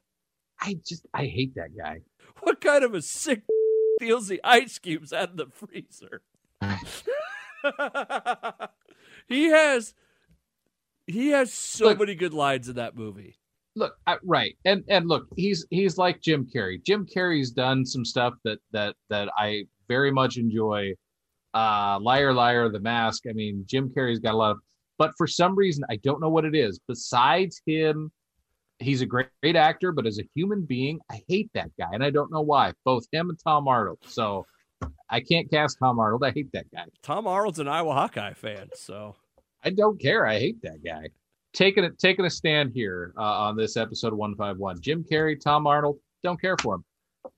I 0.61 0.79
just 0.87 1.07
I 1.13 1.27
hate 1.27 1.55
that 1.57 1.77
guy. 1.77 2.01
What 2.41 2.61
kind 2.61 2.83
of 2.85 2.95
a 2.95 3.03
sick 3.03 3.43
steals 4.01 4.29
the 4.29 4.41
ice 4.43 4.79
cubes 4.79 5.13
out 5.13 5.31
of 5.31 5.37
the 5.37 5.47
freezer? 5.47 6.23
he 9.29 9.45
has 9.47 9.95
he 11.07 11.29
has 11.29 11.53
so 11.53 11.87
Look. 11.87 11.99
many 12.01 12.15
good 12.15 12.35
lines 12.35 12.69
in 12.69 12.77
that 12.77 12.97
movie. 12.97 13.37
Look, 13.77 13.95
I, 14.07 14.17
right, 14.23 14.57
and 14.65 14.85
and 14.89 15.09
look, 15.09 15.27
he's 15.37 15.67
he's 15.71 15.99
like 15.99 16.21
Jim 16.21 16.47
Carrey. 16.47 16.83
Jim 16.85 17.07
Carrey's 17.07 17.51
done 17.51 17.85
some 17.85 18.05
stuff 18.05 18.35
that 18.45 18.59
that 18.73 18.95
that 19.11 19.29
I 19.37 19.65
very 19.89 20.11
much 20.11 20.37
enjoy. 20.37 20.95
Uh, 21.55 21.99
Liar, 22.01 22.33
Liar, 22.33 22.69
The 22.69 22.81
Mask. 22.81 23.25
I 23.29 23.33
mean, 23.33 23.65
Jim 23.67 23.89
Carrey's 23.89 24.19
got 24.19 24.35
a 24.35 24.37
lot 24.37 24.51
of, 24.53 24.59
but 24.99 25.13
for 25.17 25.27
some 25.27 25.55
reason, 25.55 25.85
I 25.89 25.97
don't 25.97 26.21
know 26.21 26.29
what 26.29 26.45
it 26.45 26.55
is. 26.55 26.81
Besides 26.89 27.61
him, 27.65 28.11
he's 28.79 29.03
a 29.03 29.07
great, 29.07 29.29
great 29.43 29.57
actor, 29.57 29.93
but 29.93 30.07
as 30.07 30.19
a 30.19 30.25
human 30.35 30.65
being, 30.65 30.99
I 31.11 31.23
hate 31.29 31.51
that 31.55 31.71
guy, 31.79 31.91
and 31.93 32.03
I 32.05 32.11
don't 32.11 32.33
know 32.33 32.41
why. 32.41 32.73
Both 32.85 33.07
him 33.13 33.31
and 33.31 33.39
Tom 33.43 33.69
Arnold. 33.69 33.99
So 34.07 34.47
I 35.11 35.21
can't 35.21 35.51
cast 35.51 35.79
Tom 35.79 35.99
Arnold. 35.99 36.25
I 36.25 36.33
hate 36.33 36.51
that 36.53 36.67
guy. 36.73 36.85
Tom 37.03 37.27
Arnold's 37.27 37.59
an 37.59 37.69
Iowa 37.69 37.95
Hawkeye 37.95 38.35
fan, 38.35 38.69
so 38.75 39.17
I 39.63 39.71
don't 39.71 40.01
care. 40.01 40.27
I 40.27 40.39
hate 40.39 40.63
that 40.63 40.85
guy. 40.85 41.09
Taking 41.55 41.85
it, 41.85 41.99
taking 41.99 42.25
a 42.25 42.31
stand 42.31 42.73
here 42.75 43.13
uh, 43.17 43.23
on 43.23 43.57
this 43.57 43.77
episode 43.77 44.13
One 44.13 44.35
Five 44.35 44.59
One. 44.59 44.81
Jim 44.81 45.05
Carrey, 45.11 45.41
Tom 45.41 45.67
Arnold, 45.67 45.99
don't 46.23 46.41
care 46.41 46.57
for 46.61 46.75
him. 46.75 46.85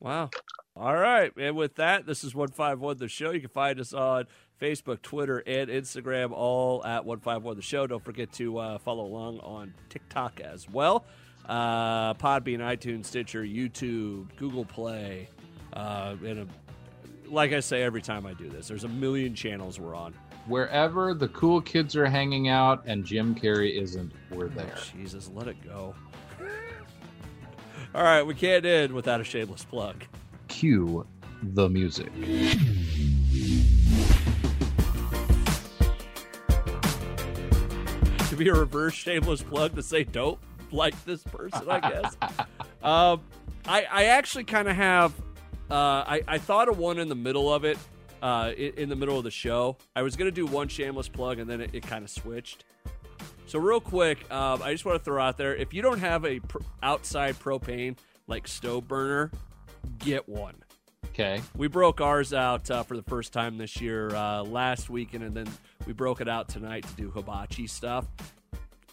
wow. 0.01 0.31
All 0.75 0.95
right, 0.95 1.33
and 1.39 1.57
with 1.57 1.77
that, 1.77 2.05
this 2.05 2.23
is 2.23 2.35
one 2.35 2.49
five 2.49 2.81
one 2.81 2.99
the 2.99 3.09
show. 3.09 3.31
You 3.31 3.41
can 3.41 3.49
find 3.49 3.81
us 3.81 3.95
on 3.95 4.27
Facebook, 4.61 5.01
Twitter, 5.01 5.43
and 5.47 5.71
Instagram, 5.71 6.33
all 6.33 6.85
at 6.85 7.05
one 7.05 7.21
five 7.21 7.43
one 7.43 7.57
the 7.57 7.63
show. 7.63 7.87
Don't 7.87 8.05
forget 8.05 8.31
to 8.35 8.59
uh, 8.59 8.79
follow 8.79 9.07
along 9.07 9.41
on 9.41 9.73
TikTok 9.89 10.41
as 10.41 10.69
well. 10.69 11.07
Uh, 11.49 12.13
Podbean, 12.15 12.59
iTunes, 12.59 13.07
Stitcher, 13.07 13.43
YouTube, 13.43 14.35
Google 14.37 14.65
Play, 14.67 15.31
uh, 15.73 16.17
and 16.25 16.41
a, 16.41 16.47
like 17.31 17.53
I 17.53 17.61
say 17.61 17.83
every 17.83 18.03
time 18.03 18.27
I 18.27 18.35
do 18.35 18.51
this, 18.51 18.69
there's 18.69 18.85
a 18.85 18.89
million 18.89 19.35
channels 19.35 19.81
we're 19.81 19.95
on. 19.95 20.15
Wherever 20.47 21.13
the 21.13 21.29
cool 21.29 21.61
kids 21.61 21.97
are 21.97 22.07
hanging 22.07 22.49
out 22.49 22.85
and 22.87 23.05
Jim 23.05 23.35
Carrey 23.35 23.81
isn't, 23.81 24.13
we're 24.31 24.49
there. 24.49 24.79
Jesus, 24.97 25.31
let 25.35 25.49
it 25.49 25.57
go. 25.65 25.95
All 27.95 28.03
right, 28.03 28.23
we 28.23 28.35
can't 28.35 28.65
end 28.65 28.93
without 28.93 29.21
a 29.21 29.25
shameless 29.25 29.65
plug. 29.65 30.05
Cue 30.49 31.07
the 31.43 31.69
music. 31.69 32.13
to 38.29 38.45
be 38.45 38.49
a 38.49 38.55
reverse 38.55 38.95
shameless 38.95 39.43
plug 39.43 39.75
to 39.75 39.83
say 39.83 40.05
don't 40.05 40.39
like 40.71 41.05
this 41.05 41.23
person, 41.25 41.69
I 41.69 41.81
guess. 41.81 42.17
um, 42.83 43.23
I, 43.67 43.87
I 43.91 44.05
actually 44.05 44.45
kind 44.45 44.69
of 44.69 44.77
have. 44.77 45.13
Uh, 45.69 45.75
I, 45.75 46.23
I 46.29 46.39
thought 46.39 46.69
of 46.69 46.79
one 46.79 46.99
in 46.99 47.09
the 47.09 47.17
middle 47.17 47.53
of 47.53 47.65
it, 47.65 47.77
uh, 48.23 48.53
in, 48.57 48.75
in 48.75 48.89
the 48.89 48.97
middle 48.97 49.19
of 49.19 49.25
the 49.25 49.31
show. 49.31 49.77
I 49.95 50.03
was 50.03 50.17
gonna 50.17 50.31
do 50.31 50.47
one 50.47 50.69
shameless 50.69 51.09
plug, 51.09 51.39
and 51.39 51.49
then 51.49 51.61
it, 51.61 51.71
it 51.73 51.83
kind 51.83 52.05
of 52.05 52.11
switched. 52.11 52.65
So 53.47 53.59
real 53.59 53.81
quick, 53.81 54.31
um, 54.33 54.63
I 54.63 54.73
just 54.73 54.85
want 54.85 54.99
to 54.99 55.05
throw 55.05 55.23
out 55.23 55.37
there: 55.37 55.55
if 55.55 55.73
you 55.73 55.83
don't 55.83 56.01
have 56.01 56.25
a 56.25 56.41
pr- 56.41 56.59
outside 56.83 57.39
propane 57.39 57.97
like 58.27 58.49
stove 58.49 58.89
burner, 58.89 59.31
get 59.99 60.29
one. 60.29 60.55
Okay. 61.09 61.41
We 61.57 61.69
broke 61.69 62.01
ours 62.03 62.35
out 62.35 62.71
uh, 62.71 62.83
for 62.83 62.95
the 62.95 63.03
first 63.03 63.33
time 63.33 63.57
this 63.57 63.81
year 63.81 64.15
uh, 64.15 64.43
last 64.43 64.91
weekend, 64.91 65.25
and 65.25 65.35
then 65.35 65.49
we 65.87 65.95
broke 65.95 66.21
it 66.21 66.29
out 66.29 66.49
tonight 66.49 66.87
to 66.87 66.95
do 66.95 67.11
hibachi 67.11 67.67
stuff. 67.67 68.07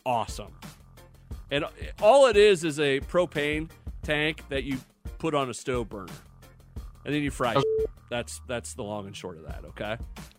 Awesome. 0.06 0.54
And 1.52 1.66
all 2.02 2.28
it 2.28 2.38
is 2.38 2.64
is 2.64 2.80
a 2.80 3.02
propane 3.02 3.70
tank 4.04 4.44
that 4.50 4.64
you 4.64 4.78
put 5.18 5.36
on 5.36 5.50
a 5.50 5.54
stove 5.54 5.90
burner, 5.90 6.14
and 7.04 7.14
then 7.14 7.24
you 7.24 7.32
fry. 7.32 7.62
That's 8.14 8.42
that's 8.48 8.76
the 8.76 8.84
long 8.84 9.08
and 9.08 9.18
short 9.18 9.40
of 9.40 9.48
that. 9.48 9.66
Okay. 9.70 9.98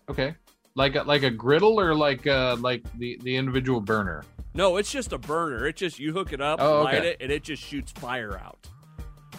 Okay. 0.09 0.35
Like 0.77 0.95
a, 0.95 1.03
like 1.03 1.25
a 1.25 1.31
griddle 1.31 1.81
or 1.81 1.93
like 1.93 2.25
uh 2.25 2.57
like 2.61 2.85
the 3.01 3.19
the 3.25 3.35
individual 3.35 3.81
burner. 3.81 4.23
No, 4.55 4.77
it's 4.77 4.93
just 4.93 5.13
a 5.13 5.19
burner. 5.19 5.67
It 5.67 5.75
just 5.75 5.99
you 5.99 6.13
hook 6.13 6.33
it 6.33 6.41
up, 6.41 6.61
Oh, 6.63 6.83
light 6.85 7.05
it, 7.05 7.17
and 7.21 7.33
it 7.33 7.43
just 7.43 7.61
shoots 7.61 7.91
fire 7.91 8.39
out. 8.39 8.69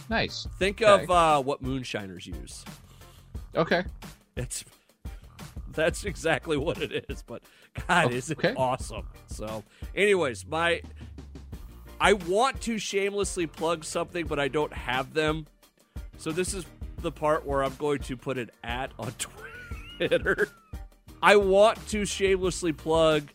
Nice. 0.10 0.50
Think 0.60 0.82
Okay. 0.82 1.04
of 1.06 1.10
uh, 1.10 1.42
what 1.42 1.62
moonshiners 1.62 2.28
use. 2.28 2.66
Okay. 3.56 3.86
It's 4.36 4.66
that's 5.72 6.04
exactly 6.04 6.58
what 6.58 6.82
it 6.82 7.06
is. 7.10 7.24
But 7.26 7.42
God, 7.88 8.12
is 8.12 8.32
it 8.32 8.38
awesome? 8.58 9.08
So, 9.28 9.64
anyways, 9.96 10.46
my 10.46 10.82
I 12.02 12.12
want 12.12 12.60
to 12.64 12.78
shamelessly 12.78 13.48
plug 13.48 13.86
something, 13.86 14.28
but 14.28 14.42
I 14.42 14.50
don't 14.50 14.74
have 14.74 15.14
them. 15.14 15.48
So 16.18 16.34
this 16.34 16.54
is 16.54 16.66
the 17.06 17.12
part 17.12 17.46
where 17.46 17.64
I'm 17.64 17.76
going 17.76 18.00
to 18.00 18.18
put 18.18 18.38
an 18.38 18.50
at 18.64 18.92
on 19.00 19.14
Twitter. 20.00 20.50
I 21.22 21.36
want 21.36 21.88
to 21.90 22.04
shamelessly 22.04 22.74
plug 22.74 23.30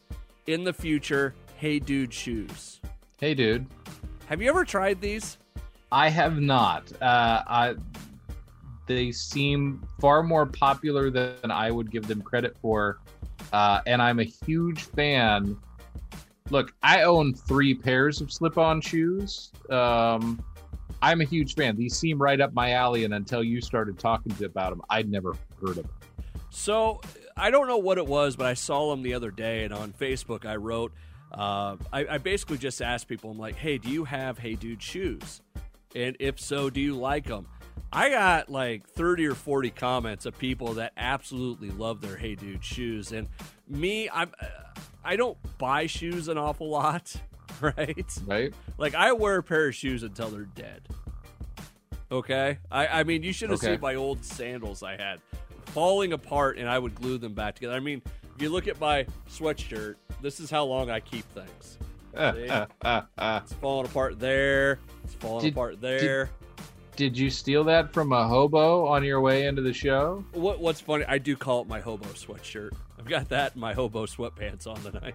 in 0.47 0.65
the 0.65 0.73
future. 0.73 1.35
Hey, 1.57 1.79
dude, 1.79 2.13
shoes. 2.13 2.81
Hey, 3.19 3.33
dude. 3.35 3.67
Have 4.27 4.43
you 4.43 4.51
ever 4.51 4.65
tried 4.65 5.01
these? 5.01 5.39
I 5.93 6.09
have 6.09 6.41
not. 6.41 6.91
Uh, 7.01 7.43
I 7.47 7.75
they 8.87 9.13
seem 9.13 9.87
far 10.01 10.25
more 10.25 10.47
popular 10.47 11.11
than 11.11 11.51
I 11.51 11.71
would 11.71 11.93
give 11.93 12.09
them 12.09 12.23
credit 12.23 12.57
for, 12.61 12.99
uh, 13.53 13.83
and 13.87 14.03
I'm 14.03 14.19
a 14.19 14.25
huge 14.25 14.83
fan. 14.83 15.57
Look, 16.51 16.75
I 16.83 17.03
own 17.03 17.35
three 17.35 17.73
pairs 17.73 18.21
of 18.21 18.33
slip-on 18.33 18.81
shoes. 18.81 19.53
Um, 19.71 20.43
I'm 21.03 21.21
a 21.21 21.25
huge 21.25 21.55
fan. 21.55 21.77
These 21.77 21.97
seem 21.97 22.21
right 22.21 22.41
up 22.41 22.53
my 22.53 22.73
alley, 22.73 23.05
and 23.05 23.15
until 23.15 23.43
you 23.43 23.61
started 23.61 23.99
talking 23.99 24.33
about 24.45 24.71
them, 24.71 24.83
I'd 24.91 25.09
never 25.09 25.35
heard 25.61 25.79
of 25.79 25.87
them. 25.87 25.91
So 26.51 27.01
I 27.37 27.51
don't 27.51 27.69
know 27.69 27.79
what 27.79 27.97
it 27.97 28.07
was, 28.07 28.37
but 28.37 28.47
I 28.47 28.55
saw 28.55 28.91
them 28.91 29.03
the 29.03 29.15
other 29.15 29.31
day, 29.31 29.65
and 29.65 29.73
on 29.73 29.93
Facebook 29.93 30.45
I 30.45 30.57
wrote, 30.57 30.93
uh, 31.33 31.77
I, 31.93 32.07
I 32.07 32.19
basically 32.19 32.59
just 32.59 32.83
asked 32.83 33.09
people, 33.09 33.31
I'm 33.31 33.39
like, 33.39 33.55
hey, 33.55 33.79
do 33.79 33.89
you 33.89 34.05
have 34.05 34.39
Hey 34.39 34.57
Dude 34.57 34.83
shoes? 34.83 35.41
And 35.95 36.17
if 36.21 36.39
so, 36.39 36.71
do 36.71 36.81
you 36.81 36.97
like 36.97 37.27
them? 37.27 37.47
I 37.93 38.11
got 38.11 38.51
like 38.51 38.87
30 38.89 39.27
or 39.27 39.35
40 39.35 39.71
comments 39.71 40.27
of 40.27 40.39
people 40.39 40.75
that 40.75 40.93
absolutely 40.97 41.71
love 41.71 42.01
their 42.01 42.17
Hey 42.17 42.35
Dude 42.35 42.65
shoes, 42.65 43.13
and 43.13 43.29
me, 43.69 44.11
I'm, 44.13 44.33
uh, 44.41 44.47
I 45.05 45.17
don't 45.17 45.39
buy 45.57 45.87
shoes 45.87 46.29
an 46.29 46.37
awful 46.37 46.69
lot, 46.69 47.15
right? 47.77 48.19
Right? 48.27 48.55
Like 48.79 48.95
I 48.95 49.13
wear 49.13 49.37
a 49.39 49.43
pair 49.43 49.69
of 49.69 49.75
shoes 49.75 50.03
until 50.03 50.29
they're 50.29 50.43
dead. 50.55 50.83
Okay, 52.13 52.59
I, 52.71 52.87
I 52.89 53.05
mean 53.05 53.23
you 53.23 53.33
should 53.33 53.51
have 53.51 53.59
Okay. 53.61 53.75
seen 53.75 53.81
my 53.81 53.95
old 53.95 54.25
sandals 54.25 54.83
I 54.83 54.97
had 54.97 55.21
falling 55.67 56.13
apart, 56.13 56.59
and 56.59 56.69
I 56.69 56.79
would 56.79 56.95
glue 56.95 57.19
them 57.19 57.35
back 57.35 57.55
together. 57.55 57.75
I 57.75 57.81
mean, 57.81 58.03
if 58.35 58.43
you 58.43 58.49
look 58.49 58.67
at 58.67 58.81
my 58.81 59.07
sweatshirt, 59.31 59.95
this 60.21 60.41
is 60.41 60.51
how 60.51 60.65
long 60.65 60.91
I 60.91 60.99
keep 60.99 61.25
things. 61.33 61.79
Ah, 62.17 62.67
ah, 62.83 63.07
ah, 63.17 63.41
it's 63.43 63.53
falling 63.55 63.87
apart 63.87 64.19
there. 64.19 64.81
It's 65.05 65.15
falling 65.15 65.45
Did- 65.45 65.53
apart 65.55 65.81
there. 65.81 66.31
Did 66.97 67.17
you 67.17 67.31
steal 67.31 67.63
that 67.65 67.95
from 67.95 68.13
a 68.13 68.27
hobo 68.29 68.85
on 68.87 69.05
your 69.05 69.21
way 69.21 69.47
into 69.47 69.63
the 69.63 69.73
show? 69.73 70.23
What 70.33 70.59
What's 70.61 70.81
funny? 70.81 71.05
I 71.07 71.19
do 71.19 71.35
call 71.37 71.63
it 71.63 71.69
my 71.69 71.81
hobo 71.81 72.09
sweatshirt. 72.09 72.73
I've 72.99 73.07
got 73.07 73.29
that 73.31 73.53
and 73.53 73.61
my 73.61 73.73
hobo 73.73 74.05
sweatpants 74.07 74.67
on 74.67 74.77
tonight. 74.83 75.15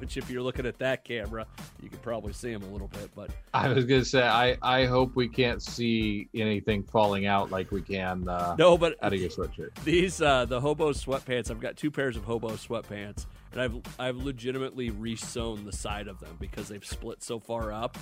Which, 0.00 0.16
if 0.16 0.30
you're 0.30 0.42
looking 0.42 0.64
at 0.66 0.78
that 0.78 1.04
camera, 1.04 1.46
you 1.82 1.90
can 1.90 1.98
probably 1.98 2.32
see 2.32 2.52
them 2.52 2.62
a 2.62 2.68
little 2.68 2.88
bit. 2.88 3.10
But 3.14 3.30
I 3.52 3.68
was 3.68 3.84
gonna 3.84 4.04
say 4.04 4.22
I 4.22 4.56
I 4.62 4.86
hope 4.86 5.14
we 5.14 5.28
can't 5.28 5.62
see 5.62 6.28
anything 6.34 6.82
falling 6.84 7.26
out 7.26 7.50
like 7.50 7.70
we 7.70 7.82
can 7.82 8.28
uh, 8.28 8.56
no, 8.58 8.78
but 8.78 8.96
out 9.02 9.12
of 9.12 9.20
your 9.20 9.28
sweatshirt. 9.30 9.74
These 9.84 10.22
uh 10.22 10.46
the 10.46 10.60
hobo 10.60 10.92
sweatpants, 10.92 11.50
I've 11.50 11.60
got 11.60 11.76
two 11.76 11.90
pairs 11.90 12.16
of 12.16 12.24
hobo 12.24 12.50
sweatpants, 12.52 13.26
and 13.52 13.60
I've 13.60 13.74
I've 13.98 14.16
legitimately 14.16 14.90
resewn 14.90 15.64
the 15.64 15.72
side 15.72 16.08
of 16.08 16.18
them 16.20 16.36
because 16.40 16.68
they've 16.68 16.84
split 16.84 17.22
so 17.22 17.38
far 17.38 17.72
up. 17.72 17.98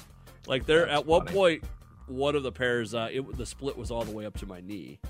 Like 0.47 0.67
they're 0.67 0.87
That's 0.87 1.01
at 1.01 1.07
one 1.07 1.27
funny. 1.27 1.37
point, 1.37 1.65
one 2.07 2.37
of 2.37 2.43
the 2.43 2.53
pairs, 2.53 2.95
uh, 2.95 3.09
it 3.11 3.37
the 3.37 3.47
split 3.47 3.77
was 3.77 3.91
all 3.91 4.05
the 4.05 4.13
way 4.13 4.25
up 4.25 4.39
to 4.39 4.47
my 4.47 4.61
knee, 4.61 5.01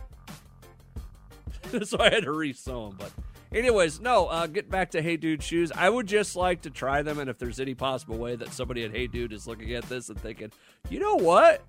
so 1.83 1.99
I 2.01 2.11
had 2.11 2.25
to 2.25 2.31
resew 2.31 2.89
them. 2.89 2.97
But 2.99 3.13
anyways, 3.53 4.01
no. 4.01 4.27
Uh, 4.27 4.47
get 4.47 4.71
back 4.71 4.91
to 4.93 5.03
Hey 5.03 5.17
Dude 5.17 5.43
shoes. 5.43 5.73
I 5.73 5.89
would 5.89 6.07
just 6.07 6.37
like 6.37 6.63
to 6.63 6.71
try 6.71 7.03
them, 7.03 7.19
and 7.19 7.29
if 7.29 7.39
there's 7.39 7.61
any 7.61 7.75
possible 7.75 8.19
way 8.19 8.37
that 8.37 8.53
somebody 8.53 8.85
at 8.85 8.91
Hey 8.91 9.07
Dude 9.07 9.33
is 9.33 9.47
looking 9.47 9.73
at 9.75 9.85
this 9.89 10.09
and 10.09 10.21
thinking, 10.21 10.53
you 10.91 10.99
know 10.99 11.17
what, 11.17 11.63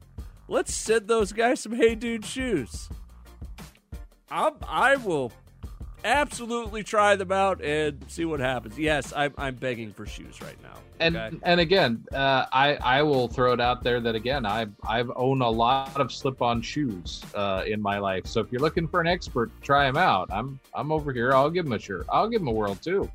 let's 0.47 0.73
send 0.73 1.07
those 1.07 1.31
guys 1.31 1.61
some 1.61 1.73
Hey 1.73 1.95
Dude 1.95 2.25
shoes. 2.25 2.89
I'm, 4.31 4.53
I 4.67 4.95
will 4.95 5.31
absolutely 6.03 6.83
try 6.83 7.15
them 7.15 7.31
out 7.31 7.63
and 7.63 8.03
see 8.07 8.25
what 8.25 8.39
happens. 8.39 8.77
Yes, 8.77 9.13
I'm, 9.15 9.33
I'm 9.37 9.55
begging 9.55 9.91
for 9.93 10.05
shoes 10.05 10.41
right 10.41 10.61
now. 10.61 10.75
And 10.99 11.15
okay? 11.15 11.37
and 11.43 11.59
again, 11.59 12.05
uh, 12.13 12.45
I 12.51 12.75
I 12.75 13.03
will 13.03 13.29
throw 13.29 13.53
it 13.53 13.61
out 13.61 13.83
there 13.83 14.01
that 14.01 14.15
again 14.15 14.45
I 14.45 14.67
I've 14.83 15.09
owned 15.15 15.41
a 15.41 15.47
lot 15.47 15.95
of 15.95 16.11
slip-on 16.11 16.61
shoes 16.61 17.23
uh, 17.35 17.63
in 17.65 17.81
my 17.81 17.99
life. 17.99 18.27
So 18.27 18.41
if 18.41 18.51
you're 18.51 18.61
looking 18.61 18.87
for 18.87 18.99
an 18.99 19.07
expert, 19.07 19.49
try 19.61 19.85
them 19.85 19.95
out. 19.95 20.29
I'm 20.31 20.59
I'm 20.73 20.91
over 20.91 21.13
here. 21.13 21.31
I'll 21.31 21.49
give 21.49 21.65
them 21.65 21.73
a 21.73 21.79
shirt. 21.79 22.05
I'll 22.09 22.27
give 22.27 22.41
them 22.41 22.49
a 22.49 22.51
whirl 22.51 22.75
too. 22.75 23.09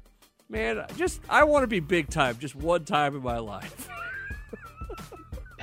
Man, 0.48 0.86
just 0.96 1.20
I 1.28 1.44
want 1.44 1.62
to 1.62 1.66
be 1.66 1.80
big 1.80 2.08
time, 2.08 2.38
just 2.38 2.54
one 2.54 2.84
time 2.84 3.16
in 3.16 3.22
my 3.22 3.38
life. 3.38 3.88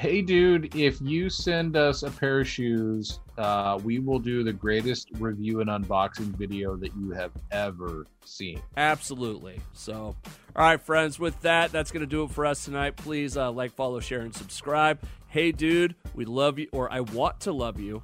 hey, 0.02 0.20
dude, 0.20 0.76
if 0.76 1.00
you 1.00 1.30
send 1.30 1.78
us 1.78 2.02
a 2.02 2.10
pair 2.10 2.40
of 2.40 2.48
shoes, 2.48 3.20
uh, 3.38 3.80
we 3.84 4.00
will 4.00 4.18
do 4.18 4.44
the 4.44 4.52
greatest 4.52 5.10
review 5.20 5.62
and 5.62 5.70
unboxing 5.70 6.36
video 6.36 6.76
that 6.76 6.92
you 6.98 7.12
have 7.12 7.30
ever 7.52 8.08
seen. 8.26 8.60
Absolutely. 8.78 9.62
So, 9.74 10.16
all 10.56 10.66
right, 10.66 10.82
friends, 10.82 11.20
with 11.20 11.40
that, 11.42 11.72
that's 11.72 11.92
going 11.92 12.02
to 12.02 12.08
do 12.08 12.24
it 12.24 12.32
for 12.32 12.48
us 12.48 12.66
tonight. 12.66 12.96
Please 12.96 13.38
uh, 13.38 13.52
like, 13.52 13.74
follow, 13.74 14.00
share, 14.00 14.22
and 14.22 14.34
subscribe. 14.34 15.00
Hey, 15.28 15.52
dude, 15.52 15.94
we 16.16 16.26
love 16.26 16.58
you, 16.58 16.68
or 16.72 16.92
I 16.92 17.02
want 17.02 17.40
to 17.42 17.52
love 17.52 17.80
you. 17.80 18.02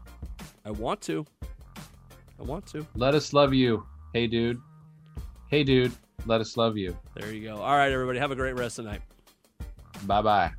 I 0.65 0.69
want 0.69 1.01
to. 1.01 1.25
I 2.39 2.43
want 2.43 2.67
to. 2.67 2.85
Let 2.93 3.15
us 3.15 3.33
love 3.33 3.55
you. 3.55 3.83
Hey, 4.13 4.27
dude. 4.27 4.61
Hey, 5.47 5.63
dude. 5.63 5.93
Let 6.27 6.41
us 6.41 6.57
love 6.57 6.77
you. 6.77 6.95
There 7.15 7.33
you 7.33 7.41
go. 7.41 7.57
All 7.57 7.75
right, 7.75 7.91
everybody. 7.91 8.19
Have 8.19 8.29
a 8.29 8.35
great 8.35 8.55
rest 8.55 8.77
of 8.77 8.85
the 8.85 8.91
night. 8.91 9.01
Bye 10.05 10.21
bye. 10.21 10.51